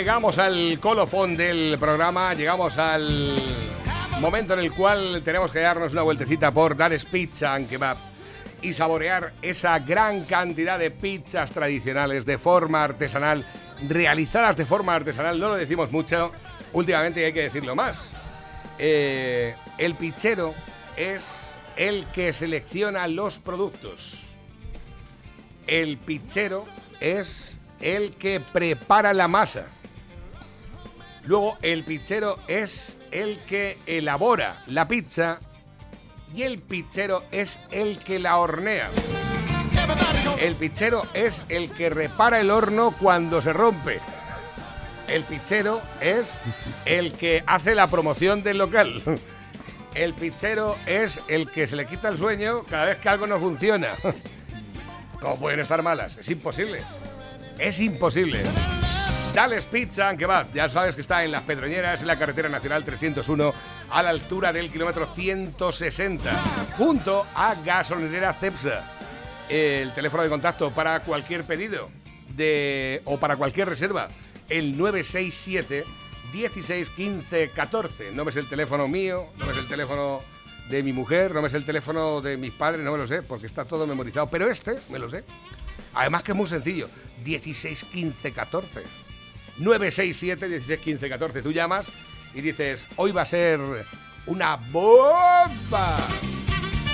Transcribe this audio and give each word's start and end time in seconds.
Llegamos 0.00 0.38
al 0.38 0.78
colofón 0.80 1.36
del 1.36 1.76
programa, 1.78 2.32
llegamos 2.32 2.78
al 2.78 3.36
momento 4.18 4.54
en 4.54 4.60
el 4.60 4.72
cual 4.72 5.20
tenemos 5.22 5.52
que 5.52 5.58
darnos 5.58 5.92
una 5.92 6.00
vueltecita 6.00 6.50
por 6.52 6.74
Dares 6.74 7.04
Pizza 7.04 7.52
and 7.52 7.68
Kebab 7.68 7.98
y 8.62 8.72
saborear 8.72 9.34
esa 9.42 9.78
gran 9.78 10.24
cantidad 10.24 10.78
de 10.78 10.90
pizzas 10.90 11.52
tradicionales 11.52 12.24
de 12.24 12.38
forma 12.38 12.82
artesanal, 12.82 13.44
realizadas 13.90 14.56
de 14.56 14.64
forma 14.64 14.94
artesanal, 14.94 15.38
no 15.38 15.48
lo 15.48 15.56
decimos 15.56 15.92
mucho, 15.92 16.32
últimamente 16.72 17.22
hay 17.26 17.34
que 17.34 17.42
decirlo 17.42 17.76
más. 17.76 18.10
Eh, 18.78 19.54
el 19.76 19.96
pizzero 19.96 20.54
es 20.96 21.24
el 21.76 22.06
que 22.06 22.32
selecciona 22.32 23.06
los 23.06 23.38
productos. 23.38 24.18
El 25.66 25.98
pizzero 25.98 26.64
es 27.00 27.52
el 27.82 28.14
que 28.16 28.40
prepara 28.40 29.12
la 29.12 29.28
masa. 29.28 29.66
Luego 31.24 31.58
el 31.62 31.84
pizzero 31.84 32.38
es 32.48 32.96
el 33.10 33.38
que 33.40 33.78
elabora 33.86 34.56
la 34.66 34.88
pizza 34.88 35.40
y 36.34 36.42
el 36.42 36.58
pizzero 36.58 37.22
es 37.30 37.58
el 37.70 37.98
que 37.98 38.18
la 38.18 38.36
hornea. 38.36 38.90
El 40.40 40.54
pizzero 40.54 41.02
es 41.12 41.42
el 41.48 41.70
que 41.70 41.90
repara 41.90 42.40
el 42.40 42.50
horno 42.50 42.94
cuando 42.98 43.42
se 43.42 43.52
rompe. 43.52 44.00
El 45.08 45.24
pizzero 45.24 45.82
es 46.00 46.38
el 46.84 47.12
que 47.12 47.42
hace 47.46 47.74
la 47.74 47.88
promoción 47.88 48.42
del 48.42 48.58
local. 48.58 49.02
El 49.94 50.14
pizzero 50.14 50.76
es 50.86 51.20
el 51.28 51.50
que 51.50 51.66
se 51.66 51.74
le 51.74 51.84
quita 51.84 52.08
el 52.08 52.16
sueño 52.16 52.62
cada 52.70 52.86
vez 52.86 52.98
que 52.98 53.08
algo 53.08 53.26
no 53.26 53.40
funciona. 53.40 53.94
¿Cómo 55.20 55.38
pueden 55.38 55.60
estar 55.60 55.82
malas? 55.82 56.16
Es 56.16 56.30
imposible. 56.30 56.80
Es 57.58 57.80
imposible. 57.80 58.40
Dales 59.34 59.66
Pizza 59.66 60.16
que 60.16 60.26
va. 60.26 60.46
Ya 60.52 60.68
sabes 60.68 60.94
que 60.94 61.00
está 61.00 61.24
en 61.24 61.30
Las 61.30 61.42
Pedroñeras, 61.44 62.00
en 62.00 62.08
la 62.08 62.18
carretera 62.18 62.48
nacional 62.48 62.84
301, 62.84 63.54
a 63.90 64.02
la 64.02 64.10
altura 64.10 64.52
del 64.52 64.70
kilómetro 64.70 65.06
160, 65.06 66.30
junto 66.76 67.24
a 67.34 67.54
Gasolinera 67.54 68.32
Cepsa. 68.32 68.84
El 69.48 69.94
teléfono 69.94 70.24
de 70.24 70.28
contacto 70.28 70.70
para 70.72 71.00
cualquier 71.00 71.44
pedido 71.44 71.90
o 73.04 73.18
para 73.18 73.36
cualquier 73.36 73.68
reserva, 73.68 74.08
el 74.48 74.76
967 74.76 75.84
16 76.32 76.90
15 76.90 77.50
14. 77.50 78.12
No 78.12 78.28
es 78.28 78.36
el 78.36 78.48
teléfono 78.48 78.88
mío, 78.88 79.26
no 79.38 79.50
es 79.50 79.58
el 79.58 79.68
teléfono 79.68 80.22
de 80.68 80.82
mi 80.82 80.92
mujer, 80.92 81.34
no 81.34 81.44
es 81.46 81.54
el 81.54 81.64
teléfono 81.64 82.20
de 82.20 82.36
mis 82.36 82.52
padres, 82.52 82.84
no 82.84 82.92
me 82.92 82.98
lo 82.98 83.06
sé, 83.06 83.22
porque 83.22 83.46
está 83.46 83.64
todo 83.64 83.86
memorizado. 83.86 84.28
Pero 84.28 84.50
este 84.50 84.78
me 84.88 84.98
lo 84.98 85.08
sé. 85.08 85.24
Además 85.94 86.22
que 86.22 86.32
es 86.32 86.36
muy 86.36 86.46
sencillo. 86.46 86.88
16 87.24 87.84
15 87.84 88.32
14. 88.32 88.82
967 89.60 90.48
16 90.48 90.80
15 90.80 91.08
14. 91.08 91.42
Tú 91.42 91.52
llamas 91.52 91.86
y 92.34 92.40
dices, 92.40 92.84
hoy 92.96 93.12
va 93.12 93.22
a 93.22 93.26
ser 93.26 93.60
una 94.26 94.56
bomba. 94.56 95.98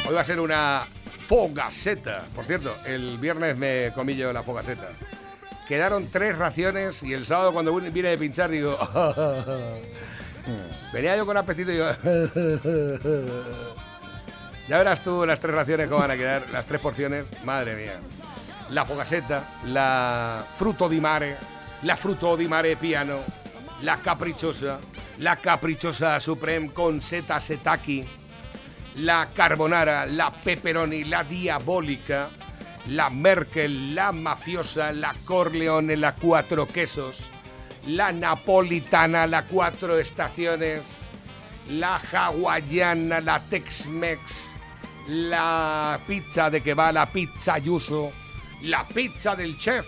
Hoy 0.06 0.14
va 0.14 0.20
a 0.20 0.24
ser 0.24 0.40
una 0.40 0.86
fogaceta. 1.26 2.26
Por 2.34 2.44
cierto, 2.44 2.74
el 2.84 3.18
viernes 3.18 3.56
me 3.58 3.92
comí 3.94 4.16
yo 4.16 4.32
la 4.32 4.42
fogaceta. 4.42 4.88
Quedaron 5.68 6.08
tres 6.10 6.36
raciones 6.38 7.02
y 7.02 7.12
el 7.12 7.24
sábado 7.24 7.52
cuando 7.52 7.74
vine 7.74 8.08
de 8.10 8.18
pinchar 8.18 8.50
digo... 8.50 8.76
Venía 10.92 11.16
yo 11.16 11.26
con 11.26 11.36
apetito 11.36 11.72
y 11.72 11.74
digo... 11.74 11.88
ya 14.68 14.78
verás 14.78 15.02
tú 15.02 15.26
las 15.26 15.40
tres 15.40 15.54
raciones 15.54 15.88
cómo 15.88 16.00
van 16.00 16.12
a 16.12 16.16
quedar, 16.16 16.48
las 16.50 16.66
tres 16.66 16.80
porciones. 16.80 17.26
Madre 17.44 17.74
mía. 17.74 18.00
La 18.70 18.84
fogaseta, 18.84 19.44
la 19.66 20.44
fruto 20.56 20.88
di 20.88 21.00
mare, 21.00 21.36
la 21.80 21.96
fruto 21.96 22.36
di 22.36 22.46
mare 22.46 22.76
piano, 22.76 23.22
la 23.80 23.98
caprichosa, 24.02 24.78
la 25.16 25.36
caprichosa 25.36 26.18
supreme 26.18 26.72
con 26.72 27.00
seta 27.00 27.38
setaki, 27.38 28.06
la 28.94 29.28
carbonara, 29.32 30.04
la 30.06 30.32
pepperoni, 30.42 31.08
la 31.08 31.22
diabólica, 31.22 32.30
la 32.86 33.10
Merkel, 33.10 33.92
la 33.92 34.12
mafiosa, 34.12 34.92
la 34.92 35.14
Corleone, 35.24 35.96
la 35.96 36.14
cuatro 36.14 36.66
quesos, 36.66 37.18
la 37.86 38.10
napolitana, 38.10 39.26
la 39.26 39.42
cuatro 39.44 39.98
estaciones, 39.98 41.08
la 41.68 41.96
hawaiana, 41.96 43.20
la 43.20 43.40
Tex-Mex, 43.40 44.20
la 45.08 45.98
pizza 46.06 46.48
de 46.48 46.60
que 46.62 46.74
va, 46.74 46.92
la 46.92 47.06
pizza 47.06 47.58
yuso, 47.58 48.12
la 48.62 48.86
pizza 48.86 49.34
del 49.34 49.56
chef. 49.58 49.86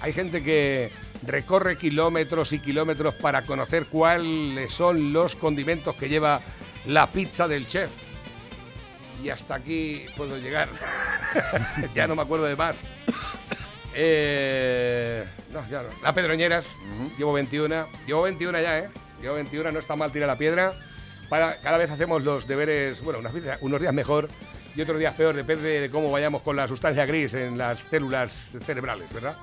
Hay 0.00 0.12
gente 0.12 0.42
que 0.42 0.90
recorre 1.26 1.78
kilómetros 1.78 2.52
y 2.52 2.58
kilómetros 2.58 3.14
para 3.14 3.42
conocer 3.42 3.86
cuáles 3.86 4.70
son 4.70 5.12
los 5.12 5.36
condimentos 5.36 5.96
que 5.96 6.08
lleva 6.08 6.40
la 6.84 7.10
pizza 7.10 7.48
del 7.48 7.66
chef 7.66 7.90
y 9.22 9.30
hasta 9.30 9.54
aquí 9.56 10.06
puedo 10.16 10.38
llegar. 10.38 10.68
ya 11.94 12.06
no 12.06 12.14
me 12.14 12.22
acuerdo 12.22 12.46
de 12.46 12.56
más. 12.56 12.80
Eh, 13.98 15.24
no, 15.54 15.66
ya 15.70 15.80
no. 15.80 15.88
La 16.02 16.12
Pedroñeras, 16.12 16.76
llevo 17.16 17.32
21. 17.32 17.88
Llevo 18.06 18.22
21 18.24 18.60
ya, 18.60 18.78
¿eh? 18.80 18.90
Llevo 19.22 19.36
21, 19.36 19.72
no 19.72 19.78
está 19.78 19.96
mal 19.96 20.12
tirar 20.12 20.28
la 20.28 20.36
piedra. 20.36 20.74
Para, 21.30 21.56
cada 21.62 21.78
vez 21.78 21.90
hacemos 21.90 22.22
los 22.22 22.46
deberes, 22.46 23.00
bueno, 23.00 23.20
unas 23.20 23.32
unos 23.62 23.80
días 23.80 23.94
mejor 23.94 24.28
y 24.74 24.82
otros 24.82 24.98
días 24.98 25.14
peor, 25.14 25.34
depende 25.34 25.80
de 25.80 25.88
cómo 25.88 26.10
vayamos 26.10 26.42
con 26.42 26.56
la 26.56 26.68
sustancia 26.68 27.06
gris 27.06 27.32
en 27.32 27.56
las 27.56 27.80
células 27.80 28.50
cerebrales, 28.66 29.10
¿verdad? 29.14 29.38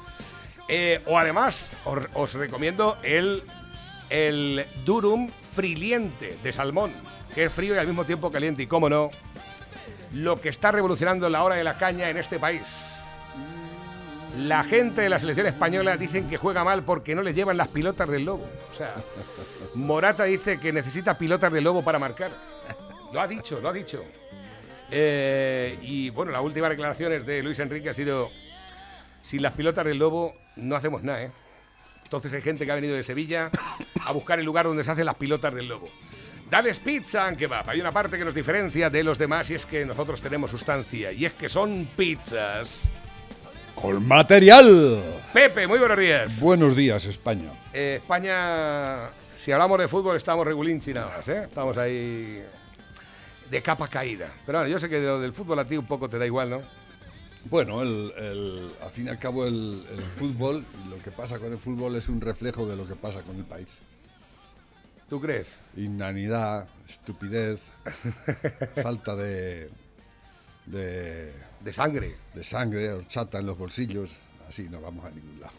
Eh, 0.68 1.01
o 1.06 1.18
además, 1.18 1.69
os, 1.85 2.34
recomiendo 2.34 2.97
el, 3.03 3.44
el 4.09 4.66
Durum 4.85 5.29
Friliente 5.53 6.38
de 6.41 6.53
salmón, 6.53 6.94
que 7.35 7.46
es 7.46 7.53
frío 7.53 7.75
y 7.75 7.78
al 7.78 7.88
mismo 7.88 8.06
tiempo 8.06 8.31
caliente. 8.31 8.63
Y 8.63 8.68
cómo 8.68 8.90
no, 8.90 9.12
lo 10.13 10.40
que 10.40 10.50
está 10.50 10.72
revolucionando 10.72 11.29
la 11.29 11.44
hora 11.44 11.56
de 11.56 11.63
la 11.63 11.78
caña 11.78 12.09
en 12.09 12.18
este 12.18 12.40
país. 12.40 12.62
La 14.38 14.63
gente 14.63 15.02
de 15.02 15.09
la 15.09 15.19
selección 15.19 15.46
española 15.46 15.96
dicen 15.96 16.28
que 16.28 16.38
juega 16.38 16.63
mal 16.63 16.84
porque 16.84 17.13
no 17.13 17.22
le 17.22 17.35
llevan 17.35 17.57
las 17.57 17.68
pilotas 17.68 18.09
del 18.09 18.25
lobo. 18.25 18.50
O 18.72 18.73
sea, 18.73 18.96
Morata 19.75 20.23
dice 20.23 20.59
que 20.59 20.73
necesita 20.73 21.18
pilotas 21.18 21.53
del 21.53 21.63
lobo 21.63 21.84
para 21.84 22.00
marcar. 22.00 22.31
Lo 23.13 23.22
ha 23.22 23.28
dicho, 23.28 23.59
lo 23.62 23.69
ha 23.69 23.73
dicho. 23.73 24.03
Eh, 24.90 25.78
y 25.84 26.09
bueno, 26.09 26.31
las 26.31 26.41
últimas 26.41 26.72
declaraciones 26.72 27.28
de 27.28 27.44
Luis 27.44 27.59
Enrique 27.59 27.90
ha 27.90 27.94
sido, 27.94 28.31
sin 29.22 29.44
las 29.44 29.53
pilotas 29.53 29.85
del 29.85 30.00
lobo 30.00 30.35
no 30.56 30.75
hacemos 30.75 31.03
nada, 31.03 31.24
¿eh? 31.24 31.31
Entonces 32.03 32.31
hay 32.34 32.41
gente 32.41 32.66
que 32.66 32.72
ha 32.72 32.75
venido 32.75 32.96
de 32.96 33.03
Sevilla 33.03 33.50
a 34.06 34.12
buscar 34.12 34.40
el 34.40 34.46
lugar 34.46 34.66
donde 34.66 34.84
se 34.84 34.91
hacen 34.91 35.06
las 35.06 35.16
pilotas 35.16 35.53
del 35.53 35.68
lobo. 35.68 35.90
Dales 36.50 36.80
pizza 36.80 37.25
and 37.25 37.38
kebab. 37.38 37.68
Hay 37.69 37.81
una 37.81 37.91
parte 37.91 38.18
que 38.18 38.25
nos 38.25 38.36
diferencia 38.36 38.90
de 38.90 39.03
los 39.03 39.18
demás 39.18 39.50
y 39.50 39.56
es 39.56 39.66
que 39.66 39.84
nosotros 39.86 40.22
tenemos 40.22 40.52
sustancia. 40.52 41.12
Y 41.12 41.25
es 41.25 41.34
que 41.34 41.50
son 41.50 41.88
pizzas. 41.97 42.78
Con 43.74 44.08
material. 44.08 45.02
Pepe, 45.34 45.66
muy 45.66 45.80
buenos 45.80 45.97
días. 45.97 46.40
Buenos 46.40 46.75
días, 46.75 47.06
España. 47.06 47.50
Eh, 47.74 48.00
España, 48.02 49.09
si 49.35 49.52
hablamos 49.52 49.80
de 49.80 49.88
fútbol, 49.88 50.16
estamos 50.16 50.46
regulinchi 50.46 50.94
nada 50.94 51.18
más, 51.18 51.28
¿eh? 51.28 51.46
Estamos 51.46 51.75
ahí 51.80 52.44
de 53.50 53.62
capa 53.64 53.88
caída. 53.88 54.31
Pero 54.46 54.59
bueno, 54.59 54.72
yo 54.72 54.80
sé 54.80 54.88
que 54.88 55.00
de 55.00 55.08
lo 55.08 55.20
del 55.20 55.34
fútbol 55.34 55.58
a 55.58 55.66
ti 55.66 55.75
un 55.75 55.88
poco 55.88 56.08
te 56.08 56.20
da 56.20 56.25
igual, 56.28 56.52
¿no? 56.52 56.62
Bueno, 57.49 57.81
el, 57.81 58.13
el- 58.17 58.71
al 58.81 58.89
fin 58.91 59.07
y 59.07 59.09
al 59.09 59.19
cabo 59.19 59.45
el, 59.45 59.83
el 59.91 60.01
fútbol, 60.17 60.63
y 60.85 60.89
lo 60.89 60.97
que 61.03 61.11
pasa 61.11 61.39
con 61.39 61.51
el 61.51 61.59
fútbol 61.59 61.95
es 61.95 62.07
un 62.09 62.21
reflejo 62.21 62.65
de 62.67 62.75
lo 62.75 62.87
que 62.87 62.95
pasa 62.95 63.21
con 63.21 63.35
el 63.35 63.43
país. 63.43 63.79
¿Tú 65.09 65.19
crees? 65.22 65.57
Inanidad, 65.75 66.67
estupidez, 66.90 67.59
falta 68.81 69.16
de, 69.16 69.69
de, 70.66 71.34
De 71.59 71.73
sangre. 71.73 72.16
de 72.34 72.43
sangre, 72.43 72.91
horchata 72.93 73.40
en 73.40 73.46
los 73.46 73.57
bolsillos, 73.57 74.16
así 74.47 74.69
no 74.69 74.81
vamos 74.81 75.05
a 75.05 75.09
ningún 75.11 75.39
lado. 75.41 75.53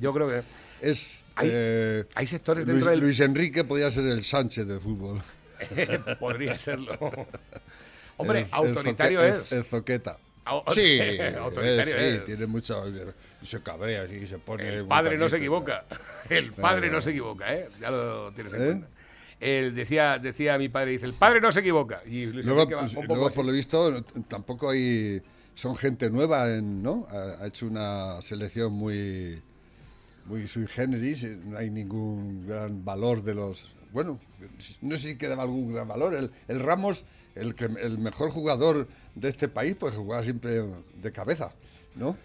Yo 0.00 0.12
creo 0.12 0.28
que 0.28 0.42
Es, 0.80 1.24
Hay- 1.36 1.48
eh, 1.52 2.04
hay 2.14 2.26
sectores 2.26 2.64
Luis, 2.64 2.74
dentro 2.76 2.90
del- 2.90 3.00
Luis 3.00 3.20
Enrique 3.20 3.62
podía 3.64 3.90
ser 3.90 4.06
el 4.08 4.22
Sánchez 4.24 4.66
del 4.66 4.80
fútbol. 4.80 5.20
podría 6.18 6.58
serlo. 6.58 6.98
Hombre, 8.16 8.40
El- 8.40 8.44
el 8.46 8.50
autoritario 8.52 9.20
zoque- 9.20 9.42
es. 9.42 9.52
El 9.52 9.64
zoqueta. 9.64 10.18
Sí, 10.74 11.00
autoritario 11.38 11.94
eh, 11.96 12.12
sí, 12.12 12.16
es. 12.18 12.24
tiene 12.24 12.46
mucho. 12.46 12.84
Se 13.42 13.62
cabrea 13.62 14.06
se 14.08 14.38
pone. 14.38 14.68
El 14.68 14.86
padre 14.86 15.16
no 15.16 15.28
se 15.28 15.36
equivoca. 15.36 15.84
El 16.28 16.52
padre 16.52 16.90
no 16.90 17.00
se 17.00 17.10
equivoca, 17.10 17.52
¿eh? 17.54 17.68
Ya 17.80 17.90
lo 17.90 18.32
tienes 18.32 18.52
en 18.54 18.62
¿Eh? 18.62 18.66
cuenta. 18.66 18.88
Él 19.40 19.74
decía, 19.74 20.18
decía 20.18 20.58
mi 20.58 20.68
padre, 20.68 20.92
dice, 20.92 21.06
el 21.06 21.14
padre 21.14 21.40
no 21.40 21.50
se 21.50 21.60
equivoca. 21.60 21.98
Y 22.06 22.26
Luego, 22.26 22.68
pues, 22.68 22.94
luego, 23.08 23.30
por 23.30 23.44
lo 23.44 23.52
visto, 23.52 24.02
tampoco 24.28 24.70
hay. 24.70 25.22
Son 25.54 25.74
gente 25.74 26.10
nueva, 26.10 26.48
en, 26.54 26.82
¿no? 26.82 27.06
Ha, 27.10 27.42
ha 27.42 27.46
hecho 27.46 27.66
una 27.66 28.20
selección 28.20 28.72
muy. 28.72 29.42
Muy 30.26 30.46
sui 30.46 30.66
generis, 30.66 31.24
eh, 31.24 31.38
no 31.42 31.56
hay 31.56 31.70
ningún 31.70 32.46
gran 32.46 32.84
valor 32.84 33.22
de 33.22 33.34
los. 33.34 33.70
Bueno, 33.92 34.20
no 34.82 34.96
sé 34.96 35.08
si 35.08 35.18
quedaba 35.18 35.42
algún 35.42 35.72
gran 35.72 35.88
valor. 35.88 36.14
El, 36.14 36.30
el 36.46 36.60
Ramos, 36.60 37.04
el, 37.40 37.54
que, 37.54 37.64
el 37.64 37.98
mejor 37.98 38.30
jugador 38.30 38.88
de 39.14 39.28
este 39.28 39.48
país, 39.48 39.76
pues 39.78 39.94
jugaba 39.94 40.22
siempre 40.22 40.62
de 40.94 41.12
cabeza, 41.12 41.52
¿no? 41.94 42.16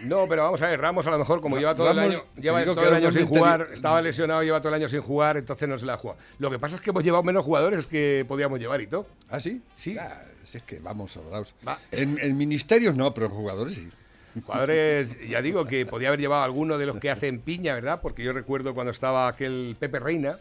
No, 0.00 0.26
pero 0.26 0.44
vamos 0.44 0.62
a 0.62 0.68
ver, 0.68 0.80
Ramos 0.80 1.06
a 1.06 1.10
lo 1.10 1.18
mejor 1.18 1.40
como 1.40 1.58
lleva 1.58 1.74
todo 1.74 1.90
el 1.90 1.98
año, 1.98 2.22
lleva 2.36 2.64
todo 2.64 2.88
el 2.88 2.94
año 2.94 3.12
sin 3.12 3.26
jugar, 3.26 3.68
estaba 3.72 4.00
lesionado, 4.00 4.42
lleva 4.42 4.60
todo 4.60 4.70
el 4.70 4.80
año 4.80 4.88
sin 4.88 5.02
jugar, 5.02 5.36
entonces 5.36 5.68
no 5.68 5.76
se 5.76 5.84
la 5.84 5.94
ha 5.94 5.96
jugado. 5.98 6.18
Lo 6.38 6.50
que 6.50 6.58
pasa 6.58 6.76
es 6.76 6.82
que 6.82 6.90
hemos 6.90 7.04
llevado 7.04 7.22
menos 7.22 7.44
jugadores 7.44 7.86
que 7.86 8.24
podíamos 8.26 8.58
llevar 8.58 8.80
y 8.80 8.86
todo. 8.86 9.06
¿Ah, 9.28 9.40
sí? 9.40 9.62
Sí. 9.74 9.96
Ah, 9.98 10.24
si 10.44 10.58
es 10.58 10.64
que 10.64 10.78
vamos 10.78 11.12
sobrados. 11.12 11.54
Va. 11.66 11.78
En, 11.90 12.18
en 12.18 12.36
ministerios 12.36 12.96
no, 12.96 13.12
pero 13.12 13.26
en 13.26 13.32
jugadores 13.32 13.74
sí. 13.74 13.90
Jugadores, 14.44 15.16
ya 15.28 15.42
digo 15.42 15.64
que 15.64 15.84
podía 15.86 16.08
haber 16.08 16.20
llevado 16.20 16.44
alguno 16.44 16.78
de 16.78 16.86
los 16.86 16.96
que 16.98 17.10
hacen 17.10 17.40
piña, 17.40 17.74
¿verdad? 17.74 18.00
Porque 18.00 18.22
yo 18.22 18.32
recuerdo 18.32 18.74
cuando 18.74 18.92
estaba 18.92 19.28
aquel 19.28 19.76
Pepe 19.78 19.98
Reina, 19.98 20.38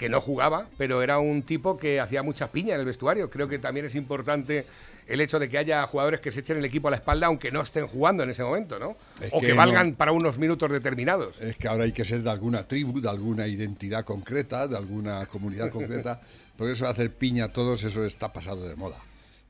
que 0.00 0.08
no 0.08 0.18
jugaba, 0.18 0.66
pero 0.78 1.02
era 1.02 1.18
un 1.18 1.42
tipo 1.42 1.76
que 1.76 2.00
hacía 2.00 2.22
mucha 2.22 2.50
piña 2.50 2.72
en 2.72 2.80
el 2.80 2.86
vestuario. 2.86 3.28
Creo 3.28 3.46
que 3.48 3.58
también 3.58 3.84
es 3.84 3.94
importante 3.94 4.64
el 5.06 5.20
hecho 5.20 5.38
de 5.38 5.46
que 5.50 5.58
haya 5.58 5.86
jugadores 5.86 6.22
que 6.22 6.30
se 6.30 6.40
echen 6.40 6.56
el 6.56 6.64
equipo 6.64 6.88
a 6.88 6.90
la 6.92 6.96
espalda 6.96 7.26
aunque 7.26 7.50
no 7.52 7.60
estén 7.60 7.86
jugando 7.86 8.22
en 8.22 8.30
ese 8.30 8.42
momento, 8.42 8.78
¿no? 8.78 8.96
Es 9.20 9.28
o 9.30 9.40
que, 9.40 9.48
que 9.48 9.52
valgan 9.52 9.90
no- 9.90 9.96
para 9.96 10.12
unos 10.12 10.38
minutos 10.38 10.72
determinados. 10.72 11.38
Es 11.42 11.58
que 11.58 11.68
ahora 11.68 11.84
hay 11.84 11.92
que 11.92 12.06
ser 12.06 12.22
de 12.22 12.30
alguna 12.30 12.66
tribu, 12.66 12.98
de 12.98 13.10
alguna 13.10 13.46
identidad 13.46 14.02
concreta, 14.06 14.66
de 14.66 14.78
alguna 14.78 15.26
comunidad 15.26 15.68
concreta. 15.70 16.18
Porque 16.56 16.72
eso 16.72 16.86
de 16.86 16.92
hacer 16.92 17.12
piña 17.14 17.44
a 17.44 17.52
todos, 17.52 17.84
eso 17.84 18.02
está 18.06 18.32
pasado 18.32 18.66
de 18.66 18.76
moda. 18.76 18.96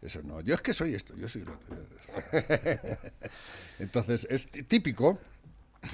Eso 0.02 0.20
no. 0.24 0.40
Yo 0.40 0.54
es 0.56 0.62
que 0.62 0.74
soy 0.74 0.94
esto, 0.94 1.14
yo 1.16 1.28
soy 1.28 1.42
lo 1.44 1.52
otro. 1.52 1.76
Entonces, 3.78 4.26
es 4.28 4.46
tí- 4.50 4.64
típico. 4.64 5.18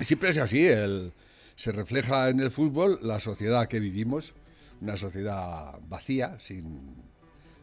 Siempre 0.00 0.30
es 0.30 0.38
así. 0.38 0.66
El, 0.66 1.12
se 1.56 1.72
refleja 1.72 2.28
en 2.30 2.40
el 2.40 2.50
fútbol 2.50 2.98
la 3.02 3.20
sociedad 3.20 3.68
que 3.68 3.80
vivimos. 3.80 4.34
Una 4.80 4.96
sociedad 4.96 5.78
vacía, 5.88 6.38
sin, 6.40 6.94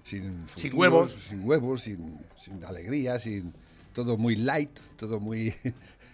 sin, 0.03 0.45
Sin 0.55 0.75
huevos. 0.75 1.13
Sin 1.13 1.47
huevos, 1.47 1.81
sin, 1.81 2.19
sin 2.35 2.63
alegría, 2.63 3.19
sin. 3.19 3.53
Todo 3.93 4.17
muy 4.17 4.35
light, 4.35 4.79
todo 4.97 5.19
muy. 5.19 5.53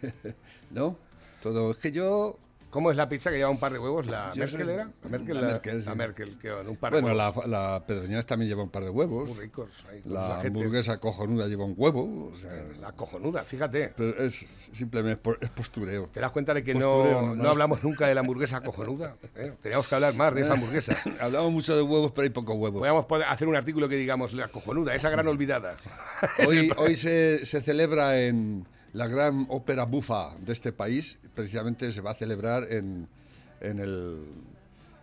¿No? 0.72 0.98
Todo. 1.42 1.72
Es 1.72 1.78
que 1.78 1.92
yo. 1.92 2.38
¿Cómo 2.70 2.92
es 2.92 2.98
la 2.98 3.10
pizza 3.10 3.32
que 3.32 3.38
lleva 3.38 3.50
un 3.50 3.60
par 3.60 3.72
de 3.74 3.80
huevos? 3.80 4.06
¿La 4.06 4.32
Yo 4.34 4.42
Merkel 4.44 4.62
soy- 4.66 4.74
era? 4.74 4.90
¿La 5.04 5.10
Merkel? 5.10 5.36
la 5.36 5.42
La, 5.42 5.48
Merkel, 5.54 5.82
sí. 5.82 5.88
la 5.90 5.96
Merkel, 5.96 6.38
que 6.40 6.54
un 6.54 6.76
par 6.78 6.94
de 6.94 7.02
Bueno, 7.02 7.18
huevos. 7.18 7.48
la, 7.48 7.84
la 7.86 7.86
también 8.26 8.48
lleva 8.48 8.62
un 8.64 8.70
par 8.70 8.84
de 8.84 8.90
huevos. 8.92 9.30
Muy 9.30 9.40
ricos. 9.40 9.70
ahí, 9.90 10.02
La 10.06 10.40
hamburguesa 10.42 11.00
cojonuda 11.00 11.48
lleva 11.48 11.66
un 11.66 11.74
huevo. 11.76 12.30
o 12.32 12.36
sea, 12.38 12.52
La 12.80 12.92
cojonuda, 12.92 13.44
fíjate. 13.44 13.94
pero 13.98 14.24
es 14.24 14.46
simplemente 14.72 15.30
es 15.42 15.50
postureo. 15.50 16.08
¿Te 16.14 16.20
das 16.20 16.32
cuenta 16.32 16.54
de 16.54 16.64
que 16.64 16.74
Postureo 16.74 17.22
no, 17.22 17.36
no 17.36 17.50
hablamos 17.50 17.84
nunca 17.84 18.08
de 18.08 18.14
la 18.14 18.22
hamburguesa 18.22 18.62
cojonuda? 18.62 19.16
¿eh? 19.36 19.54
Teníamos 19.64 19.88
que 19.88 19.96
hablar 19.96 20.14
más 20.16 20.36
de 20.36 20.42
esa 20.42 20.54
hamburguesa. 20.54 20.96
Hablamos 21.20 21.52
mucho 21.52 21.76
de 21.76 21.82
huevos, 21.82 22.12
pero 22.12 22.24
hay 22.24 22.30
pocos 22.30 22.56
huevos. 22.56 22.80
Podríamos 22.80 23.06
hacer 23.32 23.48
un 23.48 23.56
artículo 23.56 23.90
que 23.90 23.96
digamos 23.96 24.34
la 24.34 24.48
cojonuda, 24.48 24.94
esa 24.94 25.10
gran 25.10 25.28
olvidada. 25.28 25.76
Hoy, 26.48 26.72
hoy 26.78 26.96
se, 26.96 27.44
se 27.46 27.62
celebra 27.62 28.20
en 28.20 28.68
la 28.94 29.08
gran 29.08 29.46
ópera 29.50 29.86
bufa 29.86 30.36
de 30.40 30.54
este 30.54 30.72
país, 30.72 31.20
precisamente 31.36 31.92
se 31.92 32.02
va 32.02 32.12
a 32.12 32.16
celebrar 32.16 32.72
en, 32.72 33.08
en 33.62 33.80
el 33.80 34.26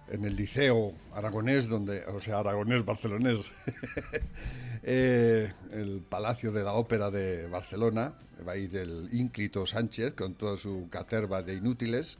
en 0.08 0.24
el 0.24 0.36
liceo 0.36 0.92
aragonés, 1.14 1.68
donde, 1.68 2.04
o 2.04 2.20
sea, 2.20 2.38
aragonés 2.38 2.84
barcelonés, 2.84 3.52
Eh, 4.88 5.52
el 5.72 6.00
Palacio 6.08 6.52
de 6.52 6.62
la 6.62 6.74
Ópera 6.74 7.10
de 7.10 7.48
Barcelona, 7.48 8.14
va 8.46 8.52
a 8.52 8.56
ir 8.56 8.76
el 8.76 9.08
ínclito 9.10 9.66
Sánchez 9.66 10.14
con 10.14 10.34
toda 10.34 10.56
su 10.56 10.86
caterva 10.88 11.42
de 11.42 11.54
inútiles 11.54 12.18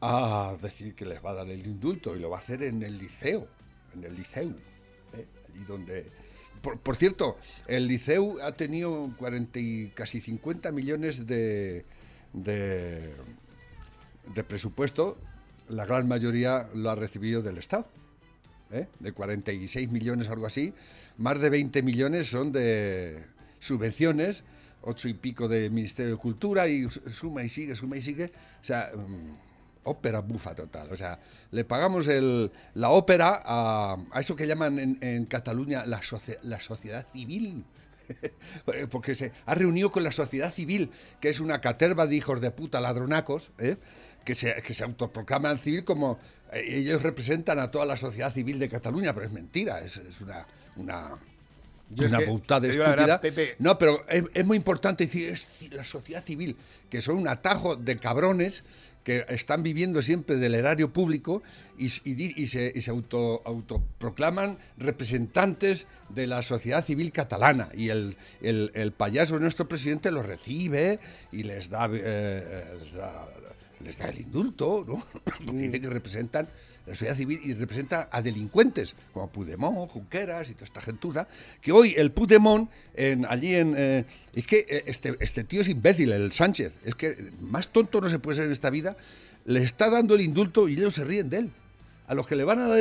a 0.00 0.56
decir 0.62 0.94
que 0.94 1.04
les 1.04 1.24
va 1.24 1.30
a 1.30 1.34
dar 1.34 1.48
el 1.48 1.66
indulto 1.66 2.14
y 2.14 2.20
lo 2.20 2.30
va 2.30 2.36
a 2.36 2.40
hacer 2.40 2.62
en 2.62 2.84
el 2.84 2.98
liceo, 2.98 3.48
en 3.94 4.04
el 4.04 4.14
liceu, 4.14 4.54
¿eh? 5.12 5.26
allí 5.48 5.64
donde... 5.64 6.21
Por, 6.62 6.78
por 6.78 6.96
cierto, 6.96 7.36
el 7.66 7.88
liceu 7.88 8.38
ha 8.40 8.52
tenido 8.52 9.12
40 9.18 9.58
y 9.58 9.88
casi 9.94 10.20
50 10.20 10.70
millones 10.72 11.26
de, 11.26 11.84
de, 12.32 13.14
presupuesto, 14.44 15.18
la 15.68 15.84
gran 15.84 16.06
mayoría 16.08 16.68
lo 16.74 16.90
ha 16.90 16.94
recibido 16.94 17.42
del 17.42 17.58
Estado. 17.58 17.86
¿eh? 18.70 18.86
de 19.00 19.12
46 19.12 19.90
millones 19.90 20.28
o 20.28 20.32
algo 20.32 20.46
así, 20.46 20.72
más 21.18 21.38
de 21.38 21.50
20 21.50 21.82
millones 21.82 22.26
son 22.28 22.52
de 22.52 23.22
subvenciones, 23.58 24.44
ocho 24.80 25.08
y 25.08 25.14
pico 25.14 25.46
de 25.46 25.68
Ministerio 25.68 26.12
de 26.12 26.18
Cultura 26.18 26.66
y 26.68 26.88
su- 26.88 27.00
suma 27.10 27.42
y 27.42 27.50
sigue, 27.50 27.74
suma 27.76 27.98
y 27.98 28.00
sigue. 28.00 28.32
O 28.62 28.64
sea, 28.64 28.90
mm, 28.94 29.51
ópera 29.84 30.20
bufa 30.20 30.54
total. 30.54 30.88
O 30.92 30.96
sea, 30.96 31.18
le 31.50 31.64
pagamos 31.64 32.06
el, 32.08 32.50
la 32.74 32.90
ópera 32.90 33.42
a, 33.44 33.96
a 34.10 34.20
eso 34.20 34.36
que 34.36 34.46
llaman 34.46 34.78
en, 34.78 34.98
en 35.00 35.26
Cataluña 35.26 35.84
la, 35.86 36.00
socie- 36.00 36.38
la 36.42 36.60
sociedad 36.60 37.06
civil. 37.12 37.64
Porque 38.90 39.14
se 39.14 39.32
ha 39.46 39.54
reunido 39.54 39.90
con 39.90 40.04
la 40.04 40.10
sociedad 40.12 40.52
civil, 40.52 40.90
que 41.20 41.28
es 41.28 41.40
una 41.40 41.60
caterva 41.60 42.06
de 42.06 42.16
hijos 42.16 42.40
de 42.40 42.50
puta 42.50 42.80
ladronacos, 42.80 43.50
¿eh? 43.58 43.76
que, 44.24 44.34
se, 44.34 44.54
que 44.62 44.74
se 44.74 44.84
autoproclaman 44.84 45.58
civil 45.58 45.84
como 45.84 46.18
eh, 46.52 46.62
ellos 46.66 47.02
representan 47.02 47.58
a 47.58 47.70
toda 47.70 47.86
la 47.86 47.96
sociedad 47.96 48.32
civil 48.32 48.58
de 48.58 48.68
Cataluña, 48.68 49.14
pero 49.14 49.26
es 49.26 49.32
mentira, 49.32 49.80
es, 49.80 49.96
es 49.96 50.20
una, 50.20 50.46
una, 50.76 51.10
Yo 51.90 52.04
es 52.06 52.10
una 52.12 52.18
que, 52.20 52.26
digo 52.26 52.84
la 52.84 52.90
estúpida. 52.90 52.90
verdad, 52.90 53.20
Pepe- 53.20 53.56
No, 53.58 53.78
pero 53.78 54.04
es, 54.08 54.24
es 54.34 54.44
muy 54.44 54.56
importante 54.56 55.04
decir, 55.06 55.28
es 55.28 55.48
la 55.70 55.84
sociedad 55.84 56.22
civil, 56.24 56.56
que 56.90 57.00
son 57.00 57.16
un 57.16 57.28
atajo 57.28 57.76
de 57.76 57.96
cabrones 57.96 58.64
que 59.04 59.24
están 59.28 59.62
viviendo 59.62 60.00
siempre 60.02 60.36
del 60.36 60.54
erario 60.54 60.92
público 60.92 61.42
y, 61.76 61.88
se, 61.88 62.72
y 62.74 62.80
se 62.80 62.90
auto, 62.90 63.42
autoproclaman 63.44 64.58
representantes 64.76 65.86
de 66.08 66.26
la 66.26 66.42
sociedad 66.42 66.84
civil 66.84 67.10
catalana. 67.12 67.70
Y 67.74 67.88
el, 67.88 68.16
el, 68.40 68.70
el 68.74 68.92
payaso 68.92 69.34
de 69.34 69.40
nuestro 69.40 69.68
presidente 69.68 70.10
los 70.10 70.26
recibe 70.26 71.00
y 71.32 71.42
les 71.42 71.68
da, 71.68 71.86
eh, 71.86 72.00
eh, 72.02 72.78
les 72.84 72.92
da, 72.94 73.28
les 73.80 73.98
da 73.98 74.08
el 74.08 74.20
indulto, 74.20 74.84
¿no? 74.86 75.04
Porque 75.46 75.62
dice 75.62 75.80
que 75.80 75.90
representan 75.90 76.48
la 76.86 76.94
sociedad 76.94 77.16
civil 77.16 77.40
y 77.44 77.54
representa 77.54 78.08
a 78.10 78.22
delincuentes 78.22 78.94
como 79.12 79.30
Puigdemont, 79.30 79.90
Junqueras 79.90 80.50
y 80.50 80.54
toda 80.54 80.66
esta 80.66 80.80
gentuza, 80.80 81.28
que 81.60 81.72
hoy 81.72 81.94
el 81.96 82.10
Puigdemont, 82.10 82.70
en, 82.94 83.24
allí 83.26 83.54
en... 83.54 83.74
eh, 83.76 84.04
es 84.34 84.46
que 84.46 84.66
eh, 84.68 84.84
este, 84.86 85.16
este 85.20 85.44
tío 85.44 85.60
es 85.60 85.68
imbécil, 85.68 86.12
el 86.12 86.32
Sánchez, 86.32 86.72
es 86.84 86.94
que 86.94 87.30
más 87.40 87.68
tonto 87.70 88.00
no 88.00 88.08
se 88.08 88.18
puede 88.18 88.36
ser 88.36 88.46
en 88.46 88.52
esta 88.52 88.70
vida, 88.70 88.96
le 89.44 89.62
está 89.62 89.90
dando 89.90 90.14
el 90.14 90.20
indulto 90.20 90.68
y 90.68 90.74
ellos 90.74 90.94
se 90.94 91.04
ríen 91.04 91.28
de 91.30 91.38
él. 91.38 91.50
A 92.12 92.14
los 92.14 92.26
que 92.26 92.36
le 92.36 92.44
van 92.44 92.60
a 92.60 92.68
dar 92.68 92.78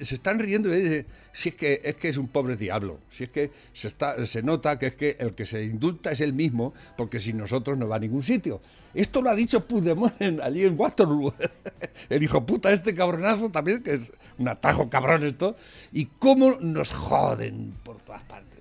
se 0.00 0.14
están 0.14 0.38
riendo 0.38 0.74
y 0.74 0.80
dice, 0.80 1.06
si 1.34 1.50
es 1.50 1.56
que 1.56 1.82
es 1.84 1.94
que 1.98 2.08
es 2.08 2.16
un 2.16 2.28
pobre 2.28 2.56
diablo, 2.56 3.00
si 3.10 3.24
es 3.24 3.30
que 3.30 3.50
se 3.74 4.42
nota 4.42 4.78
que 4.78 4.86
es 4.86 4.96
que 4.96 5.14
el 5.20 5.34
que 5.34 5.44
se 5.44 5.62
indulta 5.62 6.10
es 6.10 6.22
el 6.22 6.32
mismo, 6.32 6.72
porque 6.96 7.18
sin 7.18 7.36
nosotros 7.36 7.76
no 7.76 7.86
va 7.86 7.96
a 7.96 7.98
ningún 7.98 8.22
sitio. 8.22 8.62
Esto 8.94 9.20
lo 9.20 9.28
ha 9.28 9.34
dicho 9.34 9.66
Puigdemont 9.66 10.14
allí 10.42 10.64
en 10.64 10.80
Waterloo. 10.80 11.34
El 12.08 12.22
hijo 12.22 12.46
puta 12.46 12.72
este 12.72 12.94
cabronazo 12.94 13.50
también 13.50 13.82
que 13.82 13.92
es 13.92 14.10
un 14.38 14.48
atajo 14.48 14.88
cabrón 14.88 15.26
esto 15.26 15.54
y 15.92 16.06
cómo 16.06 16.52
nos 16.62 16.94
joden 16.94 17.74
por 17.82 17.98
todas 18.00 18.22
partes. 18.22 18.60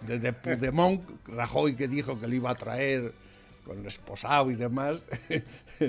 Desde 0.00 0.32
Puigdemont, 0.32 1.00
Rajoy 1.28 1.76
que 1.76 1.86
dijo 1.86 2.18
que 2.18 2.26
le 2.26 2.34
iba 2.34 2.50
a 2.50 2.56
traer 2.56 3.14
con 3.64 3.78
el 3.78 3.86
esposado 3.86 4.50
y 4.50 4.56
demás, 4.56 5.04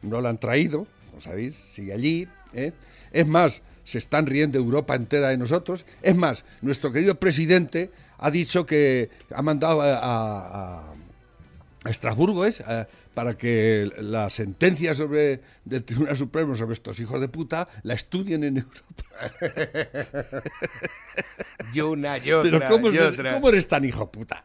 no 0.00 0.22
lo 0.22 0.30
han 0.30 0.38
traído, 0.38 0.86
¿lo 1.12 1.20
sabéis? 1.20 1.56
Sigue 1.56 1.92
allí. 1.92 2.26
¿eh? 2.54 2.72
Es 3.12 3.26
más, 3.26 3.62
se 3.84 3.98
están 3.98 4.26
riendo 4.26 4.58
Europa 4.58 4.94
entera 4.94 5.28
de 5.30 5.36
nosotros. 5.36 5.84
Es 6.02 6.16
más, 6.16 6.44
nuestro 6.60 6.90
querido 6.92 7.14
presidente 7.16 7.90
ha 8.18 8.30
dicho 8.30 8.64
que 8.66 9.10
ha 9.34 9.42
mandado 9.42 9.82
a, 9.82 9.92
a- 9.94 9.98
a- 10.88 10.94
a 11.84 11.90
Estrasburgo 11.90 12.44
es 12.46 12.60
eh, 12.60 12.86
para 13.12 13.36
que 13.36 13.90
la 13.98 14.30
sentencia 14.30 14.94
sobre 14.94 15.40
del 15.64 15.82
Tribunal 15.82 16.16
Supremo 16.16 16.54
sobre 16.54 16.74
estos 16.74 17.00
hijos 17.00 17.20
de 17.20 17.28
puta 17.28 17.66
la 17.82 17.94
estudien 17.94 18.44
en 18.44 18.58
Europa. 18.58 19.04
Y 21.74 21.80
una, 21.80 22.18
y 22.18 22.32
otra, 22.32 22.58
Pero 22.58 22.70
¿cómo, 22.70 22.88
y 22.90 22.92
se- 22.92 23.02
otra. 23.02 23.32
cómo 23.34 23.48
eres 23.48 23.66
tan 23.68 23.84
hijo 23.84 24.10
puta? 24.10 24.44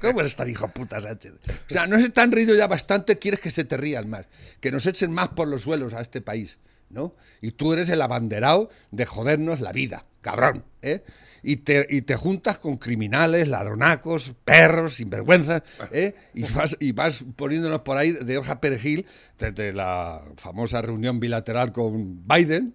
¿Cómo 0.00 0.20
eres 0.20 0.36
tan 0.36 0.48
hijo 0.48 0.68
puta, 0.68 1.00
Sánchez? 1.00 1.32
O 1.48 1.72
sea, 1.72 1.86
no 1.86 1.98
se 2.00 2.08
te 2.10 2.20
han 2.20 2.30
reído 2.32 2.54
ya 2.54 2.66
bastante, 2.66 3.18
quieres 3.18 3.40
que 3.40 3.50
se 3.50 3.64
te 3.64 3.76
rían 3.76 4.08
más, 4.08 4.26
que 4.60 4.70
nos 4.72 4.86
echen 4.86 5.12
más 5.12 5.28
por 5.30 5.48
los 5.48 5.62
suelos 5.62 5.92
a 5.94 6.00
este 6.00 6.20
país, 6.20 6.58
¿no? 6.90 7.12
Y 7.40 7.52
tú 7.52 7.72
eres 7.72 7.88
el 7.88 8.02
abanderado 8.02 8.70
de 8.90 9.06
jodernos 9.06 9.60
la 9.60 9.72
vida, 9.72 10.04
cabrón, 10.20 10.64
¿eh? 10.82 11.02
Y 11.42 11.56
te, 11.56 11.86
y 11.88 12.02
te 12.02 12.16
juntas 12.16 12.58
con 12.58 12.76
criminales, 12.76 13.48
ladronacos, 13.48 14.34
perros, 14.44 14.96
sinvergüenzas, 14.96 15.62
¿eh? 15.90 16.14
Y 16.34 16.42
vas, 16.52 16.76
y 16.78 16.92
vas 16.92 17.24
poniéndonos 17.36 17.80
por 17.80 17.96
ahí 17.96 18.12
de 18.12 18.36
hoja 18.36 18.60
perejil 18.60 19.06
desde 19.38 19.72
la 19.72 20.22
famosa 20.36 20.82
reunión 20.82 21.18
bilateral 21.18 21.72
con 21.72 22.26
Biden, 22.28 22.74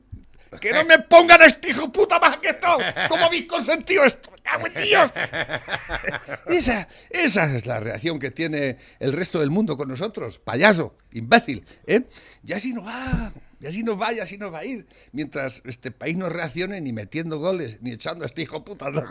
¡Que 0.60 0.72
no 0.72 0.86
me 0.86 1.00
pongan 1.00 1.42
a 1.42 1.46
este 1.46 1.70
hijo 1.70 1.92
puta 1.92 2.20
más 2.20 2.38
que 2.38 2.50
esto! 2.50 2.78
¿Cómo 3.10 3.26
habéis 3.26 3.46
consentido 3.46 4.04
esto? 4.04 4.32
¡Cago 4.42 4.68
en 4.68 4.84
Dios! 4.84 5.12
Esa, 6.48 6.88
esa 7.10 7.56
es 7.56 7.66
la 7.66 7.80
reacción 7.80 8.20
que 8.20 8.32
tiene 8.32 8.78
el 9.00 9.14
resto 9.14 9.40
del 9.40 9.50
mundo 9.50 9.76
con 9.76 9.88
nosotros. 9.88 10.40
Payaso, 10.40 10.96
imbécil, 11.12 11.66
¿eh? 11.86 12.04
Y 12.46 12.54
así 12.54 12.74
no 12.74 12.84
va, 12.84 13.34
y 13.60 13.68
así 13.68 13.84
no 13.84 13.98
va, 13.98 14.14
y 14.14 14.20
así 14.20 14.38
no 14.38 14.52
va 14.52 14.60
a 14.60 14.66
ir. 14.66 14.86
Mientras 15.12 15.62
este 15.66 15.92
país 15.92 16.18
no 16.18 16.30
reaccione 16.30 16.82
ni 16.82 16.94
metiendo 16.94 17.40
goles, 17.40 17.80
ni 17.82 17.92
echando 17.92 18.24
a 18.24 18.28
este 18.28 18.42
hijo 18.44 18.64
puta. 18.64 18.90
¿no? 18.92 19.04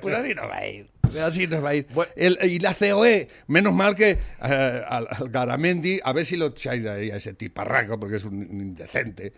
Pues 0.00 0.14
así 0.14 0.34
no 0.34 0.48
va 0.48 0.56
a 0.56 0.66
ir. 0.66 0.90
Así 1.22 1.46
nos 1.46 1.64
va 1.64 1.70
a 1.70 1.74
ir. 1.74 1.86
El- 2.16 2.38
y 2.42 2.58
la 2.58 2.74
COE, 2.74 3.28
menos 3.46 3.72
mal 3.74 3.94
que 3.94 4.10
eh, 4.42 4.84
al, 4.88 5.06
al 5.10 5.28
Garamendi, 5.28 6.00
a 6.02 6.12
ver 6.12 6.24
si 6.24 6.36
lo 6.36 6.46
echáis 6.46 6.84
a 6.86 6.98
ese 6.98 7.34
tiparraco, 7.34 7.98
porque 7.98 8.16
es 8.16 8.24
un, 8.24 8.42
indecente. 8.42 9.32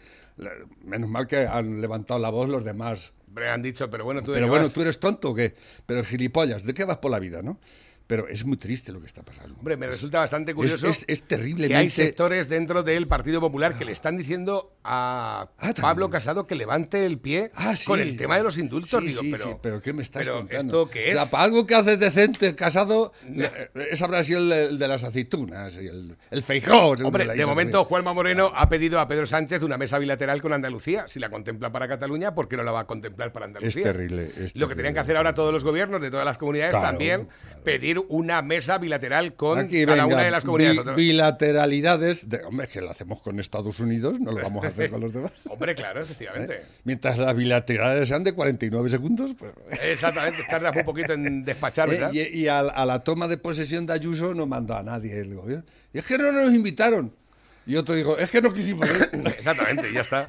Menos 0.85 1.09
mal 1.09 1.27
que 1.27 1.47
han 1.47 1.81
levantado 1.81 2.21
la 2.21 2.31
voz 2.31 2.49
los 2.49 2.65
demás. 2.65 3.13
Han 3.37 3.63
dicho, 3.63 3.91
pero 3.91 4.05
bueno, 4.05 4.23
tú 4.23 4.33
Pero 4.33 4.49
bueno, 4.49 4.69
tú 4.71 4.81
eres 4.81 4.99
tonto 4.99 5.31
o 5.31 5.35
qué? 5.35 5.55
Pero 5.85 6.03
gilipollas, 6.03 6.65
¿de 6.65 6.73
qué 6.73 6.85
vas 6.85 6.99
por 6.99 7.11
la 7.11 7.19
vida, 7.19 7.43
no? 7.43 7.61
Pero 8.07 8.29
es 8.29 8.45
muy 8.45 8.57
triste 8.57 8.93
lo 8.93 9.01
que 9.01 9.07
está 9.07 9.23
pasando. 9.23 9.57
Hombre, 9.59 9.77
me 9.77 9.89
resulta 9.89 10.21
bastante 10.21 10.53
Es- 10.53 10.55
curioso 10.57 10.87
es- 10.87 11.05
es 11.09 11.23
terriblemente- 11.25 11.69
que 11.69 11.77
hay 11.77 11.91
sectores 11.91 12.49
dentro 12.49 12.85
del 12.85 13.09
Partido 13.09 13.41
Popular 13.41 13.77
que 13.77 13.85
le 13.85 13.91
están 13.91 14.17
diciendo 14.17 14.77
a 14.85 15.49
Ah, 15.59 15.73
Pablo. 15.81 16.09
Casado 16.09 16.47
que 16.47 16.55
levante 16.55 17.05
el 17.05 17.19
pie 17.19 17.51
Ah, 17.57 17.75
sí. 17.77 17.85
con 17.85 17.99
el 18.01 18.17
tema 18.17 18.37
de 18.39 18.45
los 18.45 18.59
indultos. 18.59 19.01
Sí, 19.03 19.09
Digo, 19.09 19.23
sí, 19.23 19.31
pero, 19.33 19.45
sí, 19.45 19.51
pero 19.61 19.83
¿qué 19.83 19.93
me 19.93 20.03
estás 20.03 20.25
pero 20.25 20.39
contando? 20.39 20.83
¿Esto 20.83 20.91
qué 20.93 21.01
O 21.01 21.09
es? 21.09 21.13
sea, 21.15 21.27
para 21.27 21.43
algo 21.45 21.67
que 21.67 21.75
haces 21.75 21.99
decente, 21.99 22.55
casado, 22.55 23.13
eh, 23.29 23.71
ese 23.91 24.05
habrá 24.05 24.23
sido 24.23 24.39
el, 24.41 24.49
de- 24.51 24.65
el 24.67 24.79
de 24.79 24.89
las 24.89 25.03
aceitunas, 25.03 25.77
y 25.77 25.89
el, 25.89 26.17
el 26.31 26.43
feijó. 26.45 26.91
Hombre, 26.91 27.25
de 27.27 27.45
momento 27.45 27.79
también. 27.79 27.85
Juanma 27.89 28.13
Moreno 28.15 28.53
ha 28.55 28.69
pedido 28.69 29.01
a 29.01 29.09
Pedro 29.09 29.27
Sánchez 29.27 29.63
una 29.65 29.77
mesa 29.77 29.99
bilateral 29.99 30.41
con 30.41 30.53
Andalucía. 30.53 31.07
Si 31.09 31.19
la 31.19 31.29
contempla 31.29 31.73
para 31.73 31.89
Cataluña, 31.89 32.35
¿por 32.35 32.47
qué 32.49 32.57
no 32.57 32.63
la 32.63 32.71
va 32.71 32.81
a 32.83 32.87
contemplar 32.87 33.33
para 33.33 33.47
Andalucía? 33.47 33.83
terrible, 33.83 34.31
es 34.37 34.55
Lo 34.55 34.69
que 34.69 34.77
tenían 34.77 34.77
terrible. 34.77 34.93
que 34.95 34.99
hacer 35.01 35.17
ahora 35.17 35.35
todos 35.35 35.53
los 35.53 35.65
gobiernos 35.65 36.01
de 36.01 36.11
todas 36.13 36.25
las 36.25 36.39
comunidades 36.39 36.71
Claro, 36.73 36.87
también, 36.87 37.29
pedir 37.65 37.96
una 38.09 38.43
mesa 38.43 38.79
bilateral 38.79 39.35
con 39.35 39.59
Aquí 39.59 39.85
cada 39.85 40.05
venga, 40.05 40.07
una 40.17 40.25
de 40.25 40.31
las 40.31 40.45
comunidades. 40.45 40.85
bi- 40.85 40.93
bilateralidades, 40.95 42.29
de, 42.29 42.45
hombre, 42.45 42.67
que 42.67 42.81
lo 42.81 42.91
hacemos 42.91 43.21
con 43.23 43.39
Estados 43.41 43.81
Unidos, 43.81 44.21
no 44.21 44.33
lo 44.33 44.43
vamos 44.43 44.65
a 44.65 44.69
hacer 44.69 44.91
con 44.91 45.01
los 45.01 45.13
demás. 45.13 45.33
Hombre, 45.49 45.75
claro, 45.75 46.03
efectivamente. 46.03 46.63
Mientras 46.85 47.19
las 47.19 47.35
bilaterales 47.37 48.09
sean 48.09 48.25
de 48.25 48.33
49 48.33 48.89
segundos, 48.89 49.35
pues... 49.39 49.53
Exactamente, 49.83 50.45
tardas 50.49 50.75
un 50.77 50.85
poquito 50.85 51.13
en 51.13 51.45
despachar, 51.45 51.89
Eh, 51.89 51.93
¿verdad? 51.93 52.11
y 52.13 52.21
y 52.41 52.49
a, 52.49 52.59
a 52.61 52.85
la 52.87 53.03
toma 53.05 53.29
de 53.29 53.39
posesión 53.39 53.87
de 53.87 53.93
Ayuso 53.93 54.35
no 54.35 54.47
mandó 54.47 54.75
a 54.77 54.83
nadie 54.83 55.19
el 55.19 55.35
gobierno. 55.35 55.65
Y 55.93 55.99
es 55.99 56.07
que 56.07 56.19
no 56.19 56.31
nos 56.33 56.53
invitaron. 56.53 57.13
Y 57.67 57.77
otro 57.77 57.95
dijo, 57.95 58.17
es 58.19 58.31
que 58.31 58.41
no 58.41 58.53
quisimos. 58.53 58.89
Exactamente, 59.39 59.93
ya 59.93 60.01
está. 60.03 60.27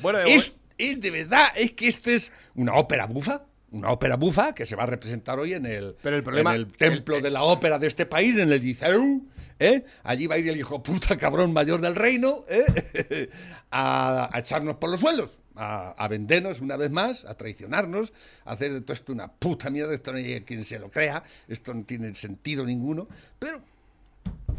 Bueno, 0.00 0.18
es 0.20 0.54
de 0.78 1.10
verdad, 1.10 1.48
es 1.54 1.72
que 1.72 1.86
esto 1.88 2.10
es 2.10 2.32
una 2.54 2.74
ópera 2.74 3.06
bufa. 3.06 3.42
Una 3.72 3.90
ópera 3.90 4.16
bufa 4.16 4.54
que 4.54 4.66
se 4.66 4.76
va 4.76 4.82
a 4.84 4.86
representar 4.86 5.38
hoy 5.38 5.54
en 5.54 5.66
el, 5.66 5.96
Pero 6.02 6.16
el 6.16 6.22
problema- 6.22 6.54
en 6.54 6.60
el 6.62 6.66
templo 6.72 7.16
el- 7.16 7.22
de 7.22 7.30
la 7.30 7.42
ópera 7.42 7.78
de 7.78 7.86
este 7.86 8.06
país, 8.06 8.36
en 8.38 8.52
el 8.52 8.60
Liceu. 8.60 9.26
¿eh? 9.58 9.82
Allí 10.02 10.26
va 10.26 10.34
a 10.34 10.38
ir 10.38 10.48
el 10.48 10.56
hijo 10.58 10.82
puta 10.82 11.16
cabrón 11.16 11.52
mayor 11.52 11.80
del 11.80 11.94
reino 11.94 12.44
¿eh? 12.48 13.30
a, 13.70 14.28
a 14.32 14.38
echarnos 14.38 14.76
por 14.76 14.90
los 14.90 15.00
suelos. 15.00 15.38
A, 15.54 15.90
a 15.92 16.08
vendernos 16.08 16.60
una 16.62 16.76
vez 16.78 16.90
más, 16.90 17.26
a 17.26 17.34
traicionarnos, 17.34 18.12
a 18.46 18.52
hacer 18.52 18.72
de 18.72 18.80
todo 18.80 18.94
esto 18.94 19.12
una 19.12 19.28
puta 19.30 19.68
mierda. 19.68 19.92
Esto 19.94 20.10
no 20.12 20.18
hay 20.18 20.40
quien 20.42 20.64
se 20.64 20.78
lo 20.78 20.88
crea, 20.90 21.22
esto 21.46 21.74
no 21.74 21.84
tiene 21.84 22.14
sentido 22.14 22.64
ninguno. 22.64 23.06
Pero 23.38 23.60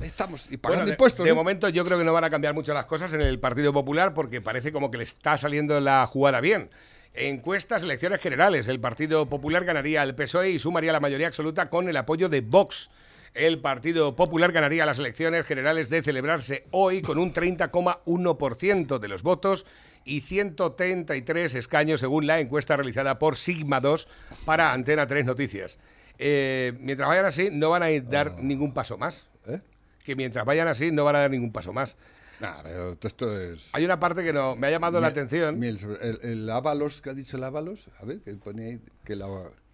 estamos 0.04 0.48
y 0.52 0.58
pagando 0.58 0.84
Bueno, 0.84 0.94
impuestos. 0.94 1.24
de 1.26 1.32
¿eh? 1.32 1.34
momento 1.34 1.68
yo 1.70 1.84
creo 1.84 1.98
que 1.98 2.04
no 2.04 2.14
van 2.14 2.24
a 2.26 2.30
cambiar 2.30 2.54
mucho 2.54 2.74
las 2.74 2.86
cosas 2.86 3.12
en 3.14 3.22
el 3.22 3.40
Partido 3.40 3.74
Popular 3.74 4.14
porque 4.14 4.42
parece 4.42 4.72
como 4.72 4.92
que 4.92 4.98
le 5.00 5.04
está 5.06 5.38
saliendo 5.38 5.80
la 5.80 6.06
jugada 6.08 6.42
bien. 6.42 6.70
Encuestas, 7.14 7.84
elecciones 7.84 8.22
generales. 8.22 8.68
El 8.68 8.80
Partido 8.80 9.30
Popular 9.30 9.66
ganaría 9.66 10.02
al 10.02 10.16
PSOE 10.16 10.50
y 10.50 10.60
sumaría 10.60 10.92
la 10.92 11.00
mayoría 11.00 11.28
absoluta 11.28 11.68
con 11.70 11.88
el 11.88 11.96
apoyo 11.96 12.28
de 12.28 12.42
Vox. 12.42 12.90
El 13.36 13.60
Partido 13.62 14.16
Popular 14.16 14.52
ganaría 14.52 14.86
las 14.86 14.98
elecciones 14.98 15.46
generales 15.46 15.90
de 15.90 16.02
celebrarse 16.02 16.66
hoy 16.72 17.04
con 17.04 17.20
un 17.20 17.32
30,1% 17.32 18.98
de 18.98 19.08
los 19.08 19.22
votos 19.22 19.66
y 20.06 20.22
133 20.22 21.54
escaños 21.54 22.00
según 22.00 22.26
la 22.26 22.40
encuesta 22.40 22.76
realizada 22.76 23.20
por 23.20 23.38
Sigma 23.38 23.80
2 23.80 24.08
para 24.46 24.74
Antena 24.74 25.06
3 25.06 25.24
Noticias. 25.26 25.78
Eh, 26.18 26.74
mientras 26.80 27.08
vayan 27.08 27.26
así, 27.26 27.50
no 27.52 27.70
van 27.70 27.84
a 27.84 27.90
dar 28.02 28.40
ningún 28.40 28.74
paso 28.74 28.98
más. 28.98 29.28
¿Eh? 29.48 29.62
Que 30.04 30.16
mientras 30.16 30.46
vayan 30.46 30.68
así, 30.68 30.92
no 30.92 31.04
van 31.06 31.16
a 31.16 31.20
dar 31.20 31.32
ningún 31.32 31.52
paso 31.52 31.74
más. 31.74 31.96
Nah, 32.40 32.62
pero 32.64 32.96
todo 32.98 33.08
esto 33.08 33.40
es. 33.42 33.70
Hay 33.74 33.86
una 33.86 34.00
parte 34.00 34.24
que 34.24 34.34
no, 34.34 34.56
me 34.56 34.68
ha 34.68 34.72
llamado 34.72 35.00
la 35.00 35.08
atención. 35.08 35.60
Sobre 35.78 36.10
el, 36.10 36.20
el 36.24 36.50
Ábalos, 36.50 37.02
que 37.02 37.10
ha 37.12 37.14
dicho 37.14 37.38
el 37.38 37.44
Ábalos? 37.44 37.88
A 38.00 38.06
ver, 38.06 38.20
que 38.22 38.34
pone 38.36 38.66
ahí 38.66 38.82
que, 39.06 39.16
la, 39.16 39.28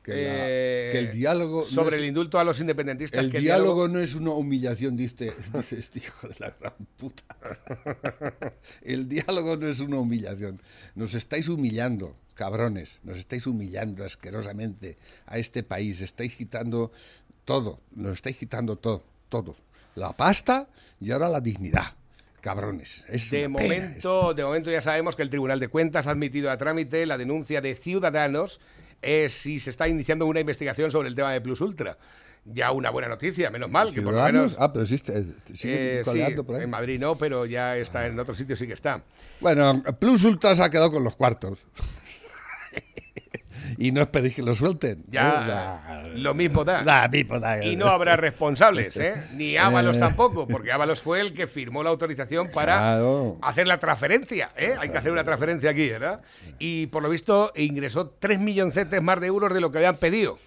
que, 0.03 0.11
la- 0.11 0.17
eh, 0.21 0.89
que 0.91 0.99
el 0.99 1.11
diálogo. 1.11 1.61
no 1.61 1.67
sobre 1.67 1.95
es- 1.95 2.01
el 2.03 2.07
indulto 2.09 2.37
a 2.39 2.43
los 2.43 2.59
independentistas. 2.59 3.23
el 3.25 3.31
que 3.31 3.39
diálogo 3.39 3.87
no 3.87 3.99
es 3.99 4.13
una 4.15 4.31
humillación, 4.31 4.95
dice, 4.97 5.33
dice 5.53 5.79
este 5.79 5.99
hijo 5.99 6.27
de 6.27 6.35
la 6.39 6.55
gran 6.59 6.73
puta. 6.97 7.23
El 8.81 9.07
diálogo 9.09 9.55
no 9.57 9.67
es 9.67 9.79
una 9.79 9.97
humillación. 9.99 10.61
Nos 10.95 11.13
estáis 11.15 11.47
humillando, 11.49 12.15
cabrones. 12.35 12.99
Nos 13.03 13.17
estáis 13.17 13.47
humillando 13.47 14.03
asquerosamente 14.03 14.97
a 15.25 15.37
este 15.37 15.63
país. 15.63 16.01
Estáis 16.01 16.35
quitando 16.35 16.91
todo. 17.45 17.79
Nos 17.95 18.13
estáis 18.13 18.37
quitando 18.37 18.75
todo. 18.77 19.03
Todo. 19.29 19.55
La 19.95 20.11
pasta 20.13 20.67
y 20.99 21.11
ahora 21.11 21.29
la 21.29 21.41
dignidad. 21.41 21.95
Cabrones. 22.41 23.05
Es 23.07 23.29
De 23.29 23.47
una 23.47 23.57
pena 23.59 23.75
momento, 23.75 24.33
de 24.33 24.43
momento 24.43 24.71
ya 24.71 24.81
sabemos 24.81 25.15
que 25.15 25.21
el 25.21 25.29
Tribunal 25.29 25.59
de 25.59 25.67
Cuentas 25.67 26.07
ha 26.07 26.11
admitido 26.11 26.51
a 26.51 26.57
trámite 26.57 27.05
la 27.05 27.17
denuncia 27.17 27.61
de 27.61 27.75
Ciudadanos 27.75 28.59
eh, 29.01 29.27
si 29.29 29.59
se 29.59 29.69
está 29.69 29.87
iniciando 29.87 30.25
una 30.25 30.39
investigación 30.39 30.91
sobre 30.91 31.07
el 31.07 31.15
tema 31.15 31.31
de 31.31 31.41
Plus 31.41 31.61
Ultra. 31.61 31.97
Ya 32.45 32.71
una 32.71 32.89
buena 32.89 33.09
noticia, 33.09 33.51
menos 33.51 33.69
mal, 33.69 33.93
que 33.93 34.01
por 34.01 34.13
lo 34.13 34.23
menos... 34.23 34.55
Ah, 34.57 34.71
pero 34.71 34.83
existe. 34.83 35.25
Sigue 35.53 35.99
eh, 35.99 36.03
sí, 36.03 36.41
por 36.41 36.55
ahí. 36.55 36.63
en 36.63 36.69
Madrid 36.69 36.99
no, 36.99 37.17
pero 37.17 37.45
ya 37.45 37.75
está 37.77 38.07
en 38.07 38.17
otro 38.19 38.33
sitio, 38.33 38.55
sí 38.55 38.65
que 38.65 38.73
está. 38.73 39.03
Bueno, 39.39 39.83
Plus 39.99 40.23
Ultra 40.23 40.55
se 40.55 40.63
ha 40.63 40.69
quedado 40.69 40.89
con 40.89 41.03
los 41.03 41.15
cuartos. 41.15 41.65
Y 43.77 43.91
no 43.91 44.01
esperéis 44.01 44.35
que 44.35 44.41
lo 44.41 44.53
suelten. 44.53 45.03
Ya 45.09 46.01
Eh, 46.05 46.11
lo 46.17 46.33
mismo 46.33 46.63
da. 46.63 46.83
da, 46.83 47.07
mismo 47.07 47.39
da. 47.39 47.63
Y 47.63 47.75
no 47.75 47.87
habrá 47.87 48.15
responsables, 48.15 48.95
¿eh? 48.97 49.15
Ni 49.35 49.57
Ábalos 49.57 49.97
Eh. 49.97 49.99
tampoco, 49.99 50.47
porque 50.47 50.71
Ábalos 50.71 51.01
fue 51.01 51.21
el 51.21 51.33
que 51.33 51.47
firmó 51.47 51.83
la 51.83 51.89
autorización 51.89 52.49
para 52.49 52.77
Claro. 52.77 53.37
hacer 53.41 53.67
la 53.67 53.77
transferencia, 53.79 54.51
¿eh? 54.57 54.75
Hay 54.79 54.89
que 54.89 54.97
hacer 54.97 55.11
una 55.11 55.23
transferencia 55.23 55.69
aquí, 55.71 55.89
¿verdad? 55.89 56.21
Y 56.59 56.87
por 56.87 57.03
lo 57.03 57.09
visto 57.09 57.51
ingresó 57.55 58.09
3 58.19 58.39
milloncetes 58.39 59.01
más 59.01 59.19
de 59.19 59.27
euros 59.27 59.53
de 59.53 59.61
lo 59.61 59.71
que 59.71 59.77
habían 59.79 59.97
pedido. 59.97 60.37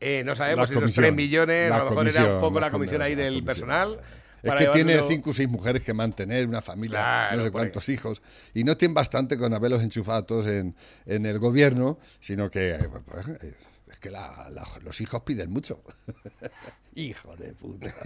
Eh, 0.00 0.22
no 0.26 0.34
sabemos 0.34 0.68
si 0.68 0.74
esos 0.74 0.82
comisión, 0.82 1.02
3 1.04 1.14
millones, 1.14 1.72
a 1.72 1.78
lo 1.78 1.84
mejor 1.90 2.08
era 2.08 2.34
un 2.34 2.40
poco 2.40 2.60
la 2.60 2.70
comisión 2.70 3.00
ahí 3.00 3.14
del 3.14 3.42
personal. 3.44 3.96
Es 4.46 4.54
que 4.54 4.66
tiene 4.68 5.00
cinco 5.08 5.30
o 5.30 5.32
seis 5.34 5.48
mujeres 5.48 5.82
que 5.82 5.92
mantener, 5.94 6.46
una 6.46 6.60
familia, 6.60 6.98
Claro, 6.98 7.36
no 7.36 7.42
sé 7.42 7.46
ahí. 7.48 7.52
cuántos 7.52 7.88
hijos. 7.88 8.22
Y 8.54 8.64
no 8.64 8.76
tienen 8.76 8.94
bastante 8.94 9.36
con 9.38 9.52
haberlos 9.54 9.82
enchufado 9.82 10.18
a 10.18 10.26
todos 10.26 10.46
en, 10.46 10.74
en 11.06 11.26
el 11.26 11.38
gobierno, 11.38 11.98
sino 12.20 12.50
que 12.50 12.70
eh, 12.74 12.88
pues, 13.04 13.26
eh, 13.42 13.54
es 13.90 14.00
que 14.00 14.10
la- 14.10 14.48
la- 14.52 14.66
los 14.84 15.00
hijos 15.00 15.22
piden 15.22 15.50
mucho. 15.50 15.82
Hijo 16.94 17.36
de 17.36 17.52
puta. 17.52 17.92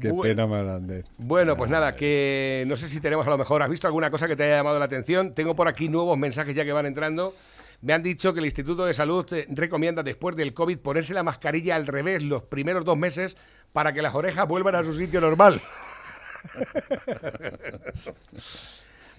Qué 0.00 0.12
pena 0.12 0.46
más 0.46 0.64
grande. 0.64 1.04
Bueno, 1.18 1.56
pues 1.56 1.70
nada, 1.70 1.94
que 1.94 2.64
no 2.66 2.76
sé 2.76 2.88
si 2.88 3.00
tenemos 3.00 3.26
a 3.26 3.30
lo 3.30 3.38
mejor. 3.38 3.62
¿Has 3.62 3.70
visto 3.70 3.86
alguna 3.86 4.10
cosa 4.10 4.26
que 4.28 4.36
te 4.36 4.42
haya 4.44 4.56
llamado 4.56 4.78
la 4.78 4.84
atención? 4.86 5.34
Tengo 5.34 5.54
por 5.54 5.68
aquí 5.68 5.88
nuevos 5.88 6.18
mensajes 6.18 6.54
ya 6.54 6.64
que 6.64 6.72
van 6.72 6.86
entrando. 6.86 7.34
Me 7.80 7.92
han 7.92 8.02
dicho 8.02 8.32
que 8.32 8.40
el 8.40 8.46
Instituto 8.46 8.84
de 8.86 8.94
Salud 8.94 9.30
eh, 9.32 9.46
recomienda 9.50 10.02
después 10.02 10.34
del 10.36 10.54
COVID 10.54 10.78
ponerse 10.78 11.14
la 11.14 11.22
mascarilla 11.22 11.76
al 11.76 11.86
revés 11.86 12.22
los 12.22 12.42
primeros 12.42 12.84
dos 12.84 12.96
meses 12.96 13.36
para 13.72 13.92
que 13.92 14.02
las 14.02 14.14
orejas 14.14 14.48
vuelvan 14.48 14.74
a 14.76 14.82
su 14.84 14.96
sitio 14.96 15.20
normal. 15.20 15.60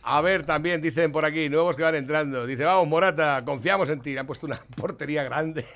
A 0.07 0.21
ver, 0.21 0.45
también 0.45 0.81
dicen 0.81 1.11
por 1.11 1.25
aquí, 1.25 1.49
nuevos 1.49 1.75
que 1.75 1.81
van 1.81 1.95
entrando. 1.95 2.45
Dice, 2.45 2.63
vamos, 2.63 2.87
Morata, 2.87 3.43
confiamos 3.43 3.89
en 3.89 4.01
ti. 4.01 4.15
Han 4.15 4.27
puesto 4.27 4.45
una 4.45 4.61
portería 4.75 5.23
grande. 5.23 5.65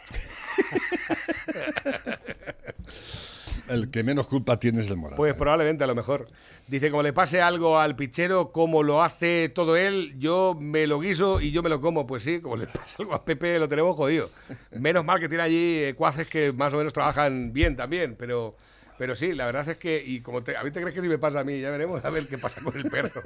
El 3.70 3.92
que 3.92 4.04
menos 4.04 4.28
culpa 4.28 4.60
tiene 4.60 4.82
es 4.82 4.88
el 4.88 4.98
moral. 4.98 5.16
Pues 5.16 5.36
probablemente, 5.36 5.84
a 5.84 5.88
lo 5.88 5.96
mejor. 5.96 6.28
Dice, 6.68 6.90
como 6.90 7.04
le 7.04 7.14
pase 7.14 7.42
algo 7.42 7.80
al 7.80 7.96
pichero, 7.96 8.52
como 8.52 8.84
lo 8.84 9.04
hace 9.04 9.50
todo 9.50 9.78
él, 9.78 10.16
yo 10.18 10.58
me 10.60 10.88
lo 10.88 11.00
guiso 11.00 11.40
y 11.40 11.52
yo 11.52 11.62
me 11.62 11.70
lo 11.70 11.80
como. 11.80 12.08
Pues 12.08 12.24
sí, 12.24 12.42
como 12.42 12.58
le 12.58 12.68
pasa 12.68 12.96
algo 13.00 13.14
a 13.14 13.24
Pepe, 13.24 13.60
lo 13.60 13.70
tenemos 13.70 13.96
jodido. 13.96 14.30
Menos 14.72 15.06
mal 15.06 15.20
que 15.20 15.30
tiene 15.30 15.44
allí 15.44 15.84
eh, 15.84 15.94
cuaces 15.96 16.28
que 16.28 16.52
más 16.52 16.74
o 16.74 16.78
menos 16.78 16.94
trabajan 16.94 17.54
bien 17.54 17.76
también, 17.76 18.16
pero... 18.18 18.56
Pero 18.98 19.16
sí, 19.16 19.32
la 19.32 19.46
verdad 19.46 19.66
es 19.70 19.78
que, 19.78 20.04
y 20.06 20.20
como 20.20 20.44
te, 20.44 20.58
a 20.58 20.64
mí 20.64 20.72
te 20.72 20.82
crees 20.82 20.94
que 20.94 21.02
si 21.02 21.08
me 21.08 21.18
pasa 21.18 21.40
a 21.40 21.44
mí, 21.46 21.62
ya 21.62 21.70
veremos 21.70 22.04
a 22.04 22.10
ver 22.10 22.28
qué 22.28 22.38
pasa 22.38 22.60
con 22.62 22.76
el 22.76 22.90
perro. 22.90 23.10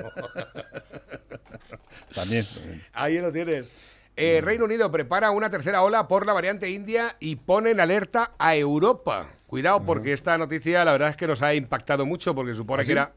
También. 2.14 2.46
también. 2.46 2.84
Ahí 2.94 3.18
lo 3.18 3.32
tienes. 3.32 3.72
Eh, 4.16 4.42
Reino 4.44 4.66
Unido 4.66 4.92
prepara 4.92 5.32
una 5.32 5.50
tercera 5.50 5.82
ola 5.82 6.08
por 6.08 6.28
la 6.28 6.34
variante 6.34 6.70
india 6.70 7.16
y 7.20 7.38
pone 7.38 7.72
en 7.72 7.80
alerta 7.80 8.34
a 8.38 8.56
Europa. 8.56 9.32
Cuidado, 9.54 9.84
porque 9.86 10.14
esta 10.14 10.36
noticia 10.36 10.84
la 10.84 10.94
verdad 10.94 11.10
es 11.10 11.16
que 11.16 11.28
nos 11.28 11.44
ha 11.44 11.54
impactado 11.54 12.08
mucho, 12.08 12.34
porque 12.34 12.56
supone 12.56 12.82
¿Ah, 12.82 12.82
que 12.82 12.86
sí? 12.88 12.92
era 12.94 13.12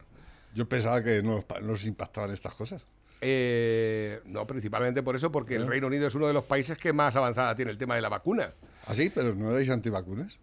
Yo 0.55 0.69
pensaba 0.69 1.03
que 1.03 1.23
no, 1.23 1.43
no 1.63 1.67
nos 1.67 1.87
impactaban 1.87 2.31
estas 2.31 2.53
cosas. 2.55 2.83
Eh, 3.23 4.21
no, 4.27 4.47
principalmente 4.47 5.03
por 5.03 5.17
eso, 5.17 5.33
porque 5.33 5.55
el 5.57 5.67
Reino 5.67 5.87
Unido 5.87 6.07
es 6.07 6.15
uno 6.15 6.27
de 6.27 6.35
los 6.35 6.45
países 6.45 6.77
que 6.77 6.93
más 6.93 7.17
avanzada 7.17 7.55
tiene 7.57 7.71
el 7.71 7.79
tema 7.79 7.95
de 7.95 8.03
la 8.03 8.11
vacuna. 8.11 8.53
¿Ah, 8.87 8.95
sí? 8.95 9.11
¿Pero 9.15 9.35
no 9.35 9.51
erais 9.51 9.71
antivacunas? 9.71 10.39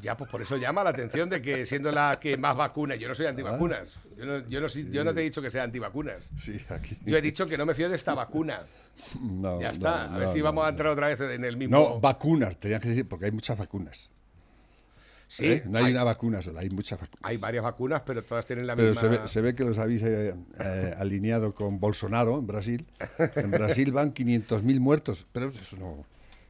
Ya, 0.00 0.16
pues 0.16 0.30
por 0.30 0.40
eso 0.40 0.56
llama 0.56 0.82
la 0.82 0.88
atención 0.88 1.28
de 1.28 1.42
que 1.42 1.66
siendo 1.66 1.92
la 1.92 2.18
que 2.18 2.38
más 2.38 2.56
vacuna, 2.56 2.94
yo 2.94 3.08
no 3.08 3.14
soy 3.14 3.26
antivacunas. 3.26 3.98
Yo 4.16 4.24
no, 4.24 4.48
yo 4.48 4.58
no, 4.62 4.68
soy- 4.70 4.90
yo 4.90 5.04
no 5.04 5.12
te 5.12 5.20
he 5.20 5.24
dicho 5.24 5.42
que 5.42 5.50
sea 5.50 5.64
antivacunas. 5.64 6.30
Sí, 6.38 6.58
aquí. 6.70 6.96
Yo 7.04 7.18
he 7.18 7.20
dicho 7.20 7.46
que 7.46 7.58
no 7.58 7.66
me 7.66 7.74
fío 7.74 7.90
de 7.90 7.96
esta 7.96 8.14
vacuna. 8.14 8.62
No, 9.20 9.60
Ya 9.60 9.68
está. 9.68 10.04
a 10.14 10.16
ver 10.16 10.28
no, 10.28 10.32
si 10.32 10.40
vamos 10.40 10.64
a 10.64 10.70
entrar 10.70 10.88
otra 10.88 11.08
vez 11.08 11.20
en 11.20 11.44
el 11.44 11.58
mismo. 11.58 11.76
No, 11.76 12.00
vacunas, 12.00 12.56
tenías 12.58 12.80
que 12.80 12.88
decir, 12.88 13.06
porque 13.06 13.26
hay 13.26 13.32
muchas 13.32 13.58
vacunas. 13.58 14.08
Sí, 15.28 15.46
¿eh? 15.46 15.62
No 15.66 15.78
hay, 15.78 15.84
hay, 15.84 15.92
una 15.92 16.02
vacuna 16.04 16.42
sola, 16.42 16.60
hay 16.60 16.70
muchas 16.70 16.98
vacunas. 16.98 17.20
hay 17.22 17.36
varias 17.36 17.62
vacunas, 17.62 18.02
pero 18.04 18.22
todas 18.24 18.44
tienen 18.46 18.66
la 18.66 18.74
Pero 18.74 18.88
misma. 18.88 19.00
se 19.02 19.08
ve, 19.08 19.28
se 19.28 19.40
ve 19.40 19.54
que 19.54 19.62
los 19.64 19.78
habéis 19.78 20.02
eh, 20.02 20.34
eh, 20.58 20.94
alineado 20.98 21.54
con 21.54 21.78
Bolsonaro 21.78 22.36
en 22.38 22.46
Brasil. 22.46 22.86
En 23.36 23.50
Brasil 23.52 23.92
van 23.92 24.12
500.000 24.12 24.80
muertos, 24.80 25.26
pero 25.30 25.46
eso 25.48 25.76
no, 25.76 26.04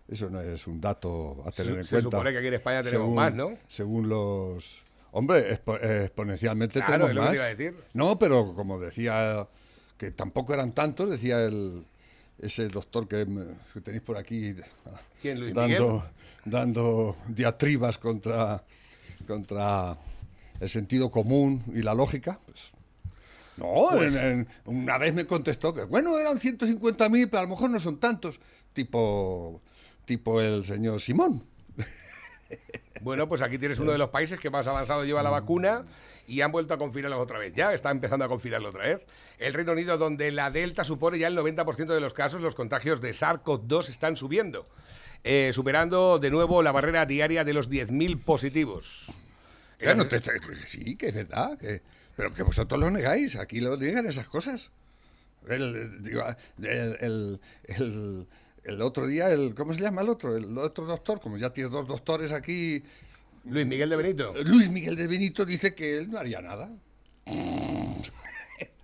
eso 0.08 0.30
no 0.30 0.40
es 0.40 0.66
un 0.66 0.80
dato 0.80 1.42
a 1.44 1.50
tener 1.50 1.72
Se- 1.74 1.78
en 1.80 1.84
se 1.84 1.90
cuenta. 1.96 2.10
supone 2.16 2.32
que 2.32 2.38
aquí 2.38 2.46
en 2.46 2.54
España 2.54 2.82
tenemos 2.82 3.04
Según- 3.04 3.14
más, 3.16 3.34
¿no? 3.34 3.58
Según 3.68 4.08
los... 4.08 4.84
Hombre, 5.10 5.58
expo- 5.58 5.78
exponencialmente 5.82 6.80
Claro, 6.80 7.06
tenemos 7.06 7.10
es 7.10 7.14
lo 7.16 7.20
que 7.22 7.26
más. 7.26 7.30
te 7.32 7.36
iba 7.36 7.44
a 7.44 7.48
decir. 7.48 7.84
No, 7.94 8.18
pero 8.18 8.54
como 8.54 8.78
decía, 8.78 9.46
que 9.96 10.10
tampoco 10.10 10.52
eran 10.54 10.72
tantos, 10.72 11.08
decía 11.10 11.42
el, 11.44 11.84
ese 12.40 12.68
doctor 12.68 13.08
que, 13.08 13.26
que 13.72 13.80
tenéis 13.80 14.02
por 14.02 14.16
aquí 14.18 14.54
¿Quién, 15.22 15.40
Luis 15.40 15.54
dando, 15.54 16.06
dando 16.44 17.16
diatribas 17.28 17.98
contra, 17.98 18.62
contra 19.26 19.96
el 20.60 20.68
sentido 20.68 21.10
común 21.10 21.62
y 21.74 21.82
la 21.82 21.94
lógica. 21.94 22.40
Pues, 22.46 22.58
no, 23.56 23.88
Pues- 23.92 24.14
en- 24.14 24.40
en- 24.40 24.48
una 24.64 24.98
vez 24.98 25.14
me 25.14 25.26
contestó 25.26 25.74
que, 25.74 25.84
bueno, 25.84 26.18
eran 26.18 26.38
150.000, 26.38 27.28
pero 27.28 27.40
a 27.40 27.42
lo 27.42 27.48
mejor 27.50 27.70
no 27.70 27.78
son 27.80 27.98
tantos, 27.98 28.38
tipo, 28.72 29.60
tipo 30.04 30.40
el 30.40 30.64
señor 30.64 31.00
Simón. 31.00 31.44
Bueno, 33.02 33.28
pues 33.28 33.42
aquí 33.42 33.58
tienes 33.58 33.78
uno 33.78 33.92
de 33.92 33.98
los 33.98 34.08
países 34.10 34.40
que 34.40 34.50
más 34.50 34.66
avanzado 34.66 35.04
lleva 35.04 35.22
la 35.22 35.30
vacuna 35.30 35.84
y 36.28 36.42
han 36.42 36.52
vuelto 36.52 36.74
a 36.74 36.78
confinarlos 36.78 37.18
otra 37.18 37.38
vez. 37.38 37.54
Ya 37.56 37.72
está 37.72 37.90
empezando 37.90 38.24
a 38.24 38.28
confinarlo 38.28 38.68
otra 38.68 38.82
vez. 38.86 39.04
El 39.38 39.54
Reino 39.54 39.72
Unido, 39.72 39.96
donde 39.98 40.30
la 40.30 40.50
Delta 40.50 40.84
supone 40.84 41.18
ya 41.18 41.26
el 41.26 41.36
90% 41.36 41.86
de 41.86 42.00
los 42.00 42.12
casos, 42.14 42.40
los 42.42 42.54
contagios 42.54 43.00
de 43.00 43.10
SARS-CoV-2 43.10 43.88
están 43.88 44.16
subiendo, 44.16 44.68
eh, 45.24 45.50
superando 45.54 46.18
de 46.18 46.30
nuevo 46.30 46.62
la 46.62 46.70
barrera 46.70 47.06
diaria 47.06 47.42
de 47.44 47.54
los 47.54 47.68
10.000 47.70 48.22
positivos. 48.22 49.06
Ya 49.80 49.94
no 49.94 50.06
te- 50.06 50.20
te- 50.20 50.38
sí, 50.66 50.96
que 50.96 51.06
es 51.08 51.14
verdad, 51.14 51.56
que, 51.58 51.82
pero 52.14 52.32
que 52.32 52.42
vosotros 52.42 52.78
lo 52.78 52.90
negáis, 52.90 53.36
aquí 53.36 53.60
lo 53.60 53.76
niegan 53.76 54.06
esas 54.06 54.28
cosas. 54.28 54.70
El, 55.48 56.10
el- 56.62 57.40
el- 57.68 58.26
el 58.64 58.82
otro 58.82 59.06
día, 59.06 59.30
el, 59.30 59.54
¿cómo 59.54 59.72
se 59.72 59.80
llama 59.80 60.02
el 60.02 60.10
otro? 60.10 60.36
El 60.36 60.58
otro 60.58 60.84
doctor, 60.84 61.20
como 61.20 61.38
ya 61.38 61.50
tienes 61.54 61.72
dos 61.72 61.88
doctores 61.88 62.32
aquí, 62.32 62.82
Luis 63.44 63.66
Miguel 63.66 63.90
de 63.90 63.96
Benito, 63.96 64.34
Luis 64.44 64.68
Miguel 64.68 64.96
de 64.96 65.06
Benito 65.06 65.44
dice 65.44 65.74
que 65.74 65.98
él 65.98 66.10
no 66.10 66.18
haría 66.18 66.40
nada. 66.40 66.70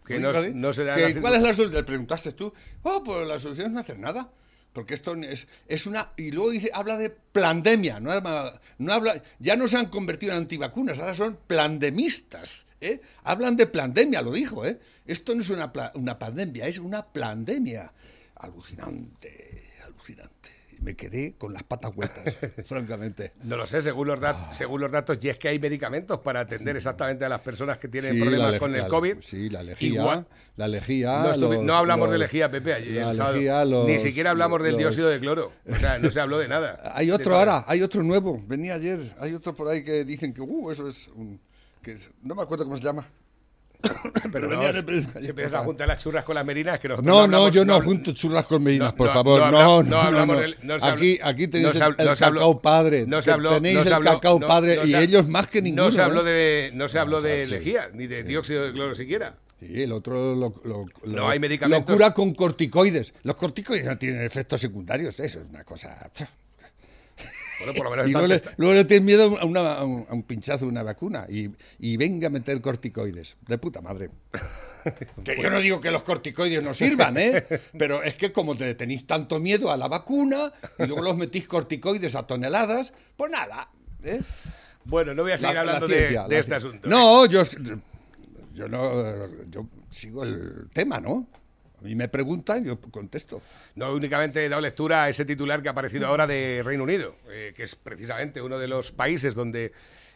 que 0.07 0.19
no, 0.19 0.33
no 0.33 0.73
que 0.73 1.21
¿Cuál 1.21 1.35
es 1.35 1.43
la 1.43 1.55
solución? 1.55 1.73
Le 1.73 1.85
preguntaste 1.85 2.33
tú. 2.33 2.53
Oh, 2.83 3.03
pues 3.03 3.27
la 3.27 3.39
solución 3.39 3.69
es 3.69 3.73
no 3.73 3.81
hacer 3.81 3.99
nada. 3.99 4.31
Porque 4.75 4.95
esto 4.95 5.15
es, 5.15 5.47
es 5.69 5.87
una. 5.87 6.11
Y 6.17 6.33
luego 6.33 6.51
dice, 6.51 6.71
habla 6.75 6.97
de 6.97 7.09
pandemia. 7.11 8.01
No, 8.01 8.11
no 8.79 8.93
habla, 8.93 9.23
ya 9.39 9.57
no 9.57 9.69
se 9.69 9.77
han 9.77 9.87
convertido 9.87 10.33
en 10.33 10.39
antivacunas, 10.39 10.99
ahora 10.99 11.15
son 11.15 11.39
plandemistas. 11.47 12.67
¿eh? 12.81 13.01
Hablan 13.23 13.57
de 13.57 13.69
pandemia, 13.69 14.21
lo 14.21 14.33
dijo. 14.33 14.67
¿eh? 14.67 14.81
Esto 15.07 15.33
no 15.35 15.43
es 15.43 15.51
una, 15.51 15.73
una 15.95 16.19
pandemia, 16.19 16.67
es 16.67 16.79
una 16.79 17.07
pandemia. 17.07 17.93
Alucinante, 18.35 19.71
alucinante. 19.85 20.54
Me 20.85 20.95
quedé 20.95 21.35
con 21.39 21.53
las 21.55 21.63
patas 21.63 21.95
vueltas, 21.95 22.23
francamente. 22.67 23.33
No 23.43 23.57
lo 23.57 23.67
sé, 23.67 23.81
según 23.81 24.07
los, 24.09 24.21
dat- 24.21 24.53
según 24.53 24.83
los 24.83 24.93
datos, 24.93 25.17
y 25.23 25.31
es 25.31 25.39
que 25.39 25.49
hay 25.49 25.59
medicamentos 25.59 26.21
para 26.21 26.41
atender 26.41 26.77
exactamente 26.77 27.25
a 27.25 27.29
las 27.31 27.41
personas 27.41 27.79
que 27.79 27.89
tienen 27.89 28.15
Sí, 28.15 28.21
problemas 28.21 28.57
con 28.59 28.75
el 28.75 28.87
COVID. 28.87 29.17
Sí, 29.21 29.49
la 29.49 29.63
lejía. 29.63 29.89
Igual- 30.03 30.27
La 30.57 30.69
lejía. 30.69 31.23
No, 31.23 31.37
los- 31.37 31.65
no 31.65 31.75
hablamos 31.75 32.11
de 32.11 32.19
lejía, 32.19 32.51
Pepe, 32.51 32.75
ayer, 32.75 33.03
la 33.03 33.11
el 33.11 33.17
sábado. 33.17 33.35
lejía, 33.37 33.65
Ni 33.65 33.99
siquiera 33.99 34.31
hablamos 34.31 34.63
del 34.63 34.77
dióxido 34.77 35.09
de 35.09 35.19
cloro. 35.21 35.53
O 35.69 35.75
sea, 35.77 35.99
no 35.99 36.11
se 36.11 36.21
habló 36.21 36.39
de 36.39 36.49
nada. 36.49 36.81
Hay 36.95 37.11
otro 37.11 37.33
De- 37.33 37.39
ahora, 37.39 37.65
hay 37.67 37.83
otro 37.83 38.03
nuevo. 38.03 38.41
Venía 38.47 38.75
ayer, 38.75 39.01
hay 39.19 39.33
otro 39.35 39.55
por 39.55 39.69
ahí 39.69 39.83
que 39.83 40.05
dicen 40.05 40.35
que, 40.35 40.43
uh, 40.43 40.71
eso 40.71 40.87
es 40.89 41.09
un. 41.09 41.41
Que 41.83 41.93
es- 41.93 42.11
no 42.23 42.35
me 42.35 42.43
acuerdo 42.43 42.65
cómo 42.65 42.77
se 42.77 42.83
llama. 42.85 43.07
Pero 44.33 44.49
no, 44.49 44.63
si 45.21 45.27
empiezas 45.29 45.55
a 45.55 45.65
juntar 45.65 45.89
las 45.89 46.01
churras 46.03 46.25
con 46.25 46.35
las 46.35 46.45
merinas, 46.45 46.79
que 46.81 46.89
nosotros 46.89 47.07
No, 47.07 47.19
no, 47.27 47.37
hablamos- 47.37 47.51
yo 47.53 47.65
no, 47.65 47.81
junto 47.81 48.13
churras 48.13 48.45
con 48.47 48.63
merinas, 48.63 48.93
no, 48.93 48.97
por 48.97 49.07
no, 49.09 49.13
favor. 49.13 49.41
no 49.41 49.51
No, 49.51 49.83
no, 49.83 50.11
no 50.11 50.27
no, 50.27 50.35
no. 50.63 50.79
no 50.79 50.85
Aquí, 50.87 51.19
aquí 51.23 51.49
tenéis 51.49 51.75
no 51.79 51.87
el, 51.87 51.95
no 52.07 52.17
cacao 52.17 52.61
padre. 52.63 53.05
no 53.07 53.21
se 53.23 53.27
te- 53.27 53.33
habló- 53.33 53.55
tenéis 53.55 53.85
no 53.85 53.97
el 53.99 54.05
cacao 54.05 54.39
no- 54.41 54.47
padre 54.47 54.77
no 54.77 54.85
y 54.87 54.95
ellos 54.95 55.29
más 55.29 55.47
que 55.49 55.63
ninguno. 55.63 55.85
No 55.85 55.91
se 55.93 56.03
habló 56.03 56.21
¿eh? 56.23 56.25
de, 56.25 56.71
no 56.75 56.89
se 56.89 56.99
habló 56.99 57.21
de 57.21 57.47
lejía, 57.47 57.91
ni 57.93 58.07
de 58.07 58.23
dióxido 58.23 58.65
de 58.65 58.73
cloro 58.73 58.95
siquiera. 58.95 59.35
Sí, 59.61 59.83
el 59.83 59.93
otro 59.93 60.35
lo, 60.35 60.53
lo- 60.65 60.87
No 61.05 61.29
hay 61.29 61.39
medicamentos. 61.39 61.89
lo 61.89 61.95
cura 61.95 62.13
con 62.13 62.35
corticoides. 62.35 63.15
Los 63.23 63.37
corticoides 63.37 63.87
no 63.87 63.97
tienen 63.97 64.23
efectos 64.23 64.61
secundarios, 64.61 65.19
eso 65.21 65.41
es 65.41 65.49
una 65.49 65.65
cosa. 65.65 66.11
Bueno, 67.59 67.73
por 67.75 67.85
lo 67.85 67.91
menos 67.91 68.09
Y 68.09 68.13
luego 68.13 68.27
le, 68.27 68.35
testa- 68.39 68.55
luego 68.57 68.75
le 68.75 68.85
tienes 68.85 69.05
miedo 69.05 69.39
a, 69.41 69.45
una- 69.45 69.75
a 69.75 69.85
un, 69.85 70.07
a 70.09 70.15
un 70.15 70.23
pinchazo 70.23 70.65
de 70.65 70.71
una 70.71 70.83
vacuna 70.83 71.27
y, 71.29 71.51
y 71.79 71.97
venga 71.97 72.27
a 72.27 72.31
meter 72.31 72.61
corticoides. 72.61 73.37
De 73.47 73.59
puta 73.59 73.81
madre. 73.81 74.11
Que 75.25 75.41
yo 75.41 75.49
no 75.49 75.61
digo 75.61 75.81
que 75.81 75.91
los 75.91 76.05
corticoides 76.05 76.63
no 76.63 76.75
sirvan, 76.75 77.17
¿eh? 77.17 77.47
Pero 77.79 78.03
es 78.03 78.17
que 78.17 78.33
como 78.33 78.55
te 78.55 78.75
tenéis 78.75 79.07
tanto 79.07 79.39
miedo 79.41 79.73
a 79.73 79.79
la 79.79 79.89
vacuna 79.89 80.53
y 80.79 80.85
luego 80.85 81.01
los 81.03 81.17
metís 81.17 81.49
corticoides 81.49 82.15
a 82.15 82.27
toneladas, 82.27 82.93
pues 83.17 83.33
nada. 83.33 83.71
¿eh? 84.03 84.21
Bueno, 84.85 85.15
no 85.15 85.23
voy 85.23 85.33
a 85.33 85.39
seguir 85.39 85.55
La- 85.55 85.65
la 85.65 85.71
hablando 85.77 85.89
de- 85.89 85.95
ciencia, 85.95 86.23
de, 86.25 86.35
la 86.35 86.39
este 86.39 86.51
ciencia. 86.51 86.69
asunto. 86.69 86.89
No, 86.91 87.25
yo, 87.25 87.43
yo 88.53 88.69
no, 88.69 89.45
yo 89.49 89.67
sigo 89.89 90.23
el 90.23 90.69
tema, 90.75 91.01
¿no? 91.01 91.29
Mí 91.85 91.95
me 91.95 92.09
preguntan, 92.09 92.65
yo 92.65 92.81
contesto. 92.81 93.43
No 93.75 93.93
únicamente 93.93 94.45
he 94.45 94.49
dado 94.49 94.63
lectura 94.63 95.05
a 95.05 95.09
ese 95.11 95.25
titular 95.25 95.63
que 95.63 95.69
ha 95.69 95.73
aparecido 95.73 96.07
ahora 96.07 96.27
de 96.27 96.63
Reino 96.65 96.83
Unido, 96.85 97.17
eh, 97.31 97.53
que 97.55 97.65
es 97.65 97.75
precisamente 97.77 98.41
uno 98.41 98.59
de 98.59 98.69
los 98.69 98.91
países 98.93 99.35
donde... 99.35 99.71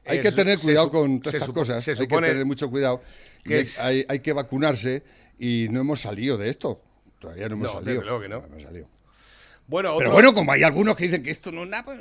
Hay 0.07 0.19
es- 0.19 0.23
que 0.25 0.33
tener 0.33 0.59
cuidado 0.59 0.91
con 0.91 1.21
todas 1.21 1.35
estas 1.35 1.51
cosas. 1.55 1.85
Se 1.85 1.91
hay 1.91 1.99
que 1.99 2.07
tener 2.07 2.45
mucho 2.47 2.71
cuidado. 2.71 3.03
Y 3.45 3.49
que 3.51 3.55
hay, 3.57 3.61
es- 3.61 3.79
hay- 3.79 4.07
hay 4.09 4.21
que 4.21 4.33
vacunarse 4.33 5.03
y 5.39 5.69
no 5.71 5.81
hemos 5.81 6.01
salido 6.01 6.39
de 6.39 6.49
esto. 6.49 6.81
Todavía 7.19 7.49
no 7.49 7.57
hemos 7.57 7.75
No, 7.75 7.81
salido. 7.81 8.03
luego 8.03 8.21
que 8.21 8.29
no. 8.31 8.45
hemos 8.47 8.63
salido. 8.63 8.89
Bueno, 9.67 9.97
Pero 9.99 10.13
bueno, 10.13 10.33
como 10.33 10.51
hay 10.53 10.63
algunos 10.63 10.97
que 10.97 11.05
dicen 11.05 11.23
que 11.23 11.31
esto 11.31 11.53
no 11.53 11.65
es 11.65 11.69
nada, 11.69 11.85
pues, 11.85 12.01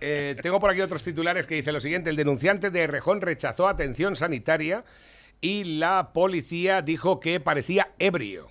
Eh, 0.00 0.36
tengo 0.42 0.58
por 0.58 0.70
aquí 0.70 0.80
otros 0.80 1.04
titulares 1.04 1.46
que 1.46 1.54
dicen 1.54 1.74
lo 1.74 1.78
siguiente. 1.80 2.10
El 2.10 2.16
denunciante 2.16 2.70
de 2.70 2.86
Rejón 2.88 3.20
rechazó 3.20 3.68
atención 3.68 4.16
sanitaria 4.16 4.84
y 5.42 5.64
la 5.64 6.12
policía 6.14 6.80
dijo 6.80 7.20
que 7.20 7.38
parecía 7.40 7.90
ebrio. 7.98 8.48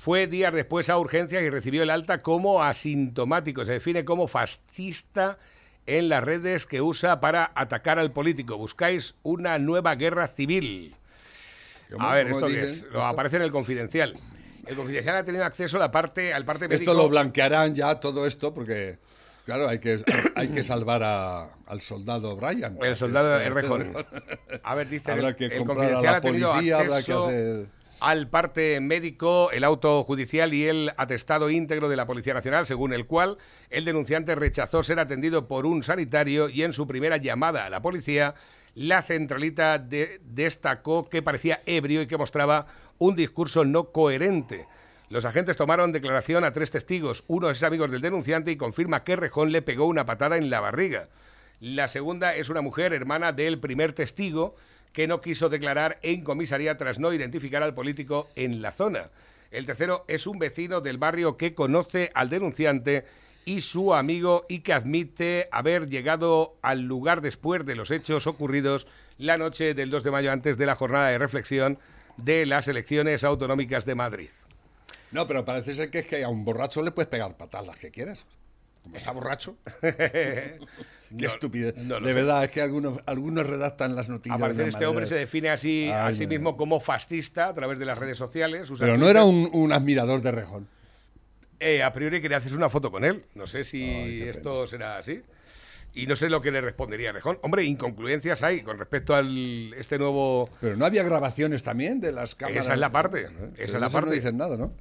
Fue 0.00 0.26
días 0.28 0.54
después 0.54 0.88
a 0.88 0.96
urgencias 0.98 1.42
y 1.42 1.50
recibió 1.50 1.82
el 1.82 1.90
alta 1.90 2.18
como 2.20 2.62
asintomático. 2.62 3.64
Se 3.66 3.72
define 3.72 4.04
como 4.04 4.28
fascista 4.28 5.38
en 5.84 6.08
las 6.08 6.22
redes 6.22 6.64
que 6.64 6.80
usa 6.80 7.20
para 7.20 7.50
atacar 7.54 7.98
al 7.98 8.12
político. 8.12 8.56
Buscáis 8.56 9.16
una 9.22 9.58
nueva 9.58 9.96
guerra 9.96 10.28
civil. 10.28 10.94
¿Cómo- 11.90 12.06
A 12.08 12.14
ver, 12.14 12.28
¿esto 12.28 12.46
qué 12.46 12.62
es? 12.62 12.82
Lo 12.92 13.02
aparece 13.04 13.36
en 13.36 13.42
el 13.42 13.50
confidencial. 13.52 14.14
El 14.66 14.74
confidencial 14.76 15.16
ha 15.16 15.24
tenido 15.24 15.44
acceso 15.44 15.76
a 15.76 15.80
la 15.80 15.90
parte, 15.92 16.32
al 16.34 16.44
parte 16.44 16.66
médico. 16.68 16.82
Esto 16.90 16.94
lo 16.94 17.08
blanquearán 17.08 17.74
ya 17.74 17.98
todo 18.00 18.26
esto 18.26 18.52
porque, 18.54 18.98
claro, 19.46 19.66
hay 19.68 19.78
que, 19.78 19.96
hay 20.34 20.48
que 20.48 20.62
salvar 20.62 21.02
a- 21.02 21.48
al 21.66 21.80
soldado 21.80 22.36
Brian. 22.36 22.76
El 22.82 22.96
soldado 22.96 23.40
Es- 23.40 23.50
Rejón. 23.50 23.92
A 24.62 24.74
ver, 24.74 24.88
dice, 24.90 25.12
Habrá 25.12 25.28
el, 25.30 25.36
que 25.36 25.46
el 25.46 25.56
comprar 25.64 25.78
a 25.78 25.92
confidencial 25.94 26.12
la 26.12 26.18
ha 26.18 26.20
tenido 26.20 26.52
policía, 26.52 26.78
habrá 26.78 27.02
que 27.02 27.12
hacer- 27.12 27.66
al 27.98 28.28
parte 28.28 28.78
médico, 28.80 29.50
el 29.52 29.64
auto 29.64 30.04
judicial 30.04 30.52
y 30.52 30.66
el 30.68 30.92
atestado 30.98 31.48
íntegro 31.48 31.88
de 31.88 31.96
la 31.96 32.04
Policía 32.06 32.34
Nacional, 32.34 32.66
según 32.66 32.92
el 32.92 33.06
cual 33.06 33.38
el 33.70 33.86
denunciante 33.86 34.34
rechazó 34.34 34.82
ser 34.82 34.98
atendido 34.98 35.48
por 35.48 35.64
un 35.64 35.82
sanitario 35.82 36.50
y 36.50 36.62
en 36.62 36.74
su 36.74 36.86
primera 36.86 37.16
llamada 37.16 37.64
a 37.64 37.70
la 37.70 37.80
policía, 37.80 38.34
la 38.74 39.00
centralita 39.00 39.78
de- 39.78 40.20
destacó 40.24 41.08
que 41.08 41.22
parecía 41.22 41.62
ebrio 41.64 42.02
y 42.02 42.06
que 42.06 42.18
mostraba 42.18 42.66
un 42.98 43.16
discurso 43.16 43.64
no 43.64 43.84
coherente. 43.84 44.66
Los 45.08 45.24
agentes 45.24 45.56
tomaron 45.56 45.92
declaración 45.92 46.44
a 46.44 46.52
tres 46.52 46.72
testigos. 46.72 47.22
Uno 47.28 47.48
es 47.48 47.62
amigo 47.62 47.86
del 47.86 48.00
denunciante 48.00 48.50
y 48.50 48.56
confirma 48.56 49.04
que 49.04 49.14
Rejón 49.14 49.52
le 49.52 49.62
pegó 49.62 49.86
una 49.86 50.04
patada 50.04 50.36
en 50.36 50.50
la 50.50 50.60
barriga. 50.60 51.08
La 51.60 51.86
segunda 51.86 52.34
es 52.34 52.48
una 52.48 52.60
mujer 52.60 52.92
hermana 52.92 53.32
del 53.32 53.60
primer 53.60 53.92
testigo 53.92 54.56
que 54.92 55.06
no 55.06 55.20
quiso 55.20 55.48
declarar 55.48 55.98
en 56.02 56.24
comisaría 56.24 56.76
tras 56.76 56.98
no 56.98 57.12
identificar 57.12 57.62
al 57.62 57.74
político 57.74 58.28
en 58.34 58.60
la 58.62 58.72
zona. 58.72 59.10
El 59.52 59.64
tercero 59.64 60.04
es 60.08 60.26
un 60.26 60.40
vecino 60.40 60.80
del 60.80 60.98
barrio 60.98 61.36
que 61.36 61.54
conoce 61.54 62.10
al 62.12 62.28
denunciante 62.28 63.04
y 63.44 63.60
su 63.60 63.94
amigo 63.94 64.44
y 64.48 64.60
que 64.60 64.72
admite 64.72 65.48
haber 65.52 65.88
llegado 65.88 66.56
al 66.62 66.82
lugar 66.82 67.20
después 67.20 67.64
de 67.64 67.76
los 67.76 67.92
hechos 67.92 68.26
ocurridos 68.26 68.88
la 69.18 69.38
noche 69.38 69.74
del 69.74 69.90
2 69.90 70.02
de 70.02 70.10
mayo 70.10 70.32
antes 70.32 70.58
de 70.58 70.66
la 70.66 70.74
jornada 70.74 71.10
de 71.10 71.18
reflexión 71.18 71.78
de 72.16 72.44
las 72.44 72.66
elecciones 72.66 73.22
autonómicas 73.22 73.86
de 73.86 73.94
Madrid. 73.94 74.30
No, 75.12 75.26
pero 75.26 75.44
parece 75.44 75.74
ser 75.74 75.90
que 75.90 76.00
es 76.00 76.06
que 76.06 76.22
a 76.24 76.28
un 76.28 76.44
borracho 76.44 76.82
le 76.82 76.90
puedes 76.90 77.08
pegar 77.08 77.36
patadas 77.36 77.66
las 77.66 77.76
que 77.78 77.90
quieras. 77.90 78.26
Como 78.82 78.96
está 78.96 79.10
borracho. 79.12 79.56
Qué 79.80 80.58
No, 81.10 81.26
estupidez. 81.28 81.76
no 81.76 82.00
de 82.00 82.06
sé. 82.08 82.12
verdad, 82.14 82.44
es 82.44 82.50
que 82.50 82.60
algunos, 82.60 82.98
algunos 83.06 83.46
redactan 83.46 83.94
las 83.94 84.08
noticias. 84.08 84.34
Al 84.34 84.40
parecer 84.40 84.68
este 84.68 84.86
hombre 84.86 85.06
se 85.06 85.14
define 85.14 85.50
así 85.50 85.88
a 85.90 86.12
sí 86.12 86.26
mismo 86.26 86.52
no. 86.52 86.56
como 86.56 86.80
fascista 86.80 87.48
a 87.48 87.54
través 87.54 87.78
de 87.78 87.84
las 87.84 87.98
redes 87.98 88.18
sociales. 88.18 88.68
Pero 88.78 88.96
no 88.96 89.08
era 89.08 89.24
un, 89.24 89.48
un 89.52 89.72
admirador 89.72 90.20
de 90.20 90.32
Rejón. 90.32 90.68
Eh, 91.60 91.82
a 91.82 91.92
priori 91.92 92.20
quería 92.20 92.36
hacerse 92.38 92.56
una 92.56 92.68
foto 92.68 92.90
con 92.90 93.04
él. 93.04 93.24
No 93.34 93.46
sé 93.46 93.64
si 93.64 93.82
Ay, 93.82 94.22
esto 94.22 94.66
será 94.66 94.98
así. 94.98 95.22
Y 95.94 96.06
no 96.06 96.14
sé 96.16 96.28
lo 96.28 96.42
que 96.42 96.50
le 96.50 96.60
respondería 96.60 97.10
a 97.10 97.12
Rejón. 97.12 97.38
Hombre, 97.42 97.64
inconcluencias 97.64 98.42
hay 98.42 98.62
con 98.62 98.78
respecto 98.78 99.14
al 99.14 99.72
este 99.74 99.98
nuevo. 99.98 100.50
Pero 100.60 100.76
no 100.76 100.84
había 100.84 101.02
grabaciones 101.04 101.62
también 101.62 102.00
de 102.00 102.12
las 102.12 102.34
cámaras. 102.34 102.64
Esa 102.64 102.74
es 102.74 102.80
la 102.80 102.90
parte. 102.92 103.20
Esa 103.22 103.32
Pero 103.54 103.64
es 103.64 103.72
la 103.80 103.88
parte. 103.88 104.08
No 104.10 104.14
dicen 104.14 104.36
nada, 104.36 104.56
¿no? 104.58 104.72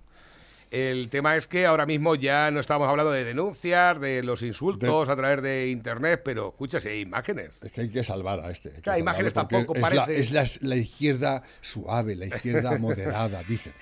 El 0.76 1.10
tema 1.10 1.38
es 1.38 1.48
que 1.48 1.66
ahora 1.66 1.86
mismo 1.86 2.16
ya 2.16 2.52
no 2.52 2.60
estamos 2.60 2.90
hablando 2.90 3.12
de 3.12 3.24
denuncias, 3.24 3.98
de 4.02 4.22
los 4.24 4.42
insultos 4.42 5.08
a 5.08 5.16
través 5.16 5.42
de 5.42 5.68
internet, 5.70 6.22
pero 6.26 6.50
escucha, 6.50 6.82
si 6.82 6.90
hay 6.90 7.00
imágenes. 7.02 7.52
Es 7.62 7.72
que 7.72 7.82
hay 7.82 7.90
que 7.90 8.04
salvar 8.04 8.42
a 8.42 8.52
este. 8.52 8.72
hay 8.76 8.82
Claro, 8.82 9.00
imágenes 9.00 9.34
tampoco 9.34 9.74
es 9.76 9.82
la- 9.82 9.90
parece- 10.06 10.20
es 10.20 10.32
la, 10.32 10.46
la 10.68 10.76
izquierda 10.76 11.44
suave, 11.62 12.16
la 12.18 12.26
izquierda 12.26 12.78
moderada, 12.78 13.42
dicen. 13.44 13.74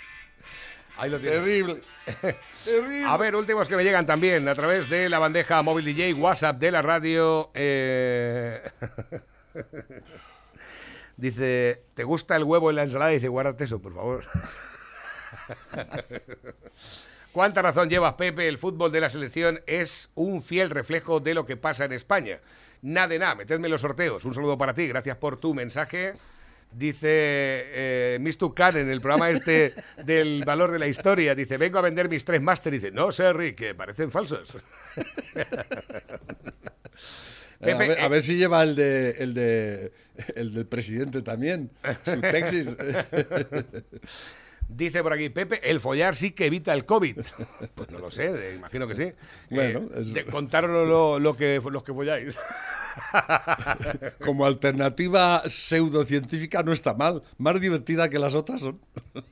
Ahí 0.98 1.10
lo 1.10 1.20
tienes. 1.20 1.40
Terrible. 1.40 1.82
Terrible. 2.64 3.06
A 3.08 3.18
ver, 3.18 3.36
últimos 3.36 3.68
que 3.68 3.76
me 3.76 3.84
llegan 3.84 4.06
también 4.06 4.48
a 4.48 4.54
través 4.54 4.88
de 4.88 5.10
la 5.10 5.18
bandeja 5.18 5.64
móvil 5.64 5.86
DJ, 5.86 6.14
WhatsApp 6.14 6.60
de 6.60 6.72
la 6.72 6.84
radio. 6.84 7.50
eh, 7.56 8.62
Dice, 11.18 11.84
¿te 11.94 12.04
gusta 12.04 12.36
el 12.36 12.44
huevo 12.44 12.70
en 12.70 12.76
la 12.76 12.84
ensalada? 12.84 13.12
Dice, 13.12 13.28
guárdate 13.28 13.64
eso, 13.64 13.80
por 13.82 13.94
favor. 13.94 14.24
¿Cuánta 17.34 17.64
razón 17.64 17.90
llevas, 17.90 18.14
Pepe? 18.14 18.48
El 18.48 18.60
fútbol 18.60 18.92
de 18.92 19.02
la 19.02 19.10
selección 19.10 19.62
es 19.66 20.10
un 20.14 20.44
fiel 20.44 20.70
reflejo 20.70 21.20
de 21.20 21.34
lo 21.34 21.46
que 21.46 21.58
pasa 21.58 21.86
en 21.86 21.94
España. 21.94 22.40
Nada 22.84 23.08
de 23.08 23.18
nada, 23.18 23.34
metedme 23.34 23.70
los 23.70 23.82
sorteos. 23.82 24.24
Un 24.26 24.36
saludo 24.36 24.56
para 24.58 24.76
ti, 24.76 24.88
gracias 24.88 25.18
por 25.18 25.38
tu 25.38 25.56
mensaje. 25.56 26.14
Dice 26.72 27.08
eh, 27.10 28.18
Mistu 28.20 28.54
Khan 28.54 28.78
en 28.78 28.90
el 28.90 29.00
programa 29.00 29.30
este 29.30 29.74
del 30.06 30.44
valor 30.46 30.72
de 30.72 30.80
la 30.80 30.88
historia. 30.88 31.34
Dice, 31.34 31.58
vengo 31.58 31.80
a 31.80 31.82
vender 31.82 32.10
mis 32.10 32.24
tres 32.24 32.42
máster. 32.42 32.74
Dice, 32.74 32.92
no 32.92 33.12
sé, 33.12 33.32
Rick, 33.34 33.56
que 33.56 33.76
parecen 33.76 34.12
falsos. 34.12 34.56
Eh, 37.66 37.72
a, 37.72 37.78
Pepe, 37.78 37.88
ver, 37.88 38.00
a 38.00 38.06
eh, 38.06 38.10
ver 38.10 38.22
si 38.22 38.36
lleva 38.36 38.62
el 38.62 38.76
de 38.76 39.12
el 39.12 39.34
de 39.34 39.94
el 40.36 40.54
del 40.54 40.66
presidente 40.66 41.22
también. 41.22 41.72
Su 42.04 42.20
Texas. 42.20 42.76
Dice 44.76 45.04
por 45.04 45.14
aquí, 45.14 45.30
Pepe, 45.30 45.70
el 45.70 45.80
follar 45.80 46.16
sí 46.16 46.32
que 46.32 46.46
evita 46.48 46.74
el 46.74 46.86
COVID. 46.86 47.20
Pues 47.76 47.90
no 47.92 48.00
lo 48.00 48.10
sé, 48.12 48.26
eh, 48.26 48.56
imagino 48.56 48.88
que 48.88 48.96
sí. 48.96 49.12
Bueno, 49.50 49.82
Eh, 49.96 50.04
es- 50.16 50.26
contaros 50.32 50.72
lo, 50.88 51.20
lo 51.20 51.36
que, 51.36 51.62
los 51.72 51.84
que 51.84 51.94
folláis. 51.94 52.38
Como 54.20 54.46
alternativa 54.46 55.44
pseudocientífica 55.48 56.64
no 56.64 56.72
está 56.74 56.94
mal. 56.94 57.24
Más 57.38 57.60
divertida 57.60 58.10
que 58.10 58.20
las 58.20 58.36
otras 58.36 58.62
son. 58.62 58.80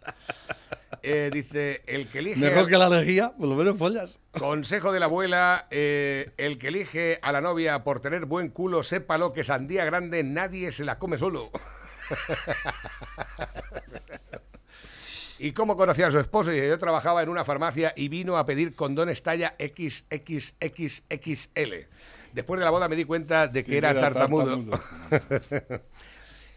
Eh, 1.04 1.32
dice, 1.34 1.82
el 1.88 2.06
que 2.10 2.20
elige... 2.20 2.40
Mejor 2.40 2.68
que 2.68 2.78
la 2.78 2.88
lejía, 2.88 3.34
por 3.36 3.48
lo 3.48 3.56
menos 3.56 3.76
follas. 3.76 4.20
Consejo 4.38 4.92
de 4.92 5.00
la 5.00 5.08
abuela, 5.08 5.66
eh, 5.72 6.30
el 6.38 6.60
que 6.60 6.68
elige 6.68 7.18
a 7.24 7.32
la 7.32 7.42
novia 7.42 7.84
por 7.84 8.02
tener 8.02 8.26
buen 8.28 8.50
culo, 8.50 8.84
sépalo 8.84 9.34
que 9.34 9.44
sandía 9.44 9.84
grande 9.84 10.22
nadie 10.24 10.72
se 10.72 10.86
la 10.86 11.00
come 11.00 11.18
solo. 11.18 11.50
¿Y 15.44 15.54
cómo 15.54 15.76
conocía 15.76 16.06
a 16.06 16.12
su 16.12 16.20
esposo? 16.20 16.52
Yo 16.54 16.78
trabajaba 16.78 17.24
en 17.24 17.30
una 17.30 17.44
farmacia 17.44 17.94
y 17.96 18.10
vino 18.10 18.38
a 18.38 18.46
pedir 18.46 18.76
condones 18.76 19.24
talla 19.24 19.56
XXXXL. 19.60 21.74
Después 22.32 22.60
de 22.60 22.64
la 22.66 22.70
boda 22.70 22.88
me 22.88 22.96
di 22.96 23.06
cuenta 23.06 23.48
de 23.48 23.64
que 23.64 23.76
era, 23.78 23.92
tartamudo. 24.00 24.56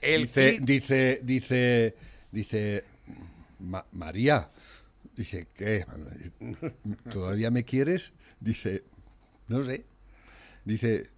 El 0.03 0.23
Dice, 0.27 0.59
dice, 0.61 1.20
dice, 1.23 1.94
dice, 2.31 2.85
Ma- 3.61 3.87
María, 3.92 4.51
dice, 5.16 5.47
¿qué? 5.55 5.87
¿Todavía 7.11 7.51
me 7.51 7.64
quieres? 7.64 8.12
Dice, 8.38 8.85
no 9.49 9.64
sé. 9.64 9.87
Dice, 10.66 11.09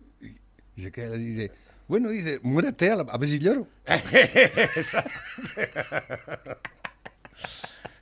dice, 0.77 0.93
¿qué? 0.93 1.09
Dice, 1.11 1.51
bueno, 1.89 2.11
dice, 2.11 2.39
muérete, 2.45 2.93
a, 2.93 2.97
la- 2.97 3.03
a 3.11 3.19
ver 3.19 3.29
si 3.29 3.41
lloro. 3.41 3.67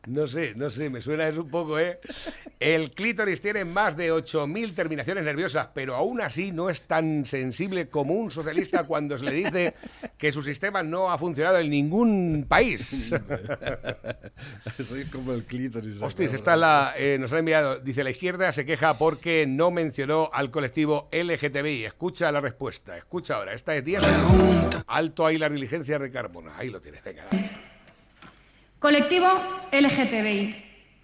No 0.07 0.27
sé, 0.27 0.55
no 0.55 0.69
sé, 0.69 0.91
me 0.91 1.01
suena 1.01 1.27
eso 1.29 1.43
un 1.43 1.51
poco, 1.51 1.79
¿eh? 1.79 1.99
El 2.61 2.91
clítoris 2.91 3.41
tiene 3.41 3.65
más 3.65 3.97
de 3.97 4.13
8.000 4.13 4.75
terminaciones 4.75 5.25
nerviosas, 5.25 5.69
pero 5.75 5.95
aún 5.95 6.21
así 6.21 6.53
no 6.53 6.69
es 6.69 6.83
tan 6.83 7.25
sensible 7.25 7.89
como 7.89 8.15
un 8.15 8.31
socialista 8.31 8.85
cuando 8.85 9.17
se 9.17 9.25
le 9.25 9.33
dice 9.33 9.75
que 10.19 10.31
su 10.31 10.43
sistema 10.43 10.83
no 10.83 11.11
ha 11.11 11.19
funcionado 11.19 11.59
en 11.59 11.71
ningún 11.71 12.45
país. 12.49 13.13
Soy 14.87 15.05
como 15.07 15.33
el 15.33 15.45
clítoris. 15.45 16.01
Hostis, 16.03 16.35
está 16.35 16.57
la, 16.57 16.95
eh, 16.99 17.17
nos 17.19 17.33
ha 17.33 17.39
enviado, 17.39 17.81
dice 17.81 18.05
la 18.05 18.11
izquierda 18.11 18.53
se 18.53 18.67
queja 18.67 18.99
porque 18.99 19.47
no 19.47 19.71
mencionó 19.71 20.29
al 20.33 20.51
colectivo 20.51 21.09
LGTBI. 21.13 21.85
Escucha 21.85 22.31
la 22.31 22.41
respuesta, 22.41 22.97
escucha 22.97 23.37
ahora. 23.37 23.55
Esta 23.55 23.75
es 23.75 23.85
Díaz. 23.85 24.05
Alto 24.87 25.27
ahí 25.27 25.39
la 25.39 25.49
diligencia 25.49 25.99
de 25.99 26.11
Carmona. 26.11 26.57
Ahí 26.59 26.71
lo 26.71 26.81
tienes, 26.81 27.03
venga. 27.03 27.25
dale. 27.31 27.64
Colectivo 28.89 29.27
LGTBI, 29.73 30.57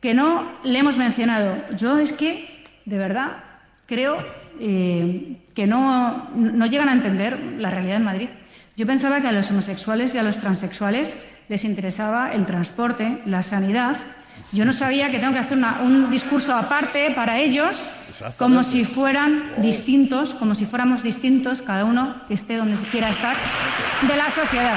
que 0.03 0.13
no 0.13 0.45
le 0.65 0.81
hemos 0.81 0.99
mencionado. 0.99 1.57
Yo 1.79 1.97
es 1.97 2.13
que, 2.13 2.63
de 2.85 2.99
verdad, 2.99 3.39
creo 3.87 4.19
eh, 4.61 5.39
que 5.55 5.67
no, 5.67 6.29
no 6.35 6.67
llegan 6.67 6.91
a 6.91 6.93
entender 6.93 7.39
la 7.57 7.71
realidad 7.71 7.97
en 7.97 8.05
Madrid. 8.05 8.29
Yo 8.77 8.85
pensaba 8.87 9.23
que 9.23 9.29
a 9.29 9.33
los 9.33 9.51
homosexuales 9.51 10.15
y 10.15 10.19
a 10.19 10.23
los 10.23 10.37
transexuales 10.37 11.17
les 11.49 11.65
interesaba 11.65 12.35
el 12.35 12.45
transporte, 12.45 13.23
la 13.25 13.41
sanidad. 13.41 13.97
Yo 14.53 14.67
no 14.67 14.75
sabía 14.75 15.11
que 15.11 15.19
tengo 15.19 15.33
que 15.33 15.39
hacer 15.39 15.57
una- 15.57 15.81
un 15.81 16.11
discurso 16.11 16.55
aparte 16.55 17.13
para 17.13 17.39
ellos, 17.39 17.89
como 18.37 18.63
si 18.63 18.85
fueran 18.85 19.53
distintos, 19.57 20.35
como 20.35 20.55
si 20.55 20.67
fuéramos 20.67 21.03
distintos, 21.03 21.63
cada 21.63 21.87
uno 21.87 22.17
que 22.29 22.35
esté 22.35 22.57
donde 22.59 22.77
se 22.77 22.85
quiera 22.89 23.09
estar, 23.09 23.35
de 24.07 24.17
la 24.19 24.29
sociedad. 24.29 24.77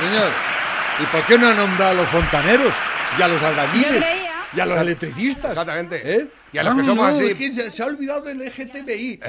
Señor, 0.00 0.49
¿y 1.02 1.06
por 1.06 1.22
qué 1.26 1.38
no 1.38 1.48
ha 1.48 1.54
nombrado 1.54 1.90
a 1.92 1.94
los 1.94 2.08
fontaneros? 2.08 2.72
Y 3.18 3.22
a 3.22 3.28
los 3.28 3.42
albañiles. 3.42 4.04
Y 4.52 4.58
a 4.60 4.66
los 4.66 4.78
electricistas. 4.80 5.50
Exactamente. 5.52 6.00
¿Eh? 6.04 6.26
Y 6.52 6.58
a 6.58 6.64
los 6.64 6.74
Ah, 6.74 6.76
que 6.80 6.84
somos 6.84 7.08
no, 7.12 7.16
así- 7.16 7.30
es 7.30 7.36
que 7.36 7.52
se, 7.52 7.70
se 7.70 7.82
ha 7.84 7.86
olvidado 7.86 8.22
del 8.22 8.38
LGTBI. 8.42 9.20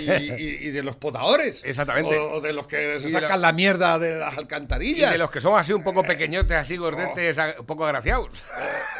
y, 0.00 0.10
y- 0.10 0.58
y 0.66 0.70
de 0.70 0.82
los 0.82 0.96
podadores. 0.96 1.62
Exactamente. 1.64 2.18
O, 2.18 2.32
o 2.32 2.40
de 2.40 2.52
los 2.52 2.66
que 2.66 2.98
se 2.98 3.06
Y 3.08 3.10
sacan 3.12 3.40
la- 3.40 3.48
la 3.48 3.52
mierda 3.52 3.98
de 4.00 4.16
las 4.18 4.34
Y 4.34 4.38
alcantarillas. 4.38 5.12
de 5.12 5.18
los 5.18 5.30
que 5.30 5.40
somos 5.40 5.60
así 5.60 5.72
un 5.72 5.84
poco 5.84 6.02
pequeñotes, 6.02 6.56
así 6.56 6.76
gordetes, 6.76 7.38
a- 7.38 7.54
un 7.60 7.66
poco 7.66 7.84
agraciados. 7.86 8.30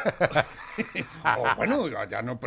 O 1.38 1.56
bueno, 1.56 1.88
ya 2.08 2.20
no 2.22 2.38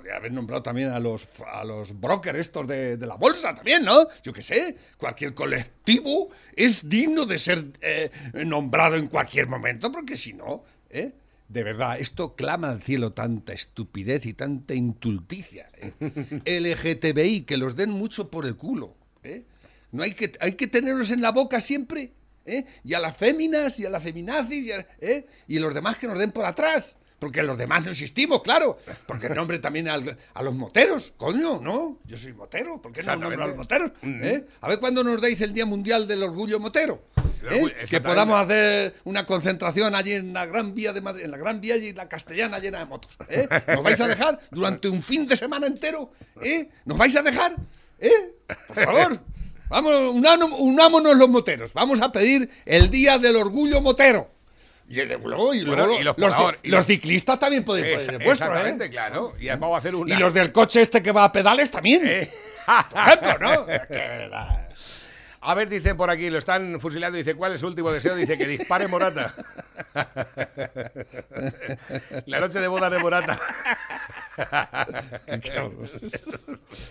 Podría 0.00 0.16
haber 0.16 0.32
nombrado 0.32 0.62
también 0.62 0.88
a 0.88 0.98
los, 0.98 1.28
a 1.46 1.62
los 1.62 2.00
brokers 2.00 2.38
estos 2.38 2.66
de, 2.66 2.96
de 2.96 3.06
la 3.06 3.16
bolsa 3.16 3.54
también, 3.54 3.84
¿no? 3.84 4.06
Yo 4.22 4.32
qué 4.32 4.40
sé, 4.40 4.74
cualquier 4.96 5.34
colectivo 5.34 6.30
es 6.56 6.88
digno 6.88 7.26
de 7.26 7.36
ser 7.36 7.66
eh, 7.82 8.10
nombrado 8.46 8.96
en 8.96 9.08
cualquier 9.08 9.46
momento, 9.46 9.92
porque 9.92 10.16
si 10.16 10.32
no, 10.32 10.64
¿eh? 10.88 11.12
De 11.50 11.64
verdad, 11.64 12.00
esto 12.00 12.34
clama 12.34 12.70
al 12.70 12.80
cielo 12.80 13.12
tanta 13.12 13.52
estupidez 13.52 14.24
y 14.24 14.32
tanta 14.32 14.72
intulticia. 14.72 15.68
¿eh? 15.74 15.92
LGTBI, 16.46 17.42
que 17.42 17.58
los 17.58 17.76
den 17.76 17.90
mucho 17.90 18.30
por 18.30 18.46
el 18.46 18.56
culo. 18.56 18.94
¿eh? 19.22 19.44
No 19.92 20.02
hay 20.02 20.12
que, 20.12 20.32
hay 20.40 20.54
que 20.54 20.66
tenerlos 20.66 21.10
en 21.10 21.20
la 21.20 21.30
boca 21.30 21.60
siempre. 21.60 22.14
¿eh? 22.46 22.64
Y 22.84 22.94
a 22.94 23.00
las 23.00 23.18
féminas 23.18 23.78
y 23.80 23.84
a 23.84 23.90
las 23.90 24.02
feminazis 24.02 24.64
y 24.64 24.72
a, 24.72 24.86
¿eh? 25.00 25.26
y 25.46 25.58
los 25.58 25.74
demás 25.74 25.98
que 25.98 26.06
nos 26.06 26.18
den 26.18 26.32
por 26.32 26.46
atrás. 26.46 26.96
Porque 27.20 27.42
los 27.44 27.56
demás 27.56 27.84
no 27.84 27.90
existimos, 27.92 28.42
claro. 28.42 28.78
Porque 29.06 29.28
nombre 29.28 29.58
también 29.60 29.86
al- 29.88 30.18
a 30.34 30.42
los 30.42 30.54
moteros. 30.54 31.12
Coño, 31.16 31.60
¿no? 31.60 31.98
Yo 32.04 32.16
soy 32.16 32.32
motero. 32.32 32.80
¿Por 32.82 32.92
qué 32.92 33.02
no 33.02 33.14
nombro 33.16 33.44
a 33.44 33.46
los 33.46 33.56
moteros? 33.56 33.92
¿eh? 34.02 34.46
A 34.62 34.68
ver 34.68 34.80
cuándo 34.80 35.04
nos 35.04 35.20
dais 35.20 35.40
el 35.42 35.52
Día 35.52 35.66
Mundial 35.66 36.08
del 36.08 36.22
Orgullo 36.22 36.58
Motero. 36.58 37.02
¿eh? 37.50 37.74
Que 37.88 38.00
podamos 38.00 38.40
hacer 38.40 38.94
una 39.04 39.24
concentración 39.26 39.94
allí 39.94 40.12
en 40.14 40.32
la 40.32 40.46
Gran 40.46 40.74
Vía 40.74 40.92
de 40.94 41.00
Madrid, 41.02 41.24
en 41.24 41.30
la 41.30 41.36
Gran 41.38 41.60
Vía 41.60 41.76
y 41.76 41.92
la 41.92 42.08
Castellana 42.08 42.58
llena 42.58 42.78
de 42.80 42.86
motos. 42.86 43.10
¿eh? 43.28 43.46
¿Nos 43.68 43.82
vais 43.84 44.00
a 44.00 44.08
dejar 44.08 44.40
durante 44.50 44.88
un 44.88 45.02
fin 45.02 45.26
de 45.26 45.36
semana 45.36 45.66
entero? 45.66 46.12
¿eh? 46.42 46.70
¿Nos 46.86 46.96
vais 46.98 47.14
a 47.16 47.22
dejar? 47.22 47.54
¿eh? 47.98 48.10
Por 48.66 48.76
favor. 48.84 49.20
Vamos, 49.68 49.92
unámonos 50.58 51.16
los 51.16 51.28
moteros. 51.28 51.72
Vamos 51.74 52.00
a 52.00 52.10
pedir 52.10 52.50
el 52.64 52.90
Día 52.90 53.18
del 53.18 53.36
Orgullo 53.36 53.80
Motero. 53.82 54.30
Y, 54.90 54.96
luego- 55.04 55.54
y 55.54 55.64
Bueno, 55.64 55.86
luego 55.86 56.00
y 56.00 56.02
los 56.02 56.18
los, 56.18 56.30
podadores, 56.34 56.60
y 56.64 56.68
los 56.68 56.78
los- 56.78 56.86
ciclistas 56.86 57.38
también 57.38 57.64
pueden 57.64 57.84
Esa- 57.84 58.06
poner 58.06 58.20
el 58.22 58.26
vuestro, 58.26 58.46
exactamente, 58.48 58.84
¿eh? 58.86 58.90
claro. 58.90 59.34
Y 59.38 59.46
vamos 59.46 59.74
a 59.76 59.78
hacer 59.78 59.94
una... 59.94 60.12
Y 60.14 60.18
los 60.18 60.34
del 60.34 60.50
coche 60.50 60.80
este 60.82 61.00
que 61.02 61.12
va 61.12 61.24
a 61.24 61.32
pedales 61.32 61.70
también. 61.70 62.02
Eh. 62.04 62.32
Por 62.90 63.00
ejemplo, 63.00 63.38
¿no? 63.38 63.68
Es 63.68 63.80
que, 63.86 63.94
de 63.94 64.08
verdad. 64.18 64.68
A 65.42 65.54
ver, 65.54 65.68
dicen 65.70 65.96
por 65.96 66.10
aquí, 66.10 66.28
lo 66.28 66.36
están 66.38 66.78
fusilando. 66.80 67.16
Dice, 67.16 67.34
¿cuál 67.34 67.54
es 67.54 67.60
su 67.60 67.66
último 67.66 67.90
deseo? 67.90 68.14
Dice 68.14 68.36
que 68.36 68.46
dispare 68.46 68.86
Morata. 68.88 69.34
La 72.26 72.40
noche 72.40 72.60
de 72.60 72.68
boda 72.68 72.90
de 72.90 72.98
Morata. 72.98 73.38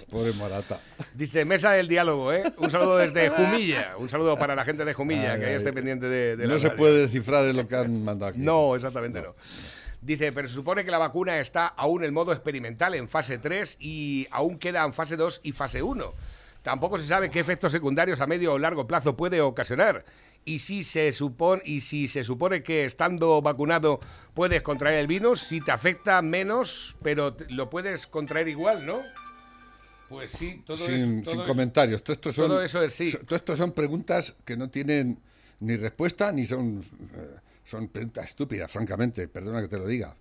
Pobre 0.10 0.34
Morata. 0.34 0.80
Dice, 1.14 1.46
mesa 1.46 1.72
del 1.72 1.88
diálogo, 1.88 2.34
¿eh? 2.34 2.44
Un 2.58 2.70
saludo 2.72 2.98
desde 2.98 3.30
Jumilla. 3.30 3.96
Un 3.98 4.10
saludo 4.10 4.36
para 4.36 4.56
la 4.56 4.66
gente 4.66 4.84
de 4.86 4.94
Jumilla, 4.94 5.34
Ay, 5.34 5.40
que 5.40 5.46
ahí 5.46 5.54
esté 5.54 5.72
pendiente 5.74 6.08
de, 6.08 6.36
de 6.36 6.48
la 6.48 6.54
No 6.54 6.60
se 6.60 6.68
radio. 6.70 6.78
puede 6.78 7.00
descifrar 7.02 7.46
en 7.46 7.58
lo 7.58 7.68
que 7.68 7.76
han 7.76 8.04
mandado 8.04 8.32
aquí. 8.32 8.40
No, 8.40 8.76
exactamente 8.76 9.22
no. 9.22 9.36
Dice, 10.02 10.32
pero 10.32 10.48
se 10.48 10.54
supone 10.54 10.86
que 10.86 10.92
la 10.92 10.98
vacuna 10.98 11.40
está 11.40 11.68
aún 11.68 12.04
en 12.04 12.14
modo 12.14 12.32
experimental, 12.32 12.96
en 12.96 13.10
fase 13.10 13.38
3, 13.38 13.78
y 13.80 14.28
aún 14.32 14.58
quedan 14.58 14.94
fase 14.94 15.18
2 15.18 15.42
y 15.44 15.52
fase 15.52 15.84
1. 15.84 16.14
Tampoco 16.64 16.98
se 16.98 17.08
sabe 17.08 17.30
qué 17.30 17.40
efectos 17.40 17.72
secundarios 17.72 18.20
a 18.22 18.28
medio 18.28 18.54
o 18.54 18.60
largo 18.60 18.86
plazo 18.86 19.16
puede 19.16 19.40
ocasionar. 19.42 20.04
Y 20.46 20.60
si 20.60 20.84
se 20.84 21.12
supone, 21.12 21.62
y 21.66 21.80
si 21.82 22.08
se 22.08 22.24
supone 22.24 22.64
que 22.64 22.86
estando 22.86 23.42
vacunado 23.42 24.00
puedes 24.34 24.62
contraer 24.62 25.00
el 25.00 25.08
virus, 25.08 25.42
si 25.42 25.62
te 25.62 25.72
afecta 25.72 26.22
menos, 26.22 26.96
pero 27.02 27.36
lo 27.50 27.70
puedes 27.70 28.08
contraer 28.08 28.48
igual, 28.48 28.86
¿no? 28.86 29.02
Pues 30.10 30.32
sí, 30.32 30.64
todo 30.66 30.76
sin, 30.78 31.20
es- 31.20 31.24
todo 31.24 31.32
sin 31.34 31.42
es- 31.42 31.48
comentarios. 31.48 32.04
Todo 32.04 32.14
esto, 32.14 32.32
son, 32.32 32.48
todo 32.48 32.64
eso 32.64 32.82
es 32.82 32.94
sí. 32.94 33.12
todo 33.26 33.36
esto 33.36 33.56
son 33.56 33.72
preguntas 33.74 34.36
que 34.44 34.58
no 34.58 34.70
tienen 34.70 35.20
ni 35.60 35.76
respuesta 35.78 36.32
ni 36.32 36.46
son, 36.46 36.82
eh, 37.16 37.36
son 37.64 37.90
preguntas 37.90 38.26
estúpidas, 38.26 38.72
francamente. 38.72 39.28
Perdona 39.28 39.62
que 39.62 39.68
te 39.68 39.78
lo 39.78 39.86
diga. 39.88 40.16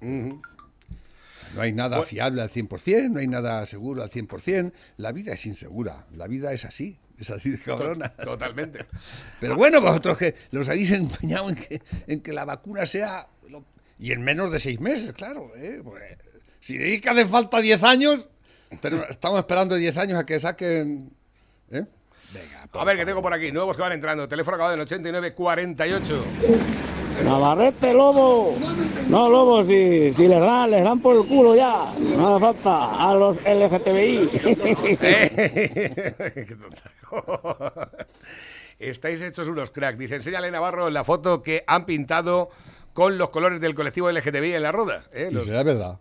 No 1.54 1.62
hay 1.62 1.72
nada 1.72 2.02
fiable 2.02 2.42
al 2.42 2.50
100%, 2.50 3.11
no 3.11 3.20
hay 3.20 3.26
nada 3.28 3.64
seguro 3.66 4.02
al 4.02 4.11
100%. 4.11 4.72
La 4.98 5.12
vida 5.12 5.32
es 5.32 5.46
insegura, 5.46 6.06
la 6.14 6.26
vida 6.26 6.52
es 6.52 6.64
así, 6.64 6.98
es 7.18 7.30
así 7.30 7.50
de 7.50 7.58
cabrona. 7.61 8.08
Totalmente. 8.11 8.87
Pero 9.40 9.56
bueno, 9.56 9.80
vosotros 9.80 10.18
que 10.18 10.34
los 10.50 10.68
habéis 10.68 10.90
empeñado 10.92 11.48
en 11.48 11.56
que, 11.56 11.82
en 12.06 12.20
que 12.20 12.32
la 12.32 12.44
vacuna 12.44 12.84
sea... 12.87 13.26
lo- 13.48 13.64
y 13.98 14.12
en 14.12 14.22
menos 14.22 14.52
de 14.52 14.58
seis 14.58 14.78
meses, 14.80 15.12
claro. 15.12 15.50
¿eh? 15.56 15.80
Pues, 15.82 16.02
si 16.61 16.76
decís 16.78 17.00
que 17.00 17.08
hace 17.11 17.26
falta 17.26 17.61
10 17.61 17.82
años, 17.82 18.28
tenemos- 18.80 19.06
estamos 19.11 19.38
esperando 19.40 19.74
10 19.74 19.96
años 19.96 20.18
a 20.18 20.26
que 20.26 20.38
saquen... 20.38 21.11
¿eh? 21.70 21.84
Venga, 22.32 22.68
A 22.74 22.84
ver, 22.84 22.96
que 22.98 23.06
tengo 23.06 23.22
por 23.22 23.32
aquí, 23.32 23.50
nuevos 23.50 23.74
que 23.74 23.80
van 23.82 23.92
entrando. 23.92 24.28
Teléfono 24.28 24.56
acabado 24.56 24.74
en 24.74 24.80
8948. 24.80 26.24
Navarrete, 27.24 27.92
lobo. 27.92 28.54
No, 29.09 29.28
lobo, 29.28 29.64
si, 29.64 30.12
si 30.14 30.28
les 30.28 30.40
dan, 30.40 30.70
les 30.70 30.85
dan 30.85 31.00
por 31.00 31.16
el 31.16 31.24
culo 31.26 31.54
ya. 31.57 31.92
No 32.16 32.37
hace 32.37 32.40
falta. 32.46 33.11
A 33.11 33.14
los 33.14 33.37
LGTBI. 33.44 34.28
Qué 34.98 36.57
tonta. 36.61 37.90
Estáis 38.78 39.20
hechos 39.20 39.48
unos 39.48 39.70
crack. 39.70 39.96
Dice, 39.96 40.16
enséñale 40.16 40.50
Navarro 40.50 40.88
la 40.90 41.04
foto 41.04 41.42
que 41.42 41.64
han 41.66 41.85
pintado 41.87 42.50
con 42.92 43.18
los 43.18 43.31
colores 43.31 43.61
del 43.61 43.74
colectivo 43.74 44.11
LGTBI 44.11 44.52
en 44.54 44.62
la 44.62 44.72
roda. 44.72 45.04
¿eh? 45.12 45.28
Y 45.31 45.35
Los- 45.35 45.44
será 45.44 45.62
verdad. 45.62 45.98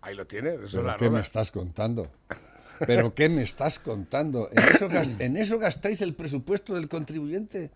Ahí 0.00 0.14
lo 0.14 0.26
tiene, 0.26 0.50
eso 0.54 0.64
es 0.64 0.70
¿Pero 0.72 0.84
la 0.84 0.96
qué 0.96 1.10
me 1.10 1.20
estás 1.20 1.50
contando? 1.50 2.08
¿Pero 2.86 3.12
qué 3.12 3.28
me 3.28 3.42
estás 3.42 3.80
contando? 3.80 4.48
¿En 4.52 4.58
eso, 4.62 4.88
gas- 4.88 5.10
en 5.18 5.36
eso 5.36 5.58
gastáis 5.58 6.00
el 6.00 6.14
presupuesto 6.14 6.74
del 6.74 6.88
contribuyente? 6.88 7.72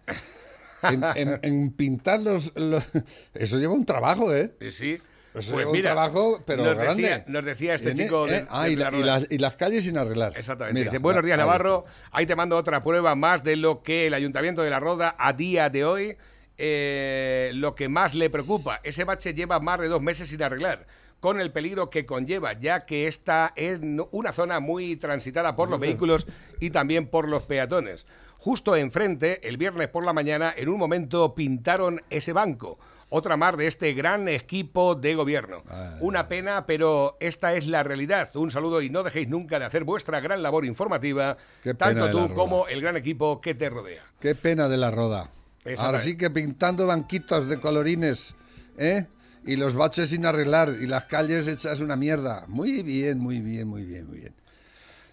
En, 0.83 1.03
en- 1.15 1.39
en 1.43 1.71
pintar 1.73 2.21
los, 2.21 2.53
los- 2.57 2.87
Eso 3.35 3.59
lleva 3.59 3.73
un 3.75 3.85
trabajo, 3.87 4.35
¿eh? 4.35 4.53
Sí, 4.61 4.71
sí. 4.73 4.99
Eso 5.35 5.53
Pues 5.53 5.61
lleva 5.61 5.73
mira, 5.73 5.91
un 5.91 5.95
trabajo, 5.97 6.43
pero 6.45 6.65
nos 6.65 6.75
grande. 6.77 7.03
Decía, 7.03 7.25
nos 7.27 7.45
decía 7.45 7.75
este 7.75 7.95
chico... 7.95 8.27
eh, 8.29 8.33
de- 8.33 8.47
ah, 8.51 8.65
de 8.65 8.73
y, 8.73 8.77
la- 8.77 8.91
las, 8.91 9.27
y 9.31 9.39
las 9.39 9.55
calles 9.57 9.85
sin 9.85 9.97
arreglar. 9.97 10.33
Exactamente. 10.37 10.79
Mira, 10.81 10.91
Dice, 10.91 10.99
buenos 11.03 11.25
días, 11.25 11.39
Navarro. 11.39 11.85
Ahí 12.11 12.27
te 12.27 12.37
mando 12.37 12.57
otra 12.57 12.83
prueba 12.83 13.15
más 13.15 13.43
de 13.43 13.57
lo 13.57 13.83
que 13.83 14.07
el 14.09 14.15
Ayuntamiento 14.15 14.61
de 14.63 14.71
la 14.71 14.79
Roda 14.81 15.15
a 15.19 15.33
día 15.33 15.71
de 15.71 15.85
hoy, 15.85 16.17
eh, 16.59 17.51
lo 17.55 17.75
que 17.75 17.89
más 17.89 18.15
le 18.15 18.29
preocupa. 18.31 18.81
Ese 18.85 19.05
bache 19.05 19.35
lleva 19.35 19.59
más 19.59 19.81
de 19.81 19.89
dos 19.89 20.03
meses 20.03 20.29
sin 20.29 20.43
arreglar, 20.43 20.87
con 21.21 21.41
el 21.41 21.51
peligro 21.51 21.89
que 21.91 22.05
conlleva, 22.05 22.53
ya 22.53 22.81
que 22.81 23.07
esta 23.07 23.53
es 23.57 23.81
una 24.11 24.33
zona 24.33 24.61
muy 24.61 24.97
transitada 24.97 25.57
por 25.57 25.71
los 25.71 25.81
vehículos 25.81 26.27
y 26.61 26.71
también 26.71 27.07
por 27.07 27.29
los 27.29 27.45
peatones. 27.45 28.07
Justo 28.43 28.75
enfrente, 28.75 29.49
el 29.49 29.57
viernes 29.57 29.87
por 29.87 30.05
la 30.05 30.13
mañana, 30.13 30.53
en 30.57 30.69
un 30.69 30.77
momento 30.77 31.33
pintaron 31.33 32.03
ese 32.11 32.33
banco. 32.33 32.77
Otra 33.09 33.37
más 33.37 33.57
de 33.57 33.69
este 33.69 33.93
gran 33.93 34.27
equipo 34.27 34.97
de 34.97 35.15
gobierno. 35.15 35.63
Una 36.01 36.27
pena, 36.27 36.67
pero 36.67 37.17
esta 37.21 37.55
es 37.55 37.69
la 37.69 37.85
realidad. 37.85 38.35
Un 38.35 38.51
saludo 38.51 38.83
y 38.83 38.91
no 38.91 39.05
dejéis 39.05 39.29
nunca 39.29 39.61
de 39.61 39.67
hacer 39.67 39.85
vuestra 39.85 40.19
gran 40.19 40.43
labor 40.43 40.65
informativa, 40.65 41.37
tanto 41.79 42.11
tú 42.11 42.35
como 42.35 42.67
el 42.67 42.81
gran 42.81 42.97
equipo 42.97 43.41
que 43.41 43.55
te 43.55 43.71
rodea. 43.71 44.03
Qué 44.19 44.35
pena 44.35 44.69
de 44.69 44.77
la 44.77 44.91
roda. 44.91 45.31
Ahora 45.79 46.01
sí 46.01 46.17
que 46.17 46.29
pintando 46.29 46.85
banquitos 46.89 47.49
de 47.49 47.61
colorines, 47.61 48.35
¿eh? 48.77 49.07
Y 49.47 49.55
los 49.55 49.75
baches 49.75 50.09
sin 50.09 50.27
arreglar 50.27 50.71
y 50.81 50.89
las 50.89 51.07
calles 51.07 51.47
hechas 51.47 51.79
una 51.79 51.95
mierda. 51.95 52.45
Muy 52.49 52.83
bien, 52.83 53.21
muy 53.21 53.41
bien, 53.41 53.69
muy 53.69 53.85
bien, 53.85 54.09
muy 54.09 54.19
bien. 54.19 54.35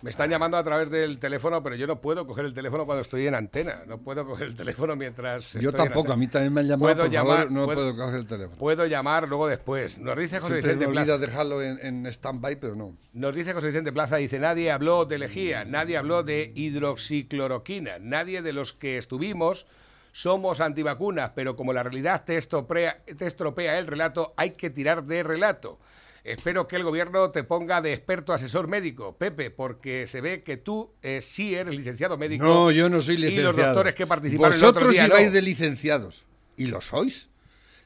Me 0.02 0.10
están 0.12 0.30
llamando 0.30 0.56
a 0.56 0.64
través 0.64 0.90
del 0.90 1.20
teléfono, 1.20 1.62
pero 1.62 1.76
yo 1.76 1.86
no 1.86 2.00
puedo 2.00 2.26
coger 2.26 2.46
el 2.46 2.54
teléfono 2.54 2.86
cuando 2.86 3.02
estoy 3.02 3.28
en 3.28 3.36
antena. 3.36 3.82
No 3.86 3.98
puedo 3.98 4.26
coger 4.26 4.48
el 4.48 4.56
teléfono 4.56 4.96
mientras. 4.96 5.52
Yo 5.54 5.60
estoy 5.72 5.72
en 5.72 5.76
tampoco, 5.76 6.14
a 6.14 6.16
mí 6.16 6.28
también 6.28 6.54
me 6.54 6.62
han 6.62 6.68
llamado, 6.68 6.94
Puedo 6.94 7.04
por 7.04 7.12
llamar, 7.12 7.38
favor, 7.40 7.52
no 7.52 7.66
puedo- 7.66 7.76
puedo 7.92 8.06
coger 8.06 8.20
el 8.22 8.26
teléfono. 8.28 8.58
Puedo 8.58 8.86
llamar 8.86 9.28
luego 9.28 9.48
después. 9.50 9.98
Nos 9.98 10.18
dice 10.18 10.40
José 10.40 10.62
Siempre 10.62 10.62
me 10.62 10.68
Vicente 10.78 10.86
olvida 10.86 11.04
Plaza. 11.18 11.18
dejarlo 11.18 11.62
en, 11.62 11.86
en 11.86 12.06
stand-by, 12.06 12.56
pero 12.62 12.76
no. 12.76 12.96
Nos 13.12 13.36
dice 13.36 13.52
José 13.54 13.68
Vicente 13.68 13.92
Plaza, 13.92 14.16
dice, 14.16 14.40
nadie 14.40 14.72
habló 14.72 15.04
de 15.04 15.18
lejía, 15.20 15.66
nadie 15.66 15.98
habló 15.98 16.24
de 16.24 16.54
hidroxicloroquina, 16.56 18.00
nadie 18.00 18.42
de 18.42 18.54
los 18.54 18.72
que 18.74 18.98
estuvimos 18.98 19.66
somos 20.12 20.60
antivacunas, 20.60 21.32
pero 21.36 21.56
como 21.56 21.72
la 21.74 21.84
realidad 21.84 22.24
te 22.26 22.38
estropea, 22.38 23.04
te 23.18 23.26
estropea 23.28 23.78
el 23.78 23.86
relato, 23.88 24.32
hay 24.38 24.52
que 24.52 24.70
tirar 24.70 25.04
de 25.04 25.24
relato. 25.24 25.78
Espero 26.24 26.68
que 26.68 26.76
el 26.76 26.84
gobierno 26.84 27.32
te 27.32 27.44
ponga 27.44 27.82
de 27.82 27.94
experto 27.94 28.34
asesor 28.34 28.68
médico, 28.68 29.16
Pepe, 29.18 29.52
porque 29.52 30.06
se 30.08 30.22
ve 30.22 30.44
que 30.44 30.58
tú 30.58 30.92
eh, 31.02 31.22
sí 31.22 31.56
eres 31.56 31.76
licenciado 31.76 32.18
médico. 32.18 32.44
No, 32.46 32.72
yo 32.72 32.90
no 32.90 33.02
soy 33.02 33.16
Y 33.16 33.18
licenciado. 33.20 33.52
los 33.54 33.66
doctores 33.66 33.96
que 33.96 34.06
participaron 34.08 34.54
el 34.54 34.60
Vosotros 34.60 34.84
otro 34.84 34.92
día 34.94 35.08
ibais 35.08 35.28
no. 35.28 35.32
de 35.32 35.42
licenciados. 35.42 36.26
Y 36.58 36.66
lo 36.68 36.82
sois. 36.82 37.30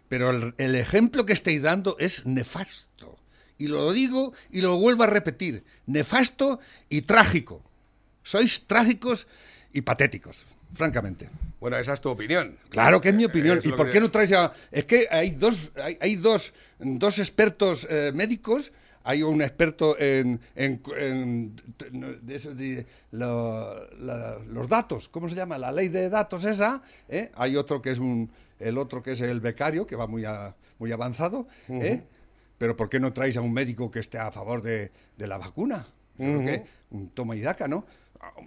Pero 0.10 0.32
el, 0.32 0.54
el 0.58 0.76
ejemplo 0.76 1.26
que 1.26 1.34
estáis 1.34 1.62
dando 1.62 1.96
es 2.00 2.26
nefasto. 2.26 3.16
Y 3.58 3.68
lo 3.68 3.92
digo 3.92 4.34
y 4.52 4.62
lo 4.62 4.78
vuelvo 4.78 5.04
a 5.04 5.08
repetir. 5.08 5.64
Nefasto 5.86 6.60
y 6.90 7.04
trágico. 7.04 7.64
Sois 8.24 8.66
trágicos 8.68 9.28
y 9.72 9.82
patéticos, 9.82 10.46
francamente. 10.74 11.30
Bueno, 11.60 11.78
esa 11.78 11.94
es 11.94 12.02
tu 12.02 12.10
opinión. 12.10 12.58
Claro 12.70 13.00
que 13.00 13.10
es 13.10 13.16
mi 13.16 13.26
opinión. 13.26 13.60
Es 13.60 13.66
¿Y 13.66 13.72
por 13.72 13.90
qué 13.90 14.00
no 14.00 14.12
traes 14.12 14.32
a.? 14.34 14.52
Es 14.72 14.86
que 14.86 15.08
hay 15.10 15.32
dos, 15.32 15.72
hay, 15.76 15.98
hay 16.02 16.16
dos, 16.16 16.54
dos 16.86 17.20
expertos 17.20 17.88
eh, 17.90 18.12
médicos. 18.14 18.72
Hay 19.06 19.22
un 19.22 19.42
experto 19.42 20.00
en, 20.00 20.40
en- 20.56 20.82
en- 20.98 21.56
de 22.22 22.36
eso 22.36 22.56
de 22.56 22.86
lo- 23.12 23.86
la- 23.98 24.40
los 24.48 24.70
datos, 24.70 25.10
¿cómo 25.10 25.28
se 25.28 25.36
llama? 25.36 25.58
La 25.58 25.72
ley 25.74 25.90
de 25.90 26.10
datos 26.10 26.46
esa. 26.46 26.82
¿eh? 27.10 27.30
Hay 27.36 27.58
otro 27.58 27.82
que 27.82 27.92
es 27.92 28.00
un, 28.00 28.30
el 28.60 28.78
otro 28.78 29.04
que 29.04 29.12
es 29.12 29.20
el 29.20 29.42
becario, 29.42 29.86
que 29.86 29.98
va 29.98 30.08
muy, 30.08 30.24
a- 30.24 30.56
muy 30.80 30.92
avanzado. 30.94 31.48
¿eh? 31.68 32.04
Pero 32.58 32.78
¿por 32.78 32.90
qué 32.90 33.00
no 33.02 33.12
traes 33.12 33.36
a 33.36 33.42
un 33.42 33.52
médico 33.52 33.92
que 33.92 34.00
esté 34.00 34.18
a 34.20 34.32
favor 34.32 34.62
de, 34.62 34.92
de 35.18 35.28
la 35.28 35.38
vacuna? 35.38 35.86
Creo 36.16 36.46
que 36.46 36.64
un 36.92 37.10
toma 37.10 37.36
y 37.36 37.42
daca, 37.42 37.68
¿no? 37.68 37.86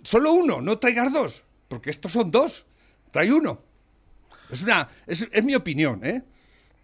Solo 0.04 0.32
uno, 0.32 0.62
no 0.62 0.78
traigas 0.78 1.12
dos, 1.12 1.44
porque 1.68 1.90
estos 1.90 2.12
son 2.12 2.30
dos. 2.30 2.64
Trae 3.10 3.30
uno. 3.30 3.60
Es 4.50 4.62
una, 4.62 4.88
es, 5.06 5.28
es 5.30 5.44
mi 5.44 5.54
opinión, 5.54 6.00
¿eh? 6.02 6.22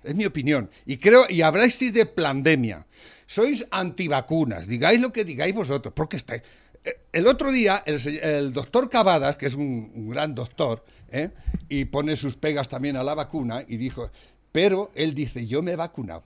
Es 0.04 0.14
mi 0.14 0.24
opinión. 0.24 0.70
Y 0.86 0.96
creo, 0.98 1.26
y 1.28 1.42
habláis 1.42 1.78
de 1.78 2.06
pandemia. 2.06 2.86
Sois 3.26 3.66
antivacunas, 3.70 4.66
digáis 4.66 5.00
lo 5.00 5.12
que 5.12 5.24
digáis 5.24 5.54
vosotros, 5.54 5.94
porque 5.94 6.16
estáis. 6.16 6.42
eh, 6.84 7.00
El 7.12 7.26
otro 7.26 7.50
día, 7.50 7.82
el, 7.86 8.52
doctor 8.52 8.90
Cavadas, 8.90 9.36
que 9.36 9.46
es 9.46 9.54
un, 9.54 9.90
un 9.94 10.10
gran 10.10 10.34
doctor, 10.34 10.84
¿eh? 11.10 11.30
y 11.68 11.86
pone 11.86 12.16
sus 12.16 12.36
pegas 12.36 12.68
también 12.68 12.96
a 12.96 13.02
la 13.04 13.14
vacuna, 13.14 13.64
y 13.66 13.76
dijo, 13.76 14.10
pero 14.50 14.90
él 14.94 15.14
dice, 15.14 15.46
yo 15.46 15.62
me 15.62 15.72
he 15.72 15.76
vacunado, 15.76 16.24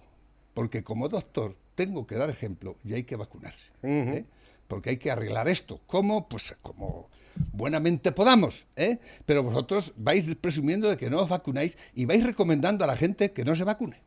porque 0.54 0.82
como 0.82 1.08
doctor 1.08 1.54
tengo 1.74 2.06
que 2.06 2.16
dar 2.16 2.30
ejemplo 2.30 2.76
y 2.84 2.94
hay 2.94 3.04
que 3.04 3.16
vacunarse, 3.16 3.70
¿eh? 3.82 4.24
porque 4.66 4.90
hay 4.90 4.96
que 4.96 5.10
arreglar 5.10 5.46
esto. 5.48 5.80
¿Cómo? 5.86 6.28
Pues 6.28 6.56
como 6.62 7.08
buenamente 7.52 8.12
podamos, 8.12 8.66
¿eh? 8.76 8.98
Pero 9.24 9.42
vosotros 9.42 9.92
vais 9.96 10.26
presumiendo 10.40 10.88
de 10.88 10.96
que 10.96 11.10
no 11.10 11.20
os 11.20 11.28
vacunáis 11.28 11.76
y 11.94 12.04
vais 12.04 12.24
recomendando 12.24 12.84
a 12.84 12.86
la 12.86 12.96
gente 12.96 13.32
que 13.32 13.44
no 13.44 13.54
se 13.54 13.64
vacune. 13.64 14.00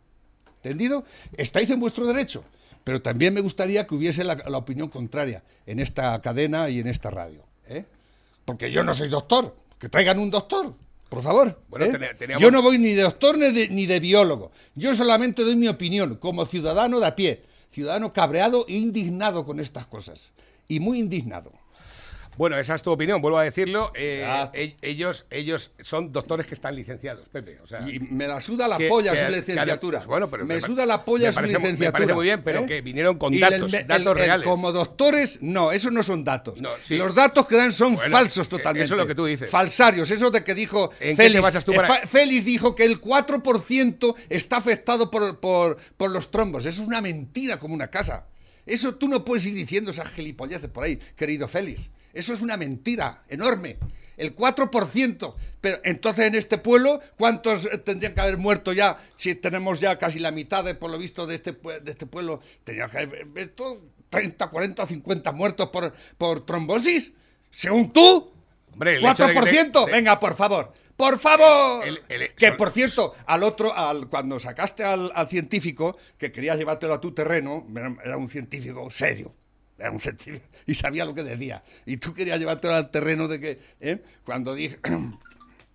¿Entendido? 0.64 1.06
Estáis 1.38 1.70
en 1.70 1.80
vuestro 1.80 2.06
derecho, 2.06 2.44
pero 2.84 3.02
también 3.02 3.34
me 3.34 3.42
gustaría 3.42 3.88
que 3.88 3.96
hubiese 3.96 4.24
la, 4.24 4.36
la 4.36 4.58
opinión 4.58 4.90
contraria 4.90 5.44
en 5.66 5.80
esta 5.80 6.20
cadena 6.22 6.70
y 6.70 6.80
en 6.80 6.88
esta 6.88 7.10
radio, 7.12 7.44
¿eh? 7.68 7.86
Porque 8.46 8.72
yo 8.72 8.84
no 8.84 8.94
soy 8.94 9.10
doctor, 9.10 9.56
que 9.78 9.90
traigan 9.90 10.20
un 10.20 10.30
doctor. 10.32 10.74
Por 11.08 11.24
favor. 11.24 11.60
Bueno, 11.70 11.86
¿eh? 11.86 12.16
teníamos- 12.20 12.42
Yo 12.42 12.52
no 12.52 12.62
voy 12.62 12.78
ni 12.78 12.94
de 12.94 13.02
doctor 13.02 13.36
ni 13.38 13.52
de, 13.52 13.68
ni 13.70 13.88
de 13.88 14.00
biólogo. 14.00 14.52
Yo 14.76 14.94
solamente 14.94 15.44
doy 15.44 15.56
mi 15.56 15.68
opinión 15.68 16.18
como 16.18 16.46
ciudadano 16.46 17.00
de 17.00 17.08
a 17.08 17.16
pie. 17.16 17.44
Ciudadano 17.72 18.14
cabreado 18.14 18.66
e 18.68 18.76
indignado 18.78 19.44
con 19.44 19.60
estas 19.60 19.88
cosas. 19.88 20.32
Y 20.68 20.80
muy 20.80 21.00
indignado. 21.00 21.52
Bueno, 22.40 22.58
esa 22.58 22.74
es 22.76 22.82
tu 22.82 22.90
opinión, 22.90 23.22
vuelvo 23.22 23.38
a 23.38 23.44
decirlo. 23.44 23.92
Eh, 23.96 24.20
Ya. 24.22 24.50
e- 24.54 24.78
ellos, 24.82 25.26
ellos 25.30 25.72
son 25.82 26.14
doctores 26.14 26.48
que 26.48 26.54
están 26.54 26.74
licenciados, 26.74 27.28
Pepe. 27.28 27.60
O 27.62 27.68
sea, 27.68 27.82
Y 27.82 28.00
me 28.00 28.28
la 28.30 28.40
suda 28.40 28.66
la 28.66 28.78
que- 28.78 28.88
polla 28.88 29.12
que- 29.12 29.26
su 29.26 29.30
licenciatura. 29.30 30.00
pues 30.00 30.08
bueno, 30.08 30.30
pero 30.30 30.46
me 30.46 30.54
me 30.56 30.62
suda 30.62 30.86
la 30.86 31.04
polla 31.04 31.34
su 31.34 31.40
mu- 31.42 31.48
me 31.48 31.48
licenciatura. 31.50 31.92
parece 31.92 32.14
muy 32.14 32.24
bien, 32.24 32.42
pero 32.42 32.62
¿eh? 32.62 32.66
que 32.66 32.80
vinieron 32.80 33.18
con 33.18 33.34
Y 33.34 33.40
datos, 33.40 33.74
el- 33.74 33.86
datos 33.86 34.02
el- 34.06 34.08
el 34.08 34.16
reales. 34.16 34.48
como 34.48 34.72
doctores, 34.72 35.40
no, 35.42 35.74
esos 35.74 35.92
no 35.92 36.02
son 36.02 36.24
datos. 36.24 36.62
No, 36.62 36.70
sí. 36.82 36.96
Los 36.96 37.14
datos 37.14 37.46
que 37.46 37.58
dan 37.58 37.74
son 37.74 37.96
Bueno, 37.96 38.10
falsos 38.10 38.48
eh, 38.48 38.50
totalmente. 38.52 38.86
eso 38.86 38.94
es 38.94 39.00
lo 39.02 39.06
que 39.08 39.16
tú 39.16 39.26
dices. 39.26 39.50
Falsarios, 39.50 40.10
eso 40.10 40.32
de 40.32 40.42
que 40.42 40.54
dijo 40.54 40.92
¿En 41.02 41.10
qué 41.10 41.16
Félix. 41.18 41.36
te 41.36 41.42
basas 41.42 41.66
tú 41.66 41.74
eh, 41.74 41.76
para- 41.76 42.08
Félix 42.08 42.46
dijo 42.46 42.74
que 42.74 42.86
el 42.86 43.02
4% 43.02 44.16
está 44.30 44.56
afectado 44.56 45.12
por, 45.12 45.42
por, 45.42 45.76
por 45.98 46.10
los 46.10 46.32
trombos. 46.32 46.66
Eso 46.66 46.82
es 46.84 46.88
una 46.88 47.02
mentira 47.02 47.60
como 47.60 47.74
una 47.74 47.90
casa. 47.90 48.28
Eso 48.66 48.96
tú 48.96 49.10
no 49.10 49.26
puedes 49.26 49.46
ir 49.46 49.54
diciendo 49.56 49.92
esas 49.92 50.08
gilipolleces 50.10 50.70
por 50.70 50.86
ahí, 50.86 50.98
querido 51.18 51.50
Félix. 51.50 51.90
Eso 52.14 52.34
es 52.34 52.42
una 52.42 52.58
mentira 52.58 53.22
enorme. 53.28 53.78
El 54.18 54.36
4%. 54.36 55.36
Pero 55.62 55.80
entonces 55.84 56.26
en 56.28 56.36
este 56.36 56.58
pueblo, 56.58 57.00
¿cuántos 57.18 57.66
eh, 57.66 57.78
tendrían 57.78 58.14
que 58.14 58.22
haber 58.22 58.38
muerto 58.38 58.74
ya? 58.74 58.98
Si 59.16 59.36
tenemos 59.36 59.80
ya 59.80 59.98
casi 59.98 60.20
la 60.20 60.32
mitad, 60.32 60.64
de, 60.64 60.76
por 60.76 60.90
lo 60.90 60.98
visto, 60.98 61.26
de 61.28 61.36
este, 61.36 61.52
de 61.54 61.92
este 61.92 62.06
pueblo, 62.06 62.42
tendrían 62.64 62.90
que 62.90 62.98
haber 62.98 63.26
visto 63.26 63.82
30, 64.10 64.48
40, 64.48 64.86
50 64.88 65.32
muertos 65.32 65.70
por, 65.70 65.94
por 66.18 66.46
trombosis. 66.46 67.14
Según 67.50 67.92
tú, 67.94 68.32
Hombre, 68.74 68.98
el 68.98 69.06
hecho 69.06 69.26
de 69.28 69.34
que 69.34 69.40
te- 69.42 69.72
4%. 69.72 69.86
de- 69.86 69.92
Venga, 69.92 70.20
por 70.20 70.36
favor. 70.36 70.74
Por 70.96 71.18
favor. 71.18 71.88
El- 71.88 72.02
el- 72.10 72.34
que 72.36 72.52
por 72.54 72.72
cierto, 72.72 73.16
al 73.26 73.44
otro, 73.44 73.74
al, 73.74 74.10
cuando 74.10 74.38
sacaste 74.40 74.84
al, 74.84 75.12
al 75.16 75.30
científico 75.30 75.98
que 76.18 76.30
querías 76.32 76.58
llevártelo 76.58 76.94
a 76.94 77.00
tu 77.02 77.14
terreno, 77.14 77.66
era 78.04 78.18
un 78.18 78.28
científico 78.28 78.90
serio. 78.92 79.34
Era 79.80 79.92
un 79.92 80.00
científico 80.00 80.46
y 80.68 80.74
sabía 80.74 81.06
lo 81.06 81.14
que 81.16 81.24
decía. 81.24 81.64
Y 81.86 81.98
tú 81.98 82.14
querías 82.14 82.38
llevártelo 82.40 82.74
al 82.76 82.92
terreno 82.92 83.28
de 83.28 83.40
que, 83.40 83.60
¿eh? 83.80 84.02
cuando 84.26 84.54
dije. 84.56 84.78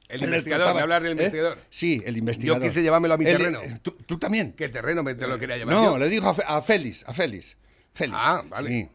El 0.07 0.23
investigador, 0.23 0.67
trataba- 0.67 0.75
¿me 0.77 0.83
hablas 0.83 1.03
del 1.03 1.13
¿eh? 1.13 1.15
investigador? 1.15 1.59
Sí, 1.71 2.03
el 2.05 2.17
investigador. 2.19 2.63
quise 2.63 2.83
llevármelo 2.83 3.15
a 3.15 3.17
mi 3.17 3.25
terreno. 3.25 3.61
¿tú, 3.83 3.93
tú 4.07 4.19
también? 4.19 4.53
¿Qué 4.53 4.69
terreno 4.69 5.03
me 5.03 5.15
te 5.15 5.27
lo 5.27 5.39
quería 5.39 5.57
llevar 5.57 5.75
No, 5.75 5.85
yo? 5.93 5.99
le 5.99 6.09
dijo 6.11 6.29
a, 6.47 6.63
Félix, 6.63 7.03
a 7.09 7.15
Félix. 7.15 7.57
Félix. 7.95 8.17
Ah, 8.21 8.45
vale. 8.49 8.69
Sí. 8.69 8.89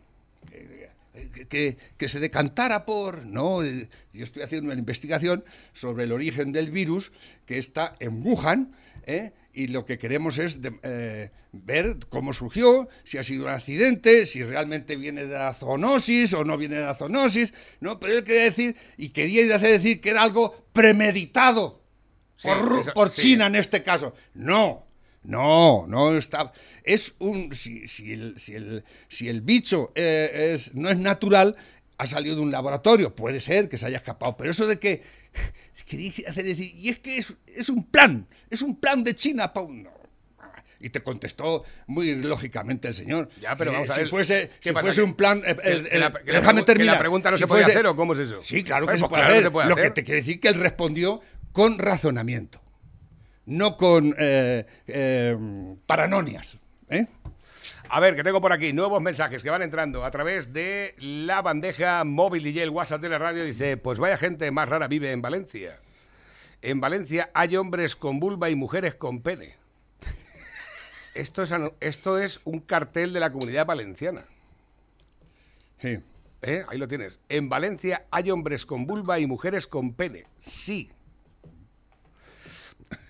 Eh, 0.54 0.90
Que, 1.34 1.48
que- 1.48 1.78
que 1.98 2.08
se 2.08 2.20
decantara 2.20 2.86
por. 2.86 3.26
No, 3.26 3.62
yo 3.66 4.24
estoy 4.24 4.44
haciendo 4.44 4.72
una 4.72 4.80
investigación 4.80 5.44
sobre 5.74 6.04
el 6.06 6.12
origen 6.14 6.54
del 6.54 6.70
virus 6.72 7.12
que 7.46 7.58
está 7.58 7.96
en 8.00 8.24
Wuhan. 8.26 8.74
¿Eh? 9.06 9.34
Y 9.54 9.68
lo 9.68 9.84
que 9.86 9.98
queremos 9.98 10.38
es 10.38 10.62
de- 10.62 10.80
eh, 10.84 11.32
ver 11.52 11.98
cómo 12.10 12.34
surgió, 12.34 12.88
si 13.04 13.18
ha 13.18 13.24
sido 13.24 13.46
un 13.46 13.50
accidente, 13.52 14.26
si 14.26 14.44
realmente 14.44 14.96
viene 14.96 15.26
de 15.26 15.34
la 15.34 15.54
zoonosis 15.54 16.34
o 16.34 16.44
no 16.46 16.58
viene 16.58 16.76
de 16.78 16.86
la 16.86 16.96
zoonosis, 16.96 17.54
¿no? 17.80 18.00
Pero 18.00 18.14
él 18.18 18.24
quería 18.24 18.44
decir, 18.44 18.76
y 18.98 19.10
quería 19.10 19.56
hacer 19.56 19.72
decir 19.72 20.00
que 20.02 20.12
era 20.12 20.22
algo 20.24 20.66
premeditado 20.74 21.80
Sí, 22.36 22.48
por, 22.48 22.80
eso- 22.80 22.94
por 22.94 23.10
sí. 23.10 23.22
China 23.22 23.48
en 23.48 23.56
este 23.56 23.84
caso. 23.84 24.14
No, 24.34 24.88
no, 25.24 25.86
no 25.88 26.16
está. 26.18 26.54
Es 26.84 27.16
un. 27.20 27.54
Si, 27.54 27.86
si 27.88 28.14
el, 28.14 28.40
si, 28.40 28.54
el, 28.56 28.86
si 29.10 29.28
el 29.28 29.42
bicho 29.42 29.92
eh, 29.96 30.52
es, 30.54 30.74
no 30.74 30.90
es 30.90 30.98
natural, 30.98 31.58
ha 31.98 32.08
salido 32.08 32.38
de 32.38 32.42
un 32.42 32.52
laboratorio. 32.52 33.14
Puede 33.14 33.42
ser 33.42 33.68
que 33.68 33.78
se 33.78 33.88
haya 33.88 33.98
escapado, 33.98 34.38
pero 34.38 34.52
eso 34.52 34.66
de 34.68 34.80
que. 34.80 35.04
Quería 35.90 36.12
hacer 36.30 36.44
decir. 36.46 36.72
Y 36.76 36.90
es 36.90 37.00
que 37.00 37.18
es, 37.18 37.34
es 37.48 37.68
un 37.70 37.84
plan, 37.84 38.28
es 38.50 38.62
un 38.62 38.76
plan 38.80 39.04
de 39.04 39.16
China 39.16 39.52
para 39.52 39.66
un. 39.66 39.88
Y 40.82 40.90
te 40.92 41.02
contestó 41.04 41.66
muy 41.88 42.16
lógicamente 42.16 42.88
el 42.88 42.94
señor. 42.94 43.28
Ya, 43.42 43.56
pero 43.58 43.72
Si- 43.72 43.76
vamos 43.76 43.90
a 43.90 43.94
si 43.96 44.00
ver, 44.02 44.10
Fuese, 44.10 44.50
¿qué 44.62 44.70
si 44.70 44.74
fuese 44.76 44.98
¿Que- 44.98 45.04
un 45.04 45.14
plan. 45.16 45.42
eh, 45.46 45.56
el- 45.64 45.88
el- 45.88 46.00
la 46.00 46.10
déjame 46.26 46.54
que 46.54 46.62
la 46.62 46.66
terminar. 46.66 47.00
pregunta 47.00 47.32
no 47.32 47.38
Si 47.38 47.44
se 47.44 47.48
fuese- 47.48 47.72
hacer, 47.72 47.88
¿o 47.88 47.96
cómo 47.96 48.14
es 48.14 48.20
eso? 48.20 48.40
Sí, 48.42 48.64
claro 48.64 48.86
que 48.86 48.92
Pues 48.92 49.00
se 49.02 49.08
puede 49.08 49.20
claro 49.22 49.32
hacer. 49.34 49.44
se 49.44 49.52
puede 49.52 49.68
Lo 49.68 49.74
hacer. 49.74 49.86
que 49.86 49.92
te 49.92 50.04
quiere 50.06 50.22
decir 50.22 50.40
que 50.40 50.48
él 50.48 50.56
respondió 50.56 51.22
con 51.52 51.80
razonamiento, 51.80 52.62
no 53.46 53.76
con 53.76 54.16
eh, 54.18 54.66
eh, 54.88 55.36
paranonias. 55.86 56.56
¿eh? 56.92 57.08
A 57.92 58.00
ver, 58.00 58.16
que 58.16 58.24
tengo 58.24 58.40
por 58.40 58.54
aquí 58.54 58.72
nuevos 58.72 59.02
mensajes 59.02 59.42
que 59.42 59.50
van 59.50 59.64
entrando 59.64 60.06
a 60.06 60.12
través 60.12 60.54
de 60.54 60.94
la 61.00 61.42
bandeja 61.42 62.04
móvil 62.04 62.46
y 62.46 62.60
el 62.60 62.70
WhatsApp 62.70 63.02
de 63.02 63.10
la 63.10 63.18
radio. 63.18 63.44
Dice, 63.44 63.78
pues 63.78 63.98
vaya 63.98 64.16
gente 64.16 64.52
más 64.52 64.70
rara 64.70 64.88
vive 64.88 65.12
en 65.12 65.24
Valencia. 65.24 65.80
En 66.62 66.80
Valencia 66.82 67.32
hay 67.34 67.56
hombres 67.56 67.96
con 67.96 68.20
vulva 68.20 68.52
y 68.52 68.56
mujeres 68.56 68.94
con 68.94 69.24
pene. 69.24 69.56
Esto 71.16 71.42
es, 71.42 71.52
esto 71.80 72.20
es 72.20 72.42
un 72.44 72.60
cartel 72.60 73.12
de 73.12 73.20
la 73.22 73.32
comunidad 73.32 73.66
valenciana. 73.66 74.24
Sí. 75.80 76.00
¿eh? 76.44 76.64
Ahí 76.68 76.78
lo 76.78 76.88
tienes. 76.88 77.20
En 77.28 77.50
Valencia 77.50 78.06
hay 78.12 78.30
hombres 78.30 78.68
con 78.68 78.86
vulva 78.86 79.20
y 79.20 79.26
mujeres 79.26 79.66
con 79.66 79.94
pene. 79.94 80.26
Sí. 80.40 80.92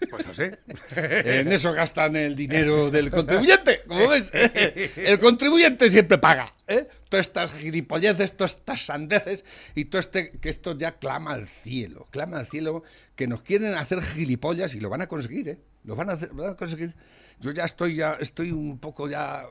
Pues 0.10 0.26
no 0.28 0.34
sé. 0.34 0.52
En 0.96 1.52
eso 1.52 1.72
gastan 1.74 2.16
el 2.16 2.36
dinero 2.36 2.90
del 2.92 3.12
contribuyente, 3.12 3.82
como 3.88 4.08
ves. 4.10 4.32
El 4.34 5.20
contribuyente 5.20 5.90
siempre 5.92 6.18
paga. 6.18 6.54
¿eh? 6.68 6.88
Todas 7.10 7.28
estas 7.28 7.54
gilipolleces, 7.54 8.36
todas 8.36 8.52
estas 8.52 8.86
sandeces 8.86 9.46
y 9.76 9.86
todo 9.86 10.00
este, 10.00 10.32
que 10.40 10.50
esto 10.50 10.78
ya 10.78 10.98
clama 10.98 11.34
al 11.34 11.48
cielo. 11.48 12.08
Clama 12.12 12.40
al 12.40 12.48
cielo 12.48 12.84
que 13.16 13.28
nos 13.28 13.42
quieren 13.42 13.74
hacer 13.76 14.02
gilipollas 14.02 14.74
y 14.76 14.80
lo 14.80 14.90
van 14.90 15.02
a 15.02 15.08
conseguir, 15.08 15.48
¿eh? 15.50 15.60
Lo 15.84 15.96
van 15.96 16.10
a, 16.10 16.14
hacer- 16.14 16.30
lo 16.34 16.44
van 16.44 16.54
a 16.54 16.58
conseguir. 16.58 16.94
Yo 17.40 17.52
ya 17.52 17.66
estoy 17.66 17.96
ya 17.96 18.18
estoy 18.20 18.52
un 18.52 18.80
poco 18.80 19.08
ya. 19.10 19.44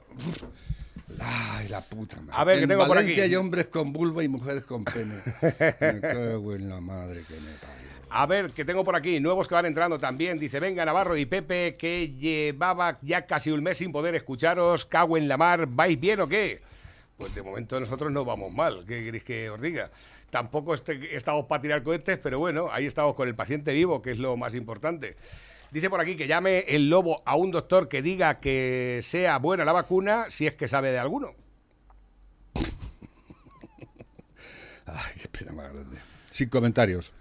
Ay, 1.20 1.68
la 1.68 1.80
puta 1.80 2.16
madre. 2.20 2.32
A 2.36 2.44
ver, 2.44 2.56
que 2.58 2.62
En 2.64 2.68
tengo 2.68 2.86
por 2.86 2.96
Valencia 2.96 3.24
aquí. 3.24 3.30
hay 3.32 3.36
hombres 3.36 3.66
con 3.68 3.92
vulva 3.92 4.22
y 4.22 4.28
mujeres 4.28 4.64
con 4.64 4.84
pene. 4.84 5.14
Me 5.80 6.00
cago 6.00 6.54
en 6.54 6.68
la 6.68 6.80
madre 6.80 7.22
que 7.26 7.34
me 7.34 7.52
parió. 7.52 7.88
A 8.10 8.26
ver, 8.26 8.52
que 8.52 8.64
tengo 8.64 8.84
por 8.84 8.96
aquí 8.96 9.20
nuevos 9.20 9.46
que 9.46 9.54
van 9.54 9.66
entrando 9.66 9.98
también. 9.98 10.38
Dice, 10.38 10.60
venga 10.60 10.84
Navarro 10.84 11.16
y 11.16 11.26
Pepe, 11.26 11.76
que 11.76 12.10
llevaba 12.12 12.98
ya 13.02 13.26
casi 13.26 13.50
un 13.50 13.62
mes 13.62 13.78
sin 13.78 13.92
poder 13.92 14.14
escucharos. 14.14 14.86
Cago 14.86 15.18
en 15.18 15.28
la 15.28 15.36
mar, 15.36 15.66
¿vais 15.66 15.98
bien 16.00 16.20
o 16.20 16.28
qué? 16.28 16.62
Pues 17.18 17.34
de 17.34 17.42
momento 17.42 17.78
nosotros 17.78 18.10
no 18.10 18.24
vamos 18.24 18.52
mal. 18.52 18.84
¿Qué 18.86 19.04
queréis 19.04 19.24
que 19.24 19.50
os 19.50 19.60
diga? 19.60 19.90
Tampoco 20.30 20.74
este- 20.74 21.16
estamos 21.16 21.46
para 21.46 21.60
tirar 21.60 21.82
cohetes, 21.82 22.18
pero 22.18 22.38
bueno, 22.38 22.68
ahí 22.72 22.86
estamos 22.86 23.14
con 23.14 23.28
el 23.28 23.34
paciente 23.34 23.74
vivo, 23.74 24.00
que 24.00 24.12
es 24.12 24.18
lo 24.18 24.36
más 24.36 24.54
importante. 24.54 25.16
Dice 25.70 25.90
por 25.90 26.00
aquí 26.00 26.16
que 26.16 26.26
llame 26.26 26.60
el 26.60 26.88
lobo 26.88 27.22
a 27.26 27.36
un 27.36 27.50
doctor 27.50 27.88
que 27.88 28.00
diga 28.00 28.40
que 28.40 29.00
sea 29.02 29.38
buena 29.38 29.66
la 29.66 29.72
vacuna, 29.72 30.26
si 30.30 30.46
es 30.46 30.54
que 30.54 30.66
sabe 30.66 30.92
de 30.92 30.98
alguno. 30.98 31.34
Ay, 34.86 35.52
más 35.52 35.72
grande. 35.72 35.98
Sin 36.30 36.48
comentarios. 36.48 37.12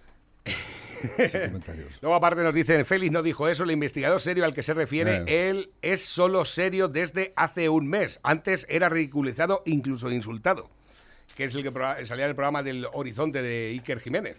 Luego 2.02 2.16
aparte 2.16 2.44
nos 2.44 2.54
dicen, 2.54 2.86
Félix 2.86 3.12
no 3.12 3.22
dijo 3.24 3.48
eso, 3.48 3.64
el 3.64 3.72
investigador 3.72 4.20
serio 4.22 4.46
al 4.46 4.54
que 4.54 4.64
se 4.64 4.74
refiere, 4.74 5.24
Eh. 5.28 5.50
él 5.50 5.70
es 5.82 6.02
solo 6.06 6.46
serio 6.46 6.88
desde 6.88 7.34
hace 7.36 7.70
un 7.70 7.88
mes. 7.88 8.20
Antes 8.24 8.66
era 8.70 8.90
ridiculizado, 8.90 9.64
incluso 9.66 10.12
insultado, 10.12 10.70
que 11.36 11.46
es 11.46 11.56
el 11.56 11.64
que 11.64 11.72
salía 12.06 12.26
en 12.26 12.30
el 12.30 12.36
programa 12.36 12.64
del 12.64 12.88
Horizonte 12.94 13.42
de 13.42 13.70
Iker 13.72 14.00
Jiménez. 14.00 14.38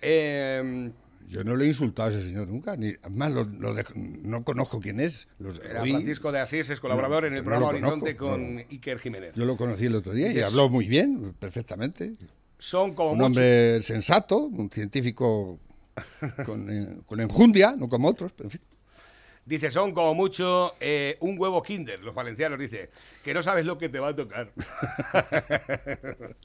Eh, 0.00 0.90
Yo 1.28 1.44
no 1.44 1.56
le 1.56 1.64
he 1.64 1.68
insultado 1.68 2.08
a 2.08 2.10
ese 2.12 2.22
señor 2.22 2.48
nunca, 2.48 2.74
ni 2.76 2.94
además 3.02 3.32
lo, 3.32 3.44
lo 3.44 3.74
de- 3.74 3.84
no 3.94 4.44
conozco 4.44 4.80
quién 4.80 4.98
es. 5.00 5.28
Los 5.38 5.58
era 5.60 5.82
Francisco 5.82 6.32
de 6.32 6.40
Asís, 6.40 6.70
es 6.70 6.80
colaborador 6.80 7.24
No, 7.24 7.28
en 7.28 7.32
el 7.34 7.40
no 7.40 7.44
programa 7.44 7.66
conozco, 7.72 7.86
Horizonte 7.88 8.16
con 8.16 8.54
no. 8.56 8.60
Iker 8.70 8.98
Jiménez. 8.98 9.34
Yo 9.34 9.44
lo 9.44 9.56
conocí 9.56 9.84
el 9.86 9.94
otro 9.96 10.12
día 10.14 10.32
y 10.32 10.40
habló 10.40 10.68
muy 10.70 10.86
bien, 10.88 11.34
perfectamente. 11.38 12.12
Son 12.58 12.94
como 12.94 13.10
Un 13.12 13.18
mucho- 13.18 13.26
hombre 13.26 13.82
sensato, 13.82 14.38
un 14.38 14.70
científico 14.70 15.60
con, 16.44 16.70
eh, 16.70 16.98
con 17.06 17.20
enjundia, 17.20 17.74
no 17.76 17.88
como 17.88 18.08
otros, 18.08 18.32
pero 18.32 18.46
en 18.46 18.50
fin. 18.52 18.60
Dice, 19.48 19.70
son 19.70 19.94
como 19.94 20.14
mucho 20.14 20.74
eh, 20.78 21.16
un 21.20 21.40
huevo 21.40 21.62
kinder, 21.62 22.00
los 22.00 22.14
valencianos, 22.14 22.58
dice, 22.58 22.90
que 23.24 23.32
no 23.32 23.42
sabes 23.42 23.64
lo 23.64 23.78
que 23.78 23.88
te 23.88 23.98
va 23.98 24.08
a 24.08 24.14
tocar. 24.14 24.52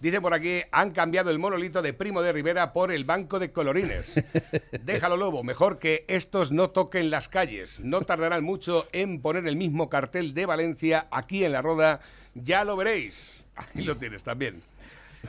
dice 0.00 0.22
por 0.22 0.32
aquí, 0.32 0.62
han 0.72 0.92
cambiado 0.92 1.30
el 1.30 1.38
monolito 1.38 1.82
de 1.82 1.92
Primo 1.92 2.22
de 2.22 2.32
Rivera 2.32 2.72
por 2.72 2.92
el 2.92 3.04
banco 3.04 3.38
de 3.38 3.52
colorines. 3.52 4.24
Déjalo, 4.84 5.18
Lobo, 5.18 5.44
mejor 5.44 5.78
que 5.78 6.06
estos 6.08 6.50
no 6.50 6.70
toquen 6.70 7.10
las 7.10 7.28
calles. 7.28 7.78
No 7.80 8.00
tardarán 8.00 8.42
mucho 8.42 8.88
en 8.92 9.20
poner 9.20 9.46
el 9.46 9.56
mismo 9.56 9.90
cartel 9.90 10.32
de 10.32 10.46
Valencia 10.46 11.08
aquí 11.10 11.44
en 11.44 11.52
la 11.52 11.60
Roda. 11.60 12.00
Ya 12.34 12.64
lo 12.64 12.74
veréis. 12.74 13.44
Ahí 13.54 13.84
lo 13.84 13.98
tienes 13.98 14.22
también. 14.22 14.62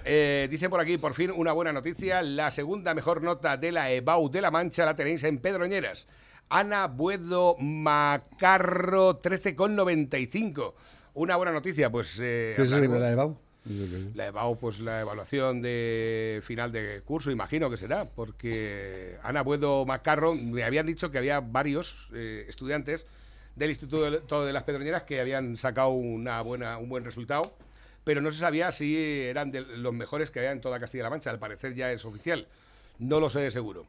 Eh, 0.06 0.48
dice 0.50 0.70
por 0.70 0.80
aquí, 0.80 0.98
por 0.98 1.14
fin, 1.14 1.32
una 1.32 1.52
buena 1.52 1.74
noticia. 1.74 2.22
La 2.22 2.52
segunda 2.52 2.94
mejor 2.94 3.22
nota 3.22 3.58
de 3.58 3.72
la 3.72 3.92
EBAU 3.92 4.30
de 4.30 4.42
La 4.42 4.52
Mancha 4.52 4.86
la 4.86 4.96
tenéis 4.96 5.24
en 5.24 5.40
Pedroñeras. 5.40 6.08
Ana 6.50 6.88
Buedo 6.88 7.56
Macarro, 7.60 9.20
13,95. 9.20 10.74
Una 11.14 11.36
buena 11.36 11.52
noticia, 11.52 11.90
pues... 11.90 12.20
eh, 12.22 12.54
¿Qué 12.56 12.64
es 12.64 12.72
la 12.72 13.12
EBAU? 13.12 13.38
la 14.16 14.28
EBAU, 14.28 14.58
pues 14.58 14.80
la 14.80 15.02
evaluación 15.02 15.62
de 15.62 16.42
final 16.44 16.72
de 16.72 17.02
curso, 17.06 17.30
imagino 17.30 17.70
que 17.70 17.78
será, 17.78 18.06
porque 18.06 19.18
Ana 19.22 19.44
Buedo 19.44 19.86
Macarro 19.86 20.34
me 20.34 20.64
habían 20.64 20.88
dicho 20.88 21.12
que 21.12 21.20
había 21.20 21.40
varios 21.42 22.10
eh, 22.14 22.46
estudiantes 22.50 23.06
del 23.56 23.70
Instituto 23.70 24.10
de, 24.10 24.20
todo 24.22 24.46
de 24.46 24.54
las 24.54 24.64
Pedroñeras 24.64 25.04
que 25.04 25.22
habían 25.22 25.58
sacado 25.58 25.90
una 25.90 26.42
buena, 26.42 26.78
un 26.80 26.90
buen 26.90 27.06
resultado, 27.06 27.56
pero 28.04 28.22
no 28.22 28.32
se 28.32 28.40
sabía 28.40 28.72
si 28.72 28.98
eran 28.98 29.52
de 29.52 29.62
los 29.62 29.94
mejores 29.94 30.32
que 30.32 30.40
había 30.40 30.52
en 30.52 30.62
toda 30.62 30.80
Castilla-La 30.80 31.10
Mancha. 31.10 31.30
Al 31.30 31.40
parecer 31.40 31.76
ya 31.76 31.92
es 31.92 32.06
oficial. 32.06 32.48
No 33.00 33.20
lo 33.20 33.30
sé 33.30 33.40
de 33.40 33.52
seguro. 33.52 33.86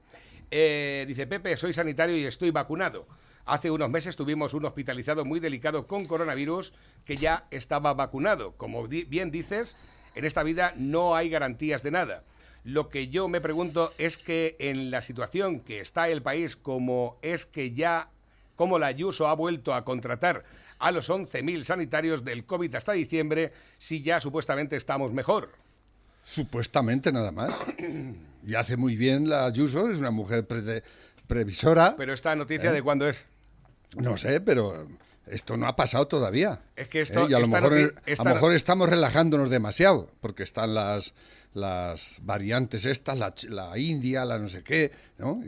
Eh, 0.51 1.05
dice 1.09 1.27
Pepe, 1.27 1.57
soy 1.57 1.73
sanitario 1.73 2.17
y 2.17 2.25
estoy 2.25 2.51
vacunado. 2.51 3.07
Hace 3.45 3.71
unos 3.71 3.91
meses 3.91 4.17
tuvimos 4.17 4.55
un 4.55 4.65
hospitalizado 4.65 5.25
muy 5.25 5.41
delicado 5.41 5.87
con 5.87 6.05
coronavirus 6.05 6.73
que 7.05 7.17
ya 7.17 7.47
estaba 7.51 7.95
vacunado. 7.95 8.53
Como 8.53 8.87
bien 8.87 9.31
dices, 9.31 9.75
en 10.15 10.25
esta 10.25 10.43
vida 10.43 10.75
no 10.77 11.17
hay 11.17 11.29
garantías 11.29 11.83
de 11.83 11.91
nada. 11.91 12.23
Lo 12.65 12.89
que 12.89 13.09
yo 13.09 13.27
me 13.27 13.41
pregunto 13.41 13.93
es 13.99 14.19
que 14.19 14.57
en 14.61 14.93
la 14.93 15.03
situación 15.03 15.61
que 15.61 15.81
está 15.81 16.09
el 16.09 16.23
país, 16.23 16.55
como 16.55 17.19
es 17.23 17.45
que 17.45 17.73
ya, 17.73 18.11
como 18.55 18.79
la 18.79 18.87
Ayuso 18.87 19.27
ha 19.27 19.35
vuelto 19.35 19.75
a 19.75 19.85
contratar 19.85 20.45
a 20.83 20.91
los 20.91 21.09
11.000 21.09 21.65
sanitarios 21.65 22.25
del 22.25 22.45
COVID 22.45 22.75
hasta 22.75 22.93
diciembre, 22.93 23.53
si 23.79 24.03
ya 24.03 24.21
supuestamente 24.21 24.77
estamos 24.77 25.13
mejor. 25.13 25.51
Supuestamente 26.25 27.13
nada 27.13 27.33
más. 27.33 27.55
Y 28.45 28.57
hace 28.57 28.77
muy 28.77 28.97
bien 28.97 29.29
la 29.29 29.47
Ayuso, 29.47 29.89
es 29.89 29.99
una 29.99 30.11
mujer 30.11 30.45
previsora. 31.29 31.95
Pero 31.97 32.13
esta 32.13 32.35
noticia 32.35 32.71
¿Eh? 32.71 32.73
de 32.73 32.83
cuándo 32.83 33.09
es? 33.09 33.25
No 33.97 34.17
sé, 34.17 34.41
pero 34.41 34.89
esto 35.29 35.57
no 35.57 35.69
ha 35.69 35.77
pasado 35.77 36.09
todavía. 36.09 36.61
Es 36.75 36.89
que 36.89 37.03
esto. 37.03 37.27
¿Eh? 37.27 37.31
Y 37.31 37.35
a 37.35 37.39
lo, 37.39 37.47
mejor, 37.47 37.73
a 37.73 38.25
lo 38.25 38.35
mejor 38.35 38.53
estamos 38.53 38.89
relajándonos 38.89 39.49
demasiado, 39.49 40.11
porque 40.21 40.43
están 40.43 40.75
las, 40.75 41.15
las 41.55 42.19
variantes 42.23 42.85
estas, 42.85 43.17
la, 43.17 43.33
la 43.49 43.79
India, 43.79 44.25
la 44.25 44.41
no 44.41 44.49
sé 44.49 44.65
qué, 44.65 44.91
¿no? 45.19 45.41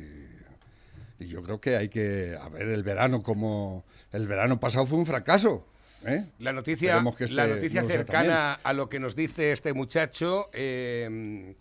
Y, 1.18 1.26
yo 1.26 1.42
creo 1.42 1.60
que 1.60 1.76
hay 1.76 1.88
que. 1.88 2.38
A 2.40 2.48
ver, 2.48 2.68
el 2.68 2.84
verano 2.84 3.24
como. 3.24 3.84
El 4.14 4.28
verano 4.28 4.60
pasado 4.60 4.86
fue 4.86 4.98
un 4.98 5.06
fracaso. 5.06 5.66
¿eh? 6.06 6.24
La 6.38 6.52
noticia, 6.52 7.04
este 7.20 7.34
la 7.34 7.48
noticia 7.48 7.82
cercana 7.84 8.54
a 8.54 8.72
lo 8.72 8.88
que 8.88 9.00
nos 9.00 9.16
dice 9.16 9.50
este 9.50 9.72
muchacho. 9.72 10.50
Eh, 10.52 11.54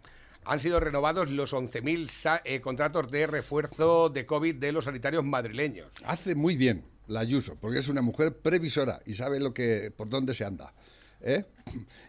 han 0.46 0.60
sido 0.60 0.80
renovados 0.80 1.32
los 1.32 1.54
11.000 1.54 2.42
eh, 2.46 2.62
contratos 2.62 3.10
de 3.10 3.28
refuerzo 3.28 4.10
de 4.10 4.26
COVID 4.28 4.56
de 4.56 4.72
los 4.72 4.86
sanitarios 4.86 5.24
madrileños. 5.24 5.92
Hace 6.06 6.36
muy 6.36 6.56
bien 6.56 6.84
la 7.08 7.22
Ayuso, 7.22 7.58
porque 7.60 7.80
es 7.80 7.90
una 7.90 8.02
mujer 8.02 8.38
previsora 8.38 9.02
y 9.06 9.14
sabe 9.14 9.40
lo 9.40 9.54
que 9.54 9.92
por 9.96 10.10
dónde 10.10 10.36
se 10.36 10.46
anda. 10.46 10.74
¿eh? 11.22 11.46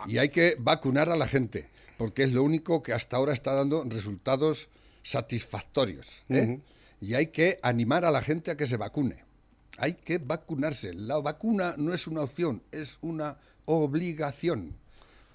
Y 0.06 0.18
hay 0.18 0.28
que 0.28 0.56
vacunar 0.58 1.08
a 1.08 1.16
la 1.16 1.26
gente, 1.26 1.70
porque 1.96 2.24
es 2.24 2.32
lo 2.32 2.42
único 2.42 2.82
que 2.82 2.92
hasta 2.92 3.16
ahora 3.16 3.32
está 3.32 3.54
dando 3.54 3.82
resultados 3.84 4.68
satisfactorios. 5.02 6.24
¿eh? 6.28 6.60
Y 7.00 7.14
hay 7.14 7.28
que 7.28 7.58
animar 7.62 8.04
a 8.04 8.10
la 8.10 8.20
gente 8.20 8.50
a 8.50 8.56
que 8.56 8.66
se 8.66 8.76
vacune. 8.76 9.24
Hay 9.78 9.94
que 9.94 10.18
vacunarse. 10.18 10.94
La 10.94 11.18
vacuna 11.18 11.74
no 11.76 11.92
es 11.92 12.06
una 12.06 12.22
opción, 12.22 12.62
es 12.70 12.98
una 13.00 13.36
obligación. 13.64 14.76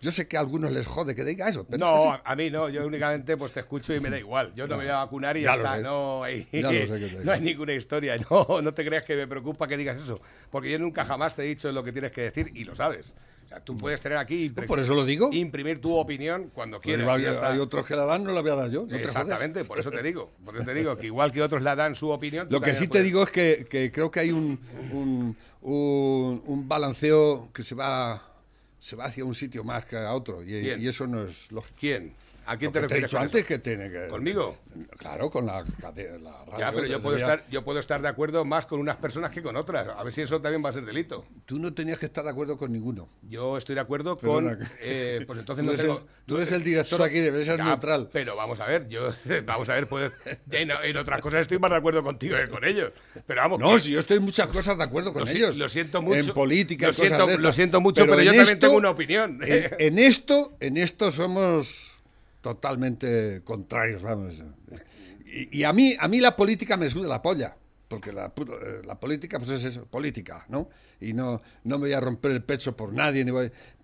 Yo 0.01 0.11
sé 0.11 0.29
que 0.29 0.37
a 0.37 0.39
algunos 0.39 0.71
les 0.71 0.87
jode 0.87 1.13
que 1.13 1.25
diga 1.25 1.49
eso, 1.49 1.65
pero 1.65 1.79
No, 1.79 2.21
a 2.23 2.35
mí 2.35 2.49
no, 2.49 2.69
yo 2.69 2.87
únicamente 2.87 3.35
pues 3.35 3.51
te 3.51 3.59
escucho 3.59 3.93
y 3.93 3.99
me 3.99 4.09
da 4.09 4.17
igual. 4.17 4.53
Yo 4.55 4.65
no, 4.65 4.77
me 4.77 4.85
voy 4.85 4.91
a 4.91 4.97
vacunar 4.97 5.35
y 5.35 5.41
ya, 5.41 5.55
está. 5.55 5.77
No, 5.79 6.23
hay, 6.23 6.47
no 7.23 7.31
hay 7.31 7.41
ninguna 7.41 7.73
historia. 7.73 8.17
No, 8.29 8.61
no 8.61 8.73
te 8.73 8.85
creas 8.85 9.03
que 9.03 9.15
me 9.17 9.27
preocupa 9.27 9.67
que 9.67 9.75
digas 9.75 10.01
eso, 10.01 10.21
porque 10.49 10.71
yo 10.71 10.79
nunca 10.79 11.03
jamás 11.03 11.35
te 11.35 11.43
he 11.43 11.45
dicho 11.45 11.69
lo 11.73 11.83
que 11.83 11.91
tienes 11.91 12.13
que 12.13 12.21
decir 12.21 12.49
y 12.55 12.63
lo 12.63 12.77
sabes. 12.77 13.13
O 13.49 13.51
sea, 13.51 13.61
tú 13.61 13.75
puedes 13.75 13.99
tener 13.99 14.19
aquí. 14.19 14.49
por 14.49 14.79
eso 14.79 14.93
lo 14.93 15.03
digo. 15.03 15.31
Imprimir 15.33 15.81
tu 15.81 15.95
opinión 15.95 16.51
cuando 16.53 16.79
quieras. 16.79 17.35
hay, 17.41 17.57
otros 17.57 17.83
que 17.83 17.95
la 17.95 18.05
dan, 18.05 18.23
no 18.23 18.31
la 18.31 18.41
voy 18.41 18.51
a 18.51 18.55
dar 18.55 18.69
yo. 18.69 18.85
Exactamente, 18.91 19.65
por 19.65 19.79
eso 19.79 19.89
te 19.89 20.03
digo. 20.03 20.29
Por 20.45 20.55
eso 20.55 20.65
te 20.65 20.75
digo 20.75 20.95
que 20.95 21.07
igual 21.07 21.31
que 21.31 21.41
otros 21.41 21.63
la 21.63 21.75
dan 21.75 21.95
su 21.95 22.09
opinión. 22.09 22.47
Lo 22.51 22.61
que 22.61 22.75
sí 22.75 22.87
te 22.87 23.01
digo 23.01 23.23
es 23.23 23.31
que, 23.31 23.65
que, 23.67 23.91
creo 23.91 24.11
que 24.11 24.19
hay 24.19 24.31
un, 24.31 24.59
un, 24.91 25.35
un, 25.61 26.43
un 26.45 26.67
balanceo 26.67 27.49
que 27.51 27.63
se 27.63 27.73
va 27.73 28.21
se 28.77 28.95
va 28.95 29.05
hacia 29.05 29.25
un 29.25 29.33
sitio 29.33 29.63
más 29.63 29.83
que 29.83 29.97
a 29.97 30.13
otro 30.13 30.41
y, 30.41 30.55
y 30.55 30.87
eso 30.87 31.07
no 31.07 31.23
es 31.23 31.51
lógico. 31.51 31.75
¿Quién? 31.79 32.13
¿A 32.49 32.57
quién 32.57 32.71
te 32.71 32.81
refieres? 32.81 33.11
Te 33.11 33.15
he 33.15 33.19
dicho 33.19 33.19
antes 33.19 33.45
que 33.45 33.59
tiene 33.59 33.91
que. 33.91 34.07
¿Conmigo? 34.07 34.57
Claro, 34.97 35.29
con 35.29 35.45
la, 35.45 35.63
radio. 35.79 36.19
Ya, 36.57 36.71
pero 36.71 36.87
yo 36.87 36.99
puedo, 36.99 37.15
estar, 37.15 37.45
yo 37.51 37.63
puedo 37.63 37.79
estar 37.79 38.01
de 38.01 38.07
acuerdo 38.07 38.43
más 38.43 38.65
con 38.65 38.79
unas 38.79 38.97
personas 38.97 39.31
que 39.31 39.43
con 39.43 39.55
otras. 39.55 39.87
A 39.87 40.03
ver 40.03 40.11
si 40.11 40.21
eso 40.21 40.41
también 40.41 40.65
va 40.65 40.69
a 40.69 40.73
ser 40.73 40.83
delito. 40.83 41.25
Tú 41.45 41.59
no 41.59 41.71
tenías 41.75 41.99
que 41.99 42.07
estar 42.07 42.23
de 42.23 42.31
acuerdo 42.31 42.57
con 42.57 42.71
ninguno. 42.71 43.07
Yo 43.21 43.55
estoy 43.55 43.75
de 43.75 43.81
acuerdo 43.81 44.17
con. 44.17 44.57
Eh, 44.81 45.23
pues 45.27 45.39
entonces 45.39 45.63
tú 45.63 45.71
no 45.71 45.77
tengo. 45.77 45.97
El, 45.99 46.25
tú 46.25 46.37
eres 46.37 46.51
el 46.51 46.63
director 46.63 47.03
aquí, 47.03 47.19
debes 47.19 47.45
ser 47.45 47.63
neutral. 47.63 48.09
Pero 48.11 48.35
vamos 48.35 48.59
a 48.59 48.65
ver, 48.65 48.89
yo. 48.89 49.11
Vamos 49.45 49.69
a 49.69 49.75
ver, 49.75 49.87
pues. 49.87 50.11
En, 50.49 50.97
otras 50.97 51.21
cosas 51.21 51.41
estoy 51.41 51.59
más 51.59 51.69
de 51.69 51.77
acuerdo 51.77 52.01
contigo 52.01 52.35
que 52.35 52.49
con 52.49 52.65
ellos. 52.65 52.91
Pero 53.27 53.41
vamos. 53.41 53.59
No, 53.59 53.77
si 53.77 53.91
yo 53.91 53.99
estoy 53.99 54.17
en 54.17 54.23
muchas 54.23 54.47
cosas 54.47 54.75
de 54.75 54.83
acuerdo 54.83 55.13
con 55.13 55.27
ellos. 55.27 55.55
Lo 55.55 55.69
siento 55.69 56.01
mucho. 56.01 56.29
En 56.29 56.33
política, 56.33 56.87
lo 56.87 56.93
siento, 56.93 57.27
lo 57.27 57.51
siento 57.51 57.79
mucho, 57.79 58.07
pero, 58.07 58.23
yo 58.23 58.33
también 58.33 58.59
tengo 58.59 58.75
una 58.75 58.89
opinión. 58.89 59.39
en 59.43 59.99
esto, 59.99 60.57
en 60.59 60.77
esto 60.77 61.11
somos 61.11 61.98
totalmente 62.41 63.41
contrarios, 63.43 64.01
vamos. 64.01 64.43
Y, 65.25 65.63
a 65.63 65.73
mí 65.73 65.95
a 65.99 66.07
mí 66.07 66.19
la 66.19 66.35
política 66.35 66.75
me 66.77 66.89
suda 66.89 67.07
la 67.07 67.21
polla, 67.21 67.55
porque 67.87 68.11
la, 68.11 68.27
eh, 68.35 68.81
la, 68.85 68.99
política 68.99 69.37
pues 69.37 69.51
es 69.51 69.63
eso, 69.63 69.85
política, 69.85 70.45
¿no? 70.49 70.69
Y 70.99 71.13
no, 71.13 71.41
no 71.63 71.77
me 71.77 71.85
voy 71.85 71.93
a 71.93 71.99
romper 71.99 72.31
el 72.31 72.43
pecho 72.43 72.75
por 72.75 72.93
nadie, 72.93 73.25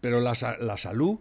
pero 0.02 0.20
la, 0.22 0.34
la 0.60 0.78
salud, 0.78 1.20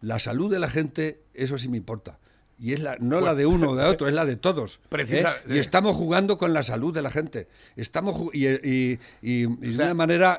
la 0.00 0.18
salud 0.18 0.50
de 0.50 0.58
la 0.58 0.68
gente, 0.68 1.22
eso 1.34 1.58
sí 1.58 1.68
me 1.68 1.76
importa 1.76 2.18
y 2.62 2.74
es 2.74 2.80
la, 2.80 2.96
no 3.00 3.20
la 3.20 3.34
de 3.34 3.44
uno 3.44 3.70
o 3.70 3.76
de 3.76 3.84
otro, 3.84 4.06
es 4.06 4.14
la 4.14 4.24
de 4.24 4.36
todos. 4.36 4.78
¿eh? 4.92 5.24
Y 5.48 5.58
estamos 5.58 5.96
jugando 5.96 6.38
con 6.38 6.52
la 6.52 6.62
salud 6.62 6.94
de 6.94 7.02
la 7.02 7.10
gente. 7.10 7.48
Estamos 7.74 8.32
y, 8.32 8.46
y, 8.46 9.00
y, 9.20 9.46
de 9.46 9.74
una 9.74 9.94
manera 9.94 10.38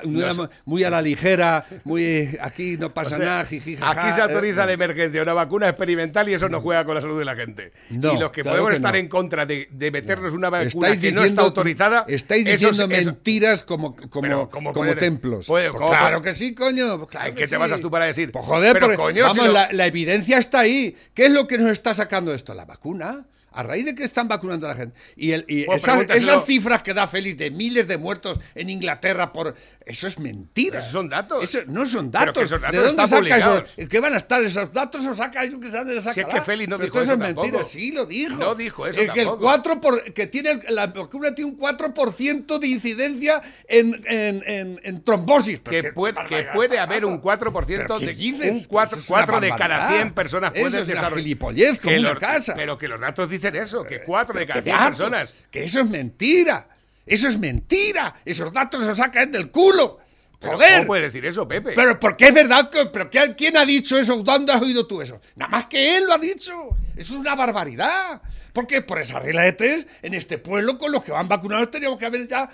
muy 0.64 0.84
a 0.84 0.90
la 0.90 1.02
ligera, 1.02 1.66
muy 1.84 2.38
aquí 2.40 2.78
no 2.78 2.94
pasa 2.94 3.18
nada, 3.18 3.40
Aquí 3.40 3.60
se 3.60 4.22
autoriza 4.22 4.64
¿eh? 4.64 4.66
la 4.68 4.72
emergencia, 4.72 5.20
una 5.20 5.34
vacuna 5.34 5.68
experimental 5.68 6.26
y 6.30 6.32
eso 6.32 6.48
no 6.48 6.62
juega 6.62 6.86
con 6.86 6.94
la 6.94 7.02
salud 7.02 7.18
de 7.18 7.26
la 7.26 7.36
gente. 7.36 7.72
y 7.90 7.98
los 7.98 8.32
que 8.32 8.42
podemos 8.42 8.72
estar 8.72 8.96
en 8.96 9.08
contra 9.08 9.44
de, 9.44 9.68
meternos 9.92 10.32
una 10.32 10.48
vacuna 10.48 10.98
que 10.98 11.12
no 11.12 11.24
está 11.24 11.42
autorizada. 11.42 12.06
Estáis 12.08 12.46
diciendo 12.46 12.88
mentiras 12.88 13.64
como, 13.64 13.94
como, 14.08 14.48
como, 14.48 14.94
templos. 14.94 15.46
Pues 15.46 15.70
claro 15.72 16.22
que 16.22 16.34
sí, 16.34 16.54
coño. 16.54 17.06
Claro 17.06 17.34
¿Qué 17.34 17.46
te 17.46 17.58
basas 17.58 17.82
tú 17.82 17.90
para 17.90 18.06
decir? 18.06 18.32
Pues 18.32 18.46
joder, 18.46 18.72
pero, 18.72 18.96
coño, 18.96 19.24
vamos, 19.24 19.48
la, 19.48 19.70
la 19.72 19.86
evidencia 19.86 20.38
está 20.38 20.60
ahí. 20.60 20.96
¿Qué 21.12 21.26
es 21.26 21.32
lo 21.32 21.46
que 21.46 21.58
nos 21.58 21.70
está 21.70 21.92
sacando? 21.92 22.13
Esto? 22.32 22.54
La 22.54 22.64
vacuna. 22.64 23.26
A 23.54 23.62
raíz 23.62 23.84
de 23.84 23.94
que 23.94 24.02
están 24.02 24.26
vacunando 24.26 24.66
a 24.66 24.70
la 24.70 24.74
gente. 24.74 24.98
Y, 25.14 25.30
el, 25.30 25.44
y 25.46 25.64
pues 25.64 25.86
esas, 25.86 26.44
cifras 26.44 26.82
que 26.82 26.92
da 26.92 27.06
Félix 27.06 27.38
de 27.38 27.50
miles 27.52 27.86
de 27.86 27.96
muertos 27.96 28.40
en 28.54 28.68
Inglaterra 28.68 29.32
por. 29.32 29.54
Eso 29.86 30.06
es 30.08 30.18
mentira. 30.18 30.80
Esos 30.80 30.92
son 30.92 31.08
datos. 31.08 31.56
no 31.68 31.86
son 31.86 32.10
datos. 32.10 32.50
¿De 32.50 32.78
dónde 32.78 33.06
saca 33.06 33.36
eso? 33.36 33.64
¿Qué 33.88 34.00
van 34.00 34.14
a 34.14 34.16
estar 34.16 34.42
esos 34.42 34.72
datos? 34.72 35.06
¿O 35.06 35.14
saca 35.14 35.44
eso 35.44 35.60
que 35.60 35.70
se 35.70 35.84
de 35.84 36.02
Si 36.02 36.20
es 36.20 36.26
que 36.26 36.40
Félix 36.40 36.68
no 36.68 36.78
dijo 36.78 37.00
eso. 37.00 37.12
es 37.12 37.18
mentira. 37.18 37.62
Sí, 37.62 37.92
lo 37.92 38.06
dijo. 38.06 38.36
No 38.36 38.54
dijo 38.54 38.86
eso. 38.86 39.00
El, 39.00 39.12
que 39.12 39.22
el 39.22 39.28
4 39.28 39.80
por, 39.80 40.12
que 40.12 40.26
tiene 40.26 40.60
la 40.70 40.88
vacuna 40.88 41.34
tiene 41.34 41.52
un 41.52 41.58
4% 41.58 42.58
de 42.58 42.66
incidencia 42.66 43.42
en, 43.68 44.02
en, 44.06 44.80
en, 44.82 45.04
trombosis. 45.04 45.60
Que, 45.60 45.92
puede, 45.92 46.14
que 46.28 46.48
puede 46.54 46.78
haber 46.78 47.04
un 47.04 47.22
4% 47.22 47.98
de. 47.98 48.50
Un 48.50 48.64
4, 48.64 48.98
4 49.06 49.40
de 49.40 49.48
cada 49.50 49.88
100 49.88 50.12
personas 50.12 50.52
pueden 50.52 50.86
desarrollar. 50.86 51.78
como 51.80 51.96
una 51.96 52.16
casa. 52.16 52.54
Pero 52.56 52.76
que 52.78 52.88
los 52.88 53.00
datos 53.00 53.28
dicen 53.28 53.43
eso, 53.46 53.84
que 53.84 54.02
cuatro 54.02 54.38
de 54.38 54.46
cada 54.46 54.62
100 54.62 54.76
personas. 54.78 55.34
Que 55.50 55.64
eso 55.64 55.80
es 55.80 55.88
mentira. 55.88 56.68
Eso 57.06 57.28
es 57.28 57.38
mentira. 57.38 58.14
Esos 58.24 58.52
datos 58.52 58.84
se 58.84 58.94
sacan 58.94 59.30
del 59.30 59.50
culo. 59.50 60.00
Joder. 60.40 60.74
¿Cómo 60.76 60.86
puedes 60.88 61.06
decir 61.06 61.24
eso, 61.26 61.48
Pepe? 61.48 61.72
Pero 61.74 61.98
porque 61.98 62.28
es 62.28 62.34
verdad 62.34 62.68
que, 62.70 62.86
pero 62.86 63.08
¿quién 63.08 63.56
ha 63.56 63.64
dicho 63.64 63.98
eso? 63.98 64.22
¿Dónde 64.22 64.52
has 64.52 64.60
oído 64.60 64.86
tú 64.86 65.00
eso? 65.00 65.20
Nada 65.36 65.50
más 65.50 65.66
que 65.66 65.96
él 65.96 66.04
lo 66.06 66.14
ha 66.14 66.18
dicho. 66.18 66.52
Eso 66.96 67.14
es 67.14 67.20
una 67.20 67.34
barbaridad. 67.34 68.20
Porque 68.52 68.82
por 68.82 69.00
esa 69.00 69.18
regla 69.18 69.42
de 69.42 69.52
tres, 69.52 69.86
en 70.02 70.14
este 70.14 70.38
pueblo, 70.38 70.78
con 70.78 70.92
los 70.92 71.02
que 71.02 71.12
van 71.12 71.28
vacunados, 71.28 71.70
teníamos 71.70 71.98
que 71.98 72.06
haber 72.06 72.28
ya, 72.28 72.48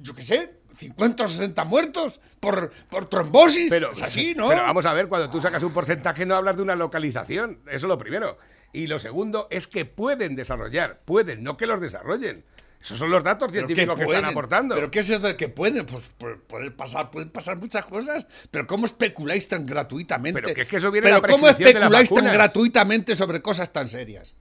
yo 0.00 0.14
qué 0.14 0.22
sé, 0.22 0.54
50 0.78 1.24
o 1.24 1.28
60 1.28 1.64
muertos 1.64 2.20
por, 2.40 2.72
por 2.88 3.08
trombosis. 3.08 3.70
Pero, 3.70 3.92
es 3.92 4.02
así, 4.02 4.34
¿no? 4.34 4.48
Pero 4.50 4.62
vamos 4.62 4.86
a 4.86 4.92
ver, 4.92 5.08
cuando 5.08 5.30
tú 5.30 5.40
sacas 5.40 5.62
un 5.62 5.72
porcentaje, 5.72 6.24
no 6.24 6.34
hablas 6.34 6.56
de 6.56 6.62
una 6.62 6.74
localización. 6.74 7.60
Eso 7.66 7.76
es 7.76 7.82
lo 7.82 7.98
primero. 7.98 8.38
Y 8.74 8.88
lo 8.88 8.98
segundo 8.98 9.46
es 9.50 9.68
que 9.68 9.84
pueden 9.84 10.34
desarrollar, 10.34 11.00
pueden, 11.04 11.44
no 11.44 11.56
que 11.56 11.64
los 11.64 11.80
desarrollen. 11.80 12.44
Esos 12.82 12.98
son 12.98 13.08
los 13.08 13.22
datos 13.22 13.50
científicos 13.52 13.96
que, 13.96 14.04
están 14.04 14.24
aportando. 14.26 14.74
¿Pero 14.74 14.90
qué 14.90 14.98
es 14.98 15.08
eso 15.08 15.20
de 15.20 15.36
que 15.36 15.48
pueden? 15.48 15.86
Pues 15.86 16.10
pueden 16.48 16.76
pasar, 16.76 17.10
pueden 17.10 17.30
pasar 17.30 17.56
muchas 17.56 17.86
cosas. 17.86 18.26
Pero 18.50 18.66
¿cómo 18.66 18.84
especuláis 18.84 19.46
tan 19.46 19.64
gratuitamente? 19.64 20.42
Pero, 20.42 20.60
es 20.60 20.68
que 20.68 20.76
eso 20.76 20.90
viene 20.90 21.08
¿Pero 21.08 21.22
¿cómo 21.22 21.48
especuláis 21.48 22.10
tan 22.10 22.24
gratuitamente 22.26 23.14
sobre 23.14 23.40
cosas 23.40 23.72
tan 23.72 23.88
serias? 23.88 24.34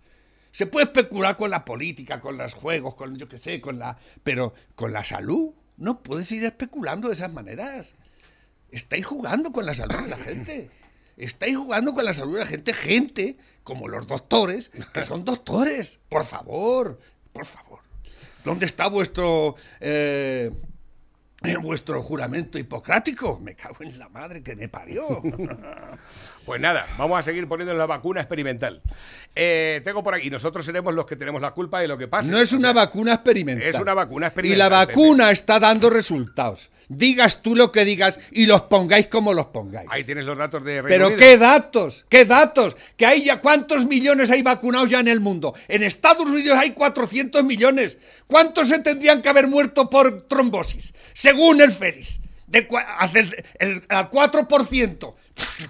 Se 0.51 0.65
puede 0.65 0.87
especular 0.87 1.37
con 1.37 1.51
la 1.51 1.63
política, 1.63 2.19
con 2.19 2.37
los 2.37 2.55
juegos, 2.55 2.95
con 2.95 3.15
yo 3.15 3.29
qué 3.29 3.37
sé, 3.37 3.61
con 3.61 3.77
la. 3.77 3.97
Pero 4.23 4.55
con 4.75 4.91
la 4.91 5.05
salud 5.05 5.51
no 5.77 6.01
puedes 6.01 6.31
ir 6.31 6.43
especulando 6.43 7.07
de 7.07 7.13
esas 7.13 7.31
maneras. 7.31 7.93
Estáis 8.71 9.05
jugando 9.05 9.51
con 9.51 9.65
la 9.65 9.75
salud 9.75 10.01
de 10.01 10.07
la 10.07 10.17
gente. 10.17 10.71
Estáis 11.17 11.57
jugando 11.57 11.93
con 11.93 12.05
la 12.05 12.13
salud 12.13 12.33
de 12.33 12.39
la 12.39 12.45
gente, 12.45 12.73
gente 12.73 13.37
como 13.63 13.87
los 13.87 14.07
doctores, 14.07 14.71
que 14.93 15.01
son 15.01 15.25
doctores. 15.25 15.99
Por 16.09 16.25
favor, 16.25 16.99
por 17.31 17.45
favor. 17.45 17.79
¿Dónde 18.43 18.65
está 18.65 18.87
vuestro... 18.87 19.55
Eh, 19.79 20.51
vuestro 21.61 22.01
juramento 22.01 22.57
hipocrático. 22.57 23.39
Me 23.39 23.55
cago 23.55 23.77
en 23.81 23.99
la 23.99 24.09
madre 24.09 24.41
que 24.41 24.55
me 24.55 24.69
parió. 24.69 25.21
Pues 26.45 26.59
nada, 26.59 26.85
vamos 26.97 27.17
a 27.17 27.23
seguir 27.23 27.47
poniendo 27.47 27.73
la 27.73 27.85
vacuna 27.85 28.19
experimental. 28.19 28.81
Eh, 29.33 29.79
tengo 29.85 30.03
por 30.03 30.13
aquí, 30.13 30.29
nosotros 30.29 30.65
seremos 30.65 30.93
los 30.93 31.05
que 31.05 31.15
tenemos 31.15 31.41
la 31.41 31.51
culpa 31.51 31.79
de 31.79 31.87
lo 31.87 31.97
que 31.97 32.07
pasa. 32.09 32.29
No 32.29 32.37
es 32.37 32.51
una 32.51 32.73
vacuna 32.73 33.13
experimental. 33.13 33.65
Es 33.67 33.79
una 33.79 33.93
vacuna 33.93 34.25
Y 34.25 34.27
experimental. 34.27 34.69
la 34.69 34.69
vacuna 34.85 35.31
está 35.31 35.59
dando 35.59 35.89
resultados. 35.89 36.69
Digas 36.89 37.41
tú 37.41 37.55
lo 37.55 37.71
que 37.71 37.85
digas 37.85 38.19
y 38.31 38.45
los 38.45 38.63
pongáis 38.63 39.07
como 39.07 39.33
los 39.33 39.45
pongáis. 39.47 39.89
Ahí 39.89 40.03
tienes 40.03 40.25
los 40.25 40.37
datos 40.37 40.61
de 40.65 40.81
Reino 40.81 40.89
Pero 40.89 41.07
Unido. 41.07 41.19
qué 41.19 41.37
datos, 41.37 42.05
qué 42.09 42.25
datos, 42.25 42.75
que 42.97 43.05
hay 43.05 43.23
ya 43.23 43.39
cuántos 43.39 43.85
millones 43.85 44.29
hay 44.29 44.41
vacunados 44.43 44.89
ya 44.89 44.99
en 44.99 45.07
el 45.07 45.21
mundo. 45.21 45.53
En 45.69 45.81
Estados 45.81 46.25
Unidos 46.29 46.57
hay 46.57 46.71
400 46.71 47.41
millones. 47.45 47.97
¿Cuántos 48.27 48.67
se 48.67 48.79
tendrían 48.79 49.21
que 49.21 49.29
haber 49.29 49.47
muerto 49.47 49.89
por 49.89 50.23
trombosis? 50.23 50.93
Según 51.13 51.61
el 51.61 51.71
FERIS, 51.71 52.19
de 52.53 52.67
hacer 52.99 53.45
el, 53.59 53.81
al 53.89 54.09
4%. 54.09 55.15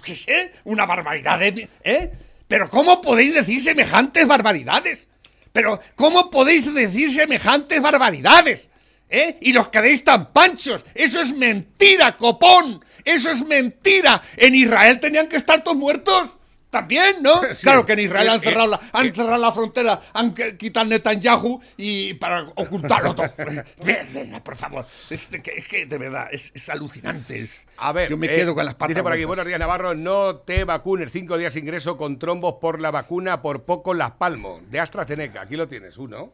¿Qué 0.04 0.14
sé? 0.14 0.52
Una 0.64 0.84
barbaridad, 0.84 1.42
¿eh? 1.42 2.12
Pero 2.46 2.68
¿cómo 2.68 3.00
podéis 3.00 3.34
decir 3.34 3.62
semejantes 3.62 4.26
barbaridades? 4.26 5.08
Pero 5.52 5.80
¿cómo 5.94 6.30
podéis 6.30 6.72
decir 6.72 7.10
semejantes 7.10 7.80
barbaridades? 7.80 8.70
¿Eh? 9.08 9.38
Y 9.40 9.52
los 9.52 9.68
queréis 9.70 10.04
tan 10.04 10.32
panchos. 10.32 10.84
Eso 10.94 11.20
es 11.20 11.34
mentira, 11.34 12.16
copón. 12.16 12.84
Eso 13.04 13.30
es 13.30 13.44
mentira. 13.44 14.20
En 14.36 14.54
Israel 14.54 15.00
tenían 15.00 15.28
que 15.28 15.36
estar 15.36 15.64
todos 15.64 15.76
muertos. 15.76 16.36
También, 16.74 17.22
¿no? 17.22 17.40
Sí. 17.54 17.62
Claro 17.62 17.84
que 17.84 17.92
en 17.92 18.00
Israel 18.00 18.28
han 18.30 18.40
Eh, 18.40 18.42
cerrado 18.44 18.66
la, 18.68 18.76
eh, 18.76 18.80
han 18.92 19.06
eh. 19.06 19.12
cerrado 19.14 19.36
la 19.38 19.52
frontera, 19.52 20.00
han 20.12 20.34
quitado 20.34 20.86
Netanyahu 20.86 21.60
y 21.76 22.14
para 22.14 22.42
ocultarlo 22.56 23.14
todo. 23.14 23.26
Por 24.44 24.56
favor. 24.56 24.86
Es, 25.10 25.26
que, 25.28 25.52
es 25.56 25.68
que 25.68 25.86
de 25.86 25.98
verdad 25.98 26.28
es, 26.32 26.50
es 26.54 26.68
alucinante. 26.68 27.38
es- 27.40 27.66
A 27.76 27.92
ver, 27.92 28.10
yo 28.10 28.16
me 28.16 28.26
eh, 28.26 28.36
quedo 28.36 28.54
con 28.54 28.64
las 28.64 28.74
patas. 28.74 28.88
Dice 28.88 29.02
por 29.02 29.12
aquí, 29.12 29.24
buenos 29.24 29.46
días 29.46 29.58
Navarro, 29.58 29.94
no 29.94 30.36
te 30.36 30.64
vacunes, 30.64 31.12
cinco 31.12 31.38
días 31.38 31.54
ingreso 31.56 31.96
con 31.96 32.18
trombos 32.18 32.56
por 32.60 32.80
la 32.80 32.90
vacuna, 32.90 33.40
por 33.40 33.64
poco 33.64 33.94
las 33.94 34.12
palmo, 34.12 34.60
de 34.68 34.80
AstraZeneca, 34.80 35.42
aquí 35.42 35.56
lo 35.56 35.68
tienes, 35.68 35.96
uno. 35.98 36.32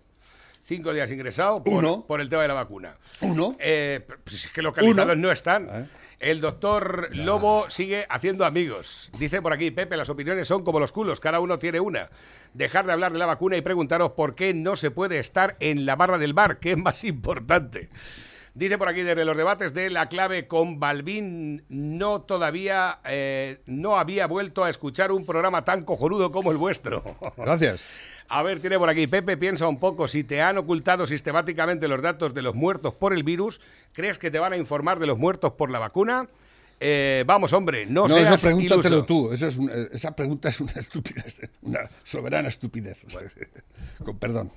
Cinco 0.62 0.92
días 0.92 1.10
ingresado 1.10 1.64
por, 1.64 1.74
Uno. 1.74 2.04
por 2.06 2.20
el 2.20 2.28
tema 2.28 2.42
de 2.42 2.48
la 2.48 2.54
vacuna. 2.54 2.94
Uno. 3.22 3.56
Eh, 3.58 4.06
pues 4.22 4.44
es 4.44 4.52
que 4.52 4.62
localizados 4.62 5.12
Uno. 5.14 5.22
no 5.28 5.32
están. 5.32 5.88
El 6.20 6.42
doctor 6.42 7.08
Lobo 7.16 7.70
sigue 7.70 8.04
haciendo 8.10 8.44
amigos. 8.44 9.10
Dice 9.18 9.40
por 9.40 9.54
aquí, 9.54 9.70
Pepe, 9.70 9.96
las 9.96 10.10
opiniones 10.10 10.46
son 10.46 10.62
como 10.62 10.78
los 10.78 10.92
culos, 10.92 11.18
cada 11.18 11.40
uno 11.40 11.58
tiene 11.58 11.80
una. 11.80 12.10
Dejar 12.52 12.84
de 12.84 12.92
hablar 12.92 13.14
de 13.14 13.18
la 13.18 13.24
vacuna 13.24 13.56
y 13.56 13.62
preguntaros 13.62 14.12
por 14.12 14.34
qué 14.34 14.52
no 14.52 14.76
se 14.76 14.90
puede 14.90 15.18
estar 15.18 15.56
en 15.60 15.86
la 15.86 15.96
barra 15.96 16.18
del 16.18 16.34
bar, 16.34 16.58
que 16.58 16.72
es 16.72 16.76
más 16.76 17.04
importante. 17.04 17.88
Dice 18.52 18.78
por 18.78 18.88
aquí, 18.88 19.02
desde 19.02 19.24
los 19.24 19.36
debates 19.36 19.72
de 19.74 19.90
la 19.90 20.08
clave 20.08 20.48
con 20.48 20.80
Balbín, 20.80 21.64
no 21.68 22.22
todavía, 22.22 22.98
eh, 23.04 23.60
no 23.66 23.96
había 23.96 24.26
vuelto 24.26 24.64
a 24.64 24.70
escuchar 24.70 25.12
un 25.12 25.24
programa 25.24 25.64
tan 25.64 25.82
cojonudo 25.84 26.32
como 26.32 26.50
el 26.50 26.56
vuestro. 26.58 27.02
Gracias. 27.36 27.88
A 28.28 28.42
ver, 28.42 28.60
tiene 28.60 28.78
por 28.78 28.88
aquí, 28.88 29.06
Pepe, 29.06 29.36
piensa 29.36 29.66
un 29.68 29.78
poco, 29.78 30.08
si 30.08 30.24
te 30.24 30.42
han 30.42 30.58
ocultado 30.58 31.06
sistemáticamente 31.06 31.86
los 31.88 32.02
datos 32.02 32.34
de 32.34 32.42
los 32.42 32.54
muertos 32.54 32.94
por 32.94 33.12
el 33.12 33.22
virus, 33.22 33.60
¿crees 33.92 34.18
que 34.18 34.30
te 34.30 34.38
van 34.40 34.52
a 34.52 34.56
informar 34.56 34.98
de 34.98 35.06
los 35.06 35.18
muertos 35.18 35.52
por 35.52 35.70
la 35.70 35.78
vacuna? 35.78 36.26
Eh, 36.80 37.24
vamos, 37.26 37.52
hombre, 37.52 37.86
no, 37.86 38.08
No, 38.08 38.14
seas 38.14 38.30
eso 38.36 38.46
pregúntatelo 38.46 38.88
iluso. 38.96 39.04
tú. 39.06 39.32
Eso 39.32 39.46
es 39.46 39.56
una- 39.58 39.74
esa 39.92 40.16
pregunta 40.16 40.48
es 40.48 40.60
una 40.60 40.72
estupidez, 40.72 41.40
una 41.62 41.80
soberana 42.02 42.48
estupidez. 42.48 43.04
o 43.06 43.10
sea, 43.10 43.22
con 44.04 44.18
perdón. 44.18 44.50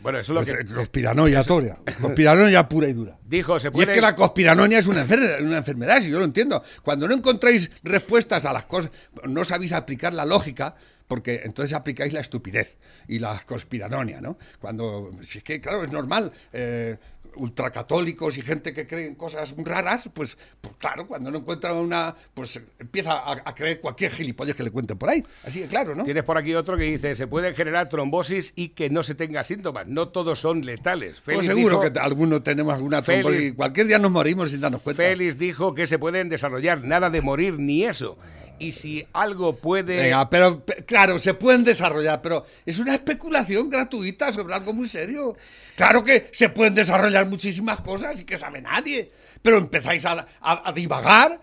Bueno, 0.00 0.18
eso 0.18 0.32
es 0.32 0.34
lo 0.34 0.40
Es, 0.42 0.54
que 0.54 0.60
es 0.62 0.72
conspiranoia 0.72 1.42
toria. 1.42 1.76
Conspiranoia 2.00 2.68
pura 2.68 2.86
y 2.88 2.92
dura. 2.92 3.16
dijo, 3.26 3.58
se 3.58 3.68
Y 3.68 3.70
es 3.70 3.72
puede... 3.72 3.94
que 3.94 4.00
la 4.00 4.14
conspiranoia 4.14 4.78
es 4.78 4.86
una, 4.86 5.04
enfer- 5.06 5.42
una 5.42 5.58
enfermedad, 5.58 6.00
si 6.00 6.10
yo 6.10 6.18
lo 6.18 6.24
entiendo. 6.24 6.62
Cuando 6.82 7.08
no 7.08 7.14
encontráis 7.14 7.70
respuestas 7.82 8.44
a 8.44 8.52
las 8.52 8.66
cosas, 8.66 8.90
no 9.24 9.44
sabéis 9.44 9.72
aplicar 9.72 10.12
la 10.12 10.24
lógica, 10.24 10.74
porque 11.08 11.42
entonces 11.44 11.72
aplicáis 11.72 12.12
la 12.12 12.20
estupidez 12.20 12.76
y 13.08 13.18
la 13.20 13.40
conspiranoia, 13.46 14.20
¿no? 14.20 14.36
Cuando, 14.60 15.10
si 15.22 15.38
es 15.38 15.44
que, 15.44 15.60
claro, 15.60 15.84
es 15.84 15.90
normal, 15.92 16.32
eh, 16.52 16.96
ultracatólicos 17.36 18.36
y 18.38 18.42
gente 18.42 18.72
que 18.72 18.86
cree 18.86 19.06
en 19.06 19.14
cosas 19.14 19.54
raras, 19.58 20.08
pues, 20.12 20.36
pues 20.60 20.74
claro, 20.78 21.06
cuando 21.06 21.30
no 21.30 21.38
encuentran 21.38 21.76
una, 21.76 22.14
pues 22.34 22.60
empieza 22.78 23.12
a, 23.12 23.32
a 23.44 23.54
creer 23.54 23.80
cualquier 23.80 24.10
gilipollas 24.10 24.56
que 24.56 24.62
le 24.62 24.70
cuenten 24.70 24.98
por 24.98 25.10
ahí. 25.10 25.24
Así 25.44 25.60
que 25.60 25.66
claro, 25.68 25.94
¿no? 25.94 26.04
Tienes 26.04 26.24
por 26.24 26.38
aquí 26.38 26.54
otro 26.54 26.76
que 26.76 26.84
dice, 26.84 27.14
se 27.14 27.26
puede 27.26 27.54
generar 27.54 27.88
trombosis 27.88 28.52
y 28.56 28.70
que 28.70 28.90
no 28.90 29.02
se 29.02 29.14
tenga 29.14 29.44
síntomas. 29.44 29.86
No 29.86 30.08
todos 30.08 30.40
son 30.40 30.64
letales. 30.64 31.20
Pues 31.24 31.36
Félix 31.38 31.46
seguro 31.46 31.68
dijo- 31.76 31.80
que 31.82 31.90
t- 31.90 32.00
alguno 32.00 32.42
tenemos 32.42 32.74
alguna 32.74 33.02
Félix- 33.02 33.20
trombosis. 33.22 33.54
Cualquier 33.54 33.86
día 33.86 33.98
nos 33.98 34.10
morimos 34.10 34.50
sin 34.50 34.60
darnos 34.60 34.80
cuenta. 34.82 35.02
Félix 35.02 35.38
dijo 35.38 35.74
que 35.74 35.86
se 35.86 35.98
pueden 35.98 36.28
desarrollar 36.28 36.82
nada 36.84 37.10
de 37.10 37.20
morir 37.20 37.54
ni 37.58 37.84
eso. 37.84 38.16
Y 38.58 38.72
si 38.72 39.06
algo 39.12 39.56
puede... 39.56 39.96
Venga, 39.96 40.30
pero 40.30 40.64
pe- 40.64 40.84
claro, 40.84 41.18
se 41.18 41.34
pueden 41.34 41.62
desarrollar, 41.64 42.22
pero 42.22 42.44
es 42.64 42.78
una 42.78 42.94
especulación 42.94 43.68
gratuita 43.68 44.32
sobre 44.32 44.54
algo 44.54 44.72
muy 44.72 44.88
serio. 44.88 45.36
Claro 45.76 46.02
que 46.02 46.28
se 46.32 46.48
pueden 46.48 46.74
desarrollar 46.74 47.26
muchísimas 47.26 47.80
cosas 47.82 48.18
y 48.20 48.24
que 48.24 48.38
sabe 48.38 48.62
nadie, 48.62 49.10
pero 49.42 49.58
empezáis 49.58 50.06
a, 50.06 50.26
a- 50.40 50.72
divagar, 50.72 51.38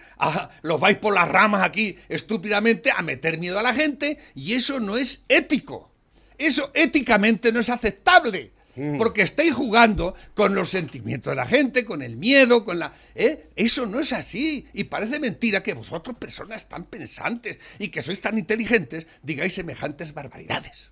los 0.64 0.80
vais 0.80 0.98
por 0.98 1.14
las 1.14 1.30
ramas 1.30 1.62
aquí 1.64 1.98
estúpidamente 2.10 2.90
a 2.92 3.02
meter 3.04 3.38
miedo 3.38 3.60
a 3.60 3.64
la 3.64 3.74
gente 3.76 4.18
y 4.34 4.54
eso 4.54 4.80
no 4.80 4.98
es 4.98 5.22
ético. 5.30 5.92
Eso 6.38 6.72
éticamente 6.74 7.52
no 7.52 7.60
es 7.60 7.70
aceptable. 7.70 8.52
Porque 8.98 9.22
estáis 9.22 9.54
jugando 9.54 10.16
con 10.34 10.56
los 10.56 10.70
sentimientos 10.70 11.32
de 11.32 11.36
la 11.36 11.46
gente, 11.46 11.86
con 11.86 12.02
el 12.02 12.18
miedo, 12.18 12.66
con 12.66 12.80
la... 12.80 12.94
¿eh? 13.14 13.50
Eso 13.56 13.86
no 13.86 14.00
es 14.00 14.14
así. 14.14 14.66
Y 14.74 14.86
parece 14.86 15.20
mentira 15.20 15.62
que 15.62 15.74
vosotros, 15.74 16.18
personas 16.18 16.68
tan 16.68 16.86
pensantes 16.86 17.60
y 17.78 17.90
que 17.90 18.02
sois 18.02 18.20
tan 18.20 18.38
inteligentes, 18.38 19.06
digáis 19.22 19.54
semejantes 19.54 20.14
barbaridades. 20.14 20.90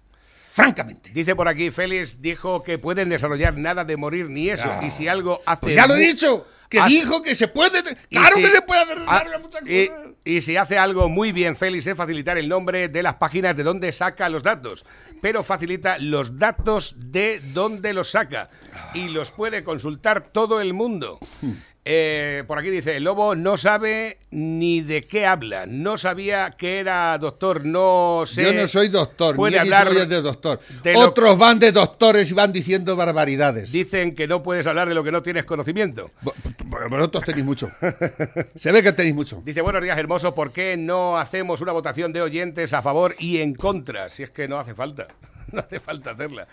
Francamente. 0.52 1.12
Dice 1.14 1.36
por 1.36 1.48
aquí, 1.48 1.72
Félix 1.72 2.22
dijo 2.22 2.62
que 2.62 2.78
pueden 2.78 3.10
desarrollar 3.10 3.58
nada 3.58 3.86
de 3.86 3.96
morir 3.96 4.30
ni 4.30 4.50
eso. 4.50 4.70
Ah. 4.70 4.82
Y 4.86 4.90
si 4.90 5.08
algo 5.08 5.42
hace... 5.46 5.62
Pues 5.62 5.76
ya 5.76 5.88
lo 5.88 5.96
he 5.96 6.06
dicho, 6.06 6.46
que 6.72 6.80
hace- 6.80 6.90
dijo 6.90 7.22
que 7.22 7.36
se 7.36 7.50
puede... 7.50 7.84
Claro 8.10 8.36
si- 8.38 8.42
que 8.42 8.50
se 8.50 8.62
puede 8.62 8.82
hacer 8.82 8.98
ah, 9.08 9.24
y, 9.66 9.88
cosas. 9.88 10.12
y 10.24 10.42
si 10.42 10.56
hace 10.56 10.78
algo 10.78 11.10
muy 11.10 11.34
bien, 11.34 11.58
Félix, 11.58 11.86
es 11.86 11.98
facilitar 11.98 12.38
el 12.38 12.48
nombre 12.48 12.88
de 12.88 13.04
las 13.04 13.16
páginas 13.16 13.56
de 13.58 13.64
donde 13.64 13.92
saca 13.92 14.30
los 14.30 14.42
datos. 14.42 14.86
Pero 15.22 15.44
facilita 15.44 15.98
los 16.00 16.40
datos 16.40 16.96
de 16.98 17.42
dónde 17.54 17.94
los 17.94 18.10
saca. 18.12 18.48
Y 18.94 19.10
los 19.10 19.32
puede 19.32 19.64
consultar 19.66 20.32
todo 20.32 20.62
el 20.62 20.74
mundo. 20.74 21.20
Eh, 21.84 22.44
por 22.46 22.60
aquí 22.60 22.70
dice, 22.70 22.98
el 22.98 23.04
lobo 23.06 23.34
no 23.34 23.58
sabe 23.58 24.20
ni 24.30 24.82
de 24.82 25.02
qué 25.02 25.26
habla. 25.26 25.66
No 25.66 25.98
sabía 25.98 26.52
que 26.56 26.80
era 26.80 27.18
doctor, 27.18 27.66
no 27.66 28.22
sé... 28.28 28.44
Yo 28.44 28.54
no 28.54 28.68
soy 28.68 28.90
doctor, 28.90 29.36
Puede 29.36 29.54
ni 29.54 29.58
hablar 29.58 29.92
de 29.92 30.22
doctor. 30.22 30.60
de 30.84 30.94
lo- 30.94 31.00
Otros 31.00 31.40
van 31.40 31.58
de 31.58 31.72
doctores 31.72 32.30
y 32.30 32.36
van 32.36 32.54
diciendo 32.54 32.96
barbaridades. 32.96 33.72
Dicen 33.72 34.14
que 34.14 34.28
no 34.28 34.44
puedes 34.44 34.68
hablar 34.68 34.90
de 34.90 34.94
lo 34.94 35.04
que 35.04 35.12
no 35.12 35.24
tienes 35.24 35.44
conocimiento. 35.46 36.12
Vo- 36.24 36.34
vo- 36.70 36.90
Vosotros 36.90 37.24
tenéis 37.24 37.46
mucho. 37.46 37.72
Se 38.56 38.72
ve 38.72 38.84
que 38.84 38.92
tenéis 38.94 39.16
mucho. 39.16 39.42
Dice, 39.44 39.62
buenos 39.62 39.82
días, 39.82 39.98
hermoso, 39.98 40.36
¿por 40.36 40.52
qué 40.52 40.78
no 40.78 41.18
hacemos 41.18 41.62
una 41.62 41.72
votación 41.72 42.14
de 42.14 42.22
oyentes 42.22 42.74
a 42.74 42.84
favor 42.84 43.16
y 43.18 43.38
en 43.42 43.56
contra? 43.56 44.10
Si 44.10 44.22
es 44.22 44.30
que 44.30 44.48
no 44.48 44.60
hace 44.60 44.76
falta, 44.76 45.08
no 45.52 45.62
hace 45.62 45.80
falta 45.80 46.12
hacerla. 46.12 46.48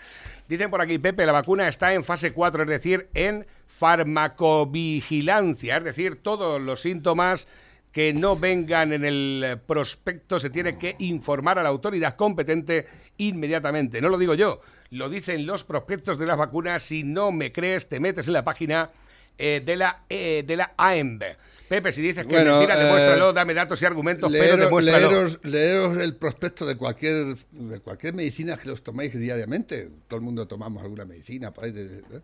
Dicen 0.47 0.71
por 0.71 0.81
aquí, 0.81 0.97
Pepe, 0.97 1.27
la 1.27 1.33
vacuna 1.33 1.67
está 1.67 1.93
en 1.93 2.03
fase 2.03 2.31
4, 2.33 2.63
es 2.63 2.69
decir, 2.69 3.09
en 3.13 3.45
farmacovigilancia, 3.79 5.77
es 5.77 5.83
decir, 5.83 6.21
todos 6.21 6.61
los 6.61 6.81
síntomas 6.81 7.47
que 7.91 8.13
no 8.13 8.35
vengan 8.35 8.93
en 8.93 9.03
el 9.05 9.43
eh, 9.43 9.57
prospecto 9.57 10.39
se 10.39 10.49
tiene 10.51 10.77
que 10.77 10.95
informar 10.99 11.57
a 11.57 11.63
la 11.63 11.69
autoridad 11.69 12.15
competente 12.15 12.85
inmediatamente. 13.17 13.99
No 14.01 14.09
lo 14.09 14.17
digo 14.17 14.35
yo, 14.35 14.61
lo 14.91 15.09
dicen 15.09 15.47
los 15.47 15.63
prospectos 15.63 16.19
de 16.19 16.25
las 16.27 16.37
vacunas. 16.37 16.83
Si 16.83 17.03
no 17.03 17.31
me 17.31 17.51
crees, 17.51 17.89
te 17.89 17.99
metes 17.99 18.27
en 18.27 18.33
la 18.33 18.43
página 18.43 18.89
eh, 19.37 19.61
de, 19.65 19.75
la, 19.75 20.03
eh, 20.09 20.43
de 20.45 20.55
la 20.57 20.73
AEMB. 20.77 21.23
Pepe, 21.67 21.91
si 21.91 22.01
dices 22.01 22.25
que 22.27 22.33
Bueno, 22.35 22.57
mentira, 22.57 22.79
eh, 22.79 22.83
demuéstralo, 22.83 23.31
dame 23.33 23.53
datos 23.53 23.81
y 23.81 23.85
argumentos, 23.85 24.31
pero 24.31 24.43
Leeros, 24.43 24.65
demuéstralo. 24.65 25.09
leeros- 25.11 25.39
leeros 25.43 25.97
el 25.97 26.15
prospecto 26.15 26.65
de 26.65 26.75
cualquier, 26.75 27.35
de 27.51 27.79
cualquier 27.79 28.13
medicina 28.13 28.57
que 28.57 28.67
los 28.69 28.83
tomáis 28.83 29.17
diariamente. 29.17 29.87
Todo 30.07 30.17
el 30.19 30.23
mundo 30.25 30.47
tomamos 30.47 30.83
alguna 30.83 31.05
medicina 31.05 31.51
por 31.51 31.63
ahí. 31.65 31.71
de- 31.71 31.87
de- 32.01 32.21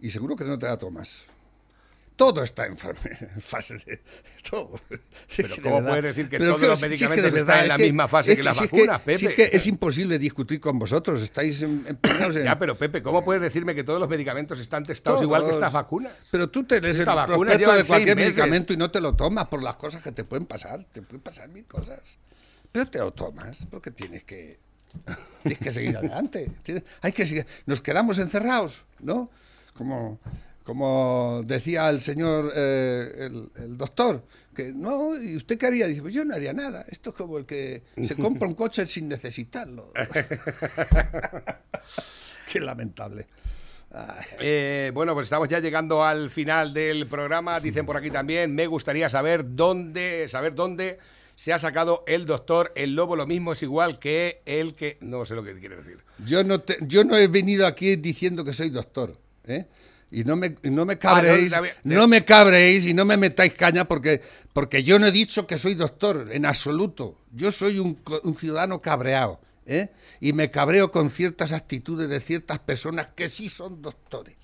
y 0.00 0.10
seguro 0.10 0.36
que 0.36 0.44
no 0.44 0.58
te 0.58 0.66
la 0.66 0.78
tomas. 0.78 1.26
Todo 2.16 2.42
está 2.42 2.66
en 2.66 2.76
fa- 2.76 2.88
en 3.20 3.40
fase 3.40 3.78
de. 3.78 4.00
Todo. 4.50 4.72
Si 5.28 5.42
Pero 5.42 5.54
de 5.54 5.62
¿cómo 5.62 5.74
verdad. 5.76 5.90
puedes 5.90 6.04
decir 6.16 6.28
que 6.28 6.38
Pero 6.38 6.56
todos 6.56 6.68
los 6.70 6.80
si 6.80 6.84
es 6.86 6.90
medicamentos 6.90 7.32
de 7.32 7.38
están 7.40 7.60
en 7.62 7.68
la 7.68 7.76
que- 7.76 7.82
misma 7.84 8.08
fase 8.08 8.36
que 8.36 8.42
las 8.42 8.56
si 8.56 8.64
vacunas, 8.64 9.00
si 9.02 9.04
Pepe? 9.06 9.26
es 9.26 9.34
que 9.34 9.56
es 9.56 9.66
imposible 9.68 10.18
discutir 10.18 10.58
con 10.58 10.80
vosotros. 10.80 11.22
Estáis 11.22 11.62
em- 11.62 11.84
empeñados 11.86 12.34
en. 12.36 12.42
Ya, 12.44 12.58
pero 12.58 12.76
Pepe, 12.76 13.02
¿cómo 13.04 13.24
puedes 13.24 13.40
decirme 13.40 13.72
que 13.72 13.84
todos 13.84 14.00
los 14.00 14.08
medicamentos 14.08 14.58
están 14.58 14.82
testados 14.82 15.18
Todos. 15.20 15.26
igual 15.26 15.44
que 15.44 15.50
estas 15.52 15.72
vacunas? 15.72 16.12
Pero 16.32 16.50
tú 16.50 16.64
te 16.64 16.80
lees 16.80 16.98
el 16.98 17.04
prospecto 17.04 17.72
de 17.76 17.84
cualquier 17.84 18.16
medicamento 18.16 18.72
y 18.72 18.76
no 18.76 18.90
te 18.90 19.00
lo 19.00 19.14
tomas 19.14 19.46
por 19.46 19.62
las 19.62 19.76
cosas 19.76 20.02
que 20.02 20.10
te 20.10 20.24
pueden 20.24 20.46
pasar. 20.46 20.84
Te 20.90 21.02
pueden 21.02 21.20
pasar 21.20 21.48
mil 21.50 21.66
cosas. 21.66 22.00
Pero 22.72 22.86
te 22.86 22.98
lo 22.98 23.12
tomas 23.12 23.64
porque 23.70 23.92
tienes 23.92 24.24
que, 24.24 24.58
tienes 25.44 25.58
que 25.60 25.70
seguir 25.70 25.96
adelante. 25.96 26.50
Tienes- 26.64 26.82
hay 27.00 27.12
que 27.12 27.24
seguir. 27.24 27.46
Nos 27.66 27.80
quedamos 27.80 28.18
encerrados, 28.18 28.84
¿no? 28.98 29.30
Como, 29.78 30.18
como 30.64 31.42
decía 31.46 31.88
el 31.88 32.00
señor, 32.00 32.52
eh, 32.54 33.10
el, 33.20 33.48
el 33.62 33.78
doctor, 33.78 34.24
que 34.54 34.72
no, 34.72 35.16
¿y 35.16 35.36
usted 35.36 35.56
qué 35.56 35.66
haría? 35.68 35.86
Dice, 35.86 36.02
pues 36.02 36.12
yo 36.12 36.24
no 36.24 36.34
haría 36.34 36.52
nada. 36.52 36.84
Esto 36.88 37.10
es 37.10 37.16
como 37.16 37.38
el 37.38 37.46
que 37.46 37.84
se 38.02 38.16
compra 38.16 38.48
un 38.48 38.54
coche 38.54 38.84
sin 38.86 39.08
necesitarlo. 39.08 39.92
qué 42.52 42.60
lamentable. 42.60 43.26
Eh, 44.40 44.90
bueno, 44.92 45.14
pues 45.14 45.26
estamos 45.26 45.48
ya 45.48 45.60
llegando 45.60 46.04
al 46.04 46.30
final 46.30 46.74
del 46.74 47.06
programa. 47.06 47.60
Dicen 47.60 47.86
por 47.86 47.96
aquí 47.96 48.10
también, 48.10 48.54
me 48.54 48.66
gustaría 48.66 49.08
saber 49.08 49.44
dónde, 49.54 50.26
saber 50.28 50.54
dónde 50.54 50.98
se 51.36 51.52
ha 51.52 51.58
sacado 51.58 52.04
el 52.06 52.26
doctor. 52.26 52.72
El 52.74 52.94
lobo 52.94 53.16
lo 53.16 53.26
mismo 53.26 53.52
es 53.52 53.62
igual 53.62 53.98
que 53.98 54.42
el 54.44 54.74
que... 54.74 54.98
No 55.00 55.24
sé 55.24 55.34
lo 55.34 55.42
que 55.42 55.54
quiere 55.58 55.76
decir. 55.76 55.98
Yo 56.26 56.44
no, 56.44 56.60
te- 56.60 56.78
yo 56.82 57.04
no 57.04 57.16
he 57.16 57.28
venido 57.28 57.66
aquí 57.66 57.96
diciendo 57.96 58.44
que 58.44 58.52
soy 58.52 58.70
doctor, 58.70 59.16
¿eh? 59.48 59.66
Y 60.10 60.24
no 60.24 60.36
me, 60.36 60.54
no 60.62 60.86
me 60.86 60.96
cabréis, 60.98 61.52
Ah, 61.52 61.56
no, 61.56 61.62
bien. 61.62 61.74
no 61.84 62.08
me 62.08 62.24
cabréis 62.24 62.86
y 62.86 62.94
no 62.94 63.04
me 63.04 63.16
metáis 63.18 63.52
caña 63.52 63.84
porque, 63.86 64.22
porque 64.54 64.82
yo 64.82 64.98
no 64.98 65.06
he 65.06 65.12
dicho 65.12 65.46
que 65.46 65.58
soy 65.58 65.74
doctor, 65.74 66.28
en 66.32 66.46
absoluto. 66.46 67.18
Yo 67.32 67.52
soy 67.52 67.78
un, 67.78 68.00
ciudadano 68.38 68.80
cabreado, 68.80 69.38
¿eh? 69.66 69.90
Y 70.20 70.32
me 70.32 70.50
cabreo 70.50 70.90
con 70.90 71.10
ciertas 71.10 71.52
actitudes 71.52 72.08
de 72.08 72.20
ciertas 72.20 72.58
personas 72.58 73.08
que 73.08 73.28
sí 73.28 73.48
son 73.50 73.82
doctores. 73.82 74.36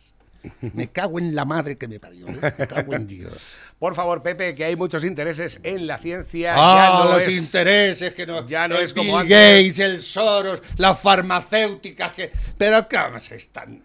Me 0.75 0.89
cago 0.89 1.19
en 1.19 1.35
la 1.35 1.47
madre 1.47 1.79
que 1.79 1.89
me 1.89 1.99
parió, 1.99 2.29
¿eh? 2.29 2.39
Me 2.59 2.67
cago 2.69 2.95
en 2.95 3.07
Dios. 3.07 3.57
Por 3.79 3.95
favor, 3.95 4.23
Pepe, 4.23 4.55
que 4.55 4.67
hay 4.67 4.77
muchos 4.77 5.03
intereses 5.03 5.59
en 5.63 5.87
la 5.87 5.97
ciencia. 5.97 6.53
Ah, 6.55 6.77
ya 7.01 7.05
no 7.07 7.15
los 7.15 7.27
es- 7.27 7.35
intereses 7.39 8.13
que 8.15 8.27
no. 8.27 8.47
ya 8.47 8.69
no 8.69 8.77
el 8.77 8.85
es 8.85 8.93
como 8.93 9.05
Bill 9.23 9.33
antes. 9.33 9.69
Gates, 9.69 9.79
el 9.79 10.01
Soros, 10.03 10.63
las 10.77 11.01
farmacéuticas 11.01 12.13
que. 12.13 12.31
Pero 12.59 12.87
cómo 12.91 13.19
se 13.19 13.37
están. 13.37 13.83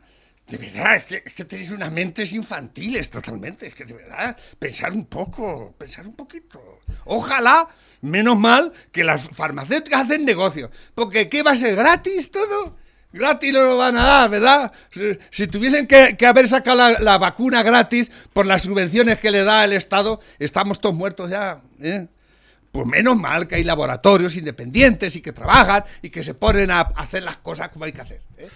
De 0.49 0.57
verdad, 0.57 0.95
es 0.95 1.03
que, 1.03 1.23
es 1.23 1.33
que 1.33 1.45
tenéis 1.45 1.71
unas 1.71 1.91
mentes 1.91 2.33
infantiles 2.33 3.09
totalmente. 3.09 3.67
Es 3.67 3.75
que 3.75 3.85
de 3.85 3.93
verdad, 3.93 4.35
pensar 4.57 4.93
un 4.93 5.05
poco, 5.05 5.75
pensar 5.77 6.07
un 6.07 6.15
poquito. 6.15 6.79
Ojalá, 7.05 7.67
menos 8.01 8.37
mal, 8.37 8.73
que 8.91 9.03
las 9.03 9.29
farmacéuticas 9.29 10.05
hacen 10.05 10.25
negocio. 10.25 10.71
Porque 10.95 11.29
¿qué 11.29 11.43
va 11.43 11.51
a 11.51 11.55
ser 11.55 11.75
gratis 11.75 12.31
todo? 12.31 12.77
Gratis 13.11 13.53
no 13.53 13.61
lo 13.61 13.77
van 13.77 13.97
a 13.97 14.03
dar, 14.03 14.29
¿verdad? 14.29 14.71
Si, 15.31 15.47
tuviesen 15.47 15.87
que, 15.87 16.15
haber 16.25 16.47
sacado 16.47 16.77
la, 16.77 16.99
la 16.99 17.17
vacuna 17.17 17.63
gratis 17.63 18.11
por 18.33 18.45
las 18.45 18.63
subvenciones 18.63 19.19
que 19.19 19.31
le 19.31 19.43
da 19.43 19.65
el 19.65 19.73
Estado, 19.73 20.19
estamos 20.37 20.79
todos 20.79 20.95
muertos 20.95 21.29
ya. 21.29 21.61
¿eh? 21.81 22.07
Pues 22.71 22.85
menos 22.85 23.17
mal 23.17 23.47
que 23.47 23.55
hay 23.55 23.63
laboratorios 23.63 24.35
independientes 24.35 25.15
y 25.15 25.21
que 25.21 25.31
trabajan 25.31 25.85
y 26.03 26.09
que 26.11 26.23
se 26.23 26.35
ponen 26.35 26.69
a 26.69 26.81
hacer 26.81 27.23
las 27.23 27.37
cosas 27.37 27.69
como 27.69 27.85
hay 27.85 27.93
que 27.93 28.01
hacer. 28.01 28.21
¿eh? 28.37 28.49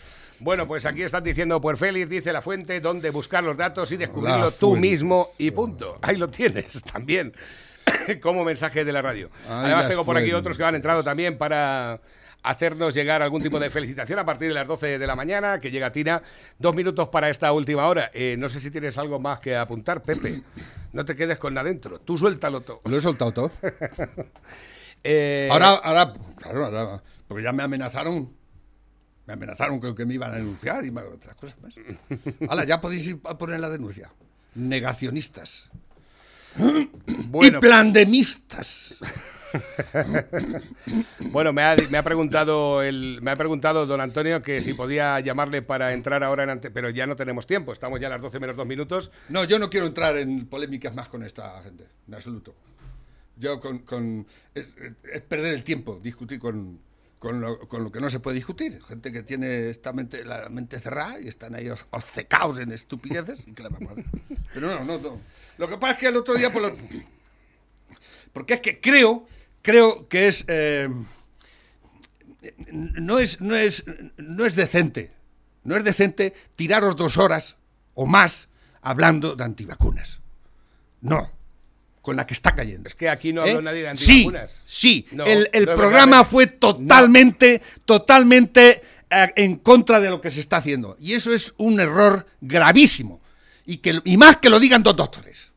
Bueno, 0.43 0.67
pues 0.67 0.85
aquí 0.85 1.01
están 1.03 1.23
diciendo, 1.23 1.61
pues 1.61 1.79
Félix 1.79 2.09
dice 2.09 2.33
la 2.33 2.41
fuente 2.41 2.81
donde 2.81 3.09
buscar 3.11 3.43
los 3.43 3.55
datos 3.55 3.91
y 3.93 3.97
descubrirlo 3.97 4.51
tú 4.51 4.75
mismo 4.75 5.29
y 5.37 5.51
punto. 5.51 5.99
Ahí 6.01 6.17
lo 6.17 6.27
tienes 6.27 6.81
también 6.83 7.33
como 8.21 8.43
mensaje 8.43 8.83
de 8.83 8.91
la 8.91 9.01
radio. 9.01 9.29
Además 9.49 9.87
tengo 9.87 10.03
por 10.03 10.17
aquí 10.17 10.25
fuentes. 10.31 10.39
otros 10.39 10.57
que 10.57 10.63
han 10.63 10.75
entrado 10.75 11.03
también 11.03 11.37
para 11.37 12.01
hacernos 12.43 12.93
llegar 12.93 13.21
algún 13.21 13.41
tipo 13.41 13.57
de 13.57 13.69
felicitación 13.69 14.19
a 14.19 14.25
partir 14.25 14.49
de 14.49 14.53
las 14.53 14.67
12 14.67 14.99
de 14.99 15.07
la 15.07 15.15
mañana, 15.15 15.61
que 15.61 15.71
llega 15.71 15.93
Tina. 15.93 16.21
Dos 16.59 16.75
minutos 16.75 17.07
para 17.07 17.29
esta 17.29 17.53
última 17.53 17.87
hora. 17.87 18.11
Eh, 18.13 18.35
no 18.37 18.49
sé 18.49 18.59
si 18.59 18.69
tienes 18.69 18.97
algo 18.97 19.17
más 19.19 19.39
que 19.39 19.55
apuntar, 19.55 20.03
Pepe. 20.03 20.41
No 20.91 21.05
te 21.05 21.15
quedes 21.15 21.39
con 21.39 21.53
nada 21.53 21.69
dentro. 21.69 21.99
Tú 21.99 22.17
suéltalo 22.17 22.59
todo. 22.61 22.81
Lo 22.83 22.97
he 22.97 23.01
soltado 23.01 23.31
todo. 23.31 23.51
Eh, 25.05 25.49
Ahora, 25.51 25.71
ahora, 25.83 26.13
claro, 26.37 26.63
ahora, 26.63 27.03
porque 27.27 27.43
ya 27.43 27.51
me 27.51 27.61
amenazaron. 27.61 28.33
Me 29.25 29.33
amenazaron 29.33 29.79
con 29.79 29.95
que 29.95 30.05
me 30.05 30.13
iban 30.15 30.31
a 30.33 30.35
denunciar 30.35 30.85
y 30.85 30.91
más 30.91 31.05
otras 31.05 31.35
cosas 31.35 31.55
más. 31.61 31.73
Ahora, 32.49 32.65
ya 32.65 32.81
podéis 32.81 33.07
ir 33.07 33.19
a 33.23 33.37
poner 33.37 33.59
la 33.59 33.69
denuncia. 33.69 34.11
Negacionistas. 34.55 35.69
bueno, 37.29 37.57
Y 37.57 37.61
plandemistas. 37.61 38.99
Bueno, 41.31 41.53
me 41.53 41.63
ha, 41.63 41.75
me 41.89 41.97
ha 41.97 42.03
preguntado 42.03 42.81
el, 42.81 43.19
me 43.21 43.31
ha 43.31 43.35
preguntado 43.35 43.85
don 43.85 44.01
Antonio 44.01 44.41
que 44.41 44.61
si 44.61 44.73
podía 44.73 45.19
llamarle 45.19 45.61
para 45.61 45.93
entrar 45.93 46.23
ahora 46.23 46.43
en 46.43 46.49
ante, 46.49 46.71
pero 46.71 46.89
ya 46.89 47.07
no 47.07 47.15
tenemos 47.15 47.47
tiempo. 47.47 47.71
Estamos 47.71 47.99
ya 47.99 48.07
a 48.07 48.11
las 48.11 48.21
12 48.21 48.39
menos 48.39 48.55
dos 48.57 48.67
minutos. 48.67 49.11
No, 49.29 49.43
yo 49.43 49.59
no 49.59 49.69
quiero 49.69 49.85
entrar 49.87 50.17
en 50.17 50.47
polémicas 50.47 50.93
más 50.93 51.07
con 51.09 51.23
esta 51.23 51.61
gente, 51.63 51.85
en 52.07 52.13
absoluto. 52.13 52.53
Yo 53.37 53.59
con... 53.59 53.79
con- 53.79 54.27
es, 54.53 54.73
es 55.11 55.21
perder 55.21 55.53
el 55.53 55.63
tiempo 55.63 55.99
discutir 56.01 56.39
con, 56.39 56.79
con, 57.23 57.39
lo, 57.39 57.57
con 57.69 57.85
lo 57.85 57.89
que 57.89 58.01
no 58.01 58.09
se 58.09 58.19
puede 58.19 58.35
discutir. 58.35 58.83
Gente 58.83 59.13
que 59.13 59.23
tiene 59.23 59.69
esta 59.69 59.93
mente, 59.93 60.25
la 60.25 60.49
mente 60.49 60.77
cerrada 60.81 61.21
y 61.21 61.29
están 61.29 61.55
ahí 61.55 61.69
os- 61.69 61.87
obcecados 61.91 62.59
en 62.59 62.73
estupideces. 62.73 63.47
¿Y 63.47 63.53
qué 63.53 63.63
le 63.63 63.69
vamos 63.69 63.89
a 63.89 63.93
hacer? 63.93 64.05
Pero 64.53 64.67
no, 64.67 64.83
no, 64.83 64.97
no. 64.99 65.21
Lo 65.57 65.69
que 65.69 65.77
pasa 65.77 65.93
es 65.93 65.99
que 65.99 66.07
el 66.07 66.17
otro 66.17 66.33
día... 66.35 66.51
Por 66.51 66.63
lo- 66.63 66.75
porque 68.33 68.55
es 68.55 68.59
que 68.59 68.81
creo, 68.81 69.25
creo 69.61 70.09
que 70.09 70.27
es... 70.27 70.43
eh, 70.49 70.89
no 72.73 73.19
es, 73.19 73.39
no 73.39 73.55
es, 73.55 73.85
no 74.17 74.45
es 74.45 74.55
decente, 74.55 75.11
no 75.63 75.77
es 75.77 75.85
decente 75.85 76.33
tiraros 76.57 76.97
dos 76.97 77.17
horas 77.17 77.55
o 77.93 78.05
más 78.05 78.49
hablando 78.81 79.37
de 79.37 79.45
antivacunas. 79.45 80.19
No, 80.99 81.31
con 82.03 82.15
la 82.17 82.27
que 82.27 82.35
está 82.35 82.53
cayendo. 82.53 82.87
Es 82.87 82.93
que 82.95 83.09
aquí 83.09 83.33
no 83.33 83.43
¿Eh? 83.45 83.49
habló 83.49 83.61
nadie 83.63 83.81
de 83.81 83.95
Sí, 83.95 84.25
antivacunas. 84.25 84.61
sí, 84.65 85.07
No, 85.13 85.25
el, 85.25 85.49
el 85.53 85.65
no 85.65 85.71
es 85.71 85.77
programa 85.77 86.23
fue 86.25 86.45
totalmente, 86.47 87.61
totalmente 87.85 88.83
eh, 89.09 89.31
en 89.37 89.55
contra 89.57 89.99
de 90.01 90.09
lo 90.09 90.19
que 90.21 90.29
se 90.29 90.41
está 90.41 90.57
haciendo. 90.57 90.97
Y 90.99 91.13
eso 91.13 91.33
es 91.33 91.53
un 91.57 91.79
error 91.79 92.27
gravísimo. 92.41 93.21
Y, 93.65 93.77
que, 93.77 94.01
y 94.03 94.17
más 94.17 94.37
que 94.37 94.49
lo 94.49 94.59
digan 94.59 94.83
dos 94.83 94.95
doctores. 94.97 95.53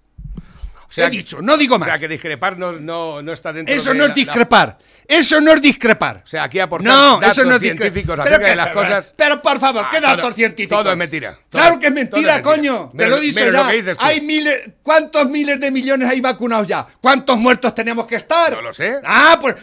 O 0.88 0.92
sea 0.96 1.08
He 1.08 1.10
dicho, 1.10 1.42
no 1.42 1.56
digo 1.58 1.74
O 1.74 1.78
más. 1.80 1.88
sea, 1.88 1.98
que 1.98 2.06
discrepar 2.08 2.56
no, 2.58 2.72
no, 2.72 3.20
no 3.20 3.32
está 3.32 3.52
dentro 3.52 3.74
Eso 3.74 3.90
de 3.92 3.98
no 3.98 4.04
es 4.04 4.08
la- 4.10 4.14
discrepar. 4.14 4.78
Eso 5.08 5.40
no 5.40 5.52
es 5.52 5.62
discrepar. 5.62 6.22
O 6.24 6.26
sea, 6.26 6.44
aquí 6.44 6.58
aportar 6.58 6.92
No, 6.92 7.20
datos 7.20 7.38
eso 7.38 7.46
no 7.46 7.56
es 7.56 7.62
científicos 7.62 8.18
acerca 8.18 8.38
Pero 8.38 8.48
de 8.50 8.56
las 8.56 8.68
que- 8.68 8.74
cosas. 8.74 9.12
Pero 9.16 9.42
por 9.42 9.60
favor, 9.60 9.84
Ah, 9.86 9.88
¿qué 9.90 10.00
todo- 10.00 10.16
datos 10.16 10.34
científicos? 10.34 10.78
todo 10.82 10.90
es 10.92 10.96
mentira. 10.96 11.38
Claro 11.50 11.78
que 11.78 11.86
es 11.86 11.92
mentira, 11.92 12.36
es 12.36 12.36
mentira. 12.36 12.42
coño. 12.42 12.90
Te 12.90 12.96
Menos- 13.04 13.10
lo 13.10 13.20
dice 13.20 13.50
lo 13.50 13.62
ya. 13.62 13.70
que 13.70 13.76
dices. 13.82 13.96
Hay 14.00 14.20
miles, 14.20 14.62
¿cuántos 14.82 15.28
miles 15.28 15.60
de 15.60 15.70
millones 15.70 16.08
hay 16.10 16.20
vacunados 16.20 16.66
ya? 16.68 16.86
¿Cuántos 17.00 17.38
muertos 17.38 17.74
tenemos 17.74 18.06
que 18.06 18.16
estar? 18.16 18.52
No 18.52 18.62
lo 18.62 18.72
sé. 18.72 18.96
Ah, 19.04 19.38
pues, 19.40 19.54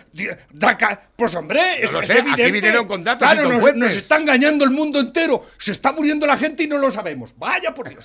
pues 1.16 1.36
hombre, 1.36 1.62
es, 1.82 1.92
lo 1.94 2.02
es 2.02 2.08
sé, 2.08 2.14
aquí 2.14 2.22
evidente. 2.32 2.52
vinieron 2.52 2.88
con 2.88 3.04
datos 3.04 3.28
y 3.28 3.32
Claro, 3.34 3.50
con 3.50 3.60
nos, 3.60 3.76
nos 3.76 3.92
está 3.96 4.18
engañando 4.18 4.64
el 4.66 4.72
mundo 4.72 5.00
entero. 5.00 5.46
Se 5.58 5.72
está 5.72 5.92
muriendo 5.92 6.26
la 6.26 6.38
gente 6.38 6.64
y 6.64 6.68
no 6.68 6.78
lo 6.78 6.92
sabemos. 6.92 7.34
Vaya 7.38 7.74
por 7.74 7.90
Dios. 7.90 8.04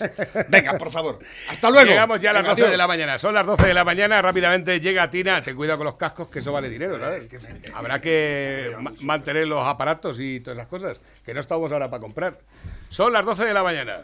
Venga, 0.48 0.76
por 0.76 0.90
favor. 0.90 1.18
Hasta 1.48 1.70
luego. 1.70 1.88
Llegamos 1.88 2.20
ya 2.20 2.30
a 2.30 2.32
las 2.34 2.42
Venga, 2.42 2.54
12 2.56 2.70
de 2.70 2.76
la 2.76 2.86
mañana. 2.86 3.18
Son 3.18 3.34
las 3.34 3.46
12 3.46 3.66
de 3.66 3.74
la 3.74 3.84
mañana. 3.84 4.20
Rápidamente 4.22 4.80
llega 4.80 5.10
Tina. 5.10 5.42
Ten 5.42 5.56
cuidado 5.56 5.78
con 5.78 5.86
los 5.86 5.96
cascos, 5.96 6.28
que 6.28 6.40
eso 6.40 6.52
vale 6.52 6.68
dinero, 6.68 6.98
¿sabes? 6.98 7.27
Habrá 7.74 8.00
que 8.00 8.74
ma- 8.80 8.92
mantener 9.02 9.46
los 9.46 9.62
aparatos 9.66 10.18
y 10.20 10.40
todas 10.40 10.58
esas 10.58 10.68
cosas, 10.68 11.00
que 11.24 11.34
no 11.34 11.40
estamos 11.40 11.70
ahora 11.72 11.90
para 11.90 12.00
comprar. 12.00 12.38
Son 12.90 13.12
las 13.12 13.24
12 13.24 13.44
de 13.44 13.54
la 13.54 13.62
mañana. 13.62 14.00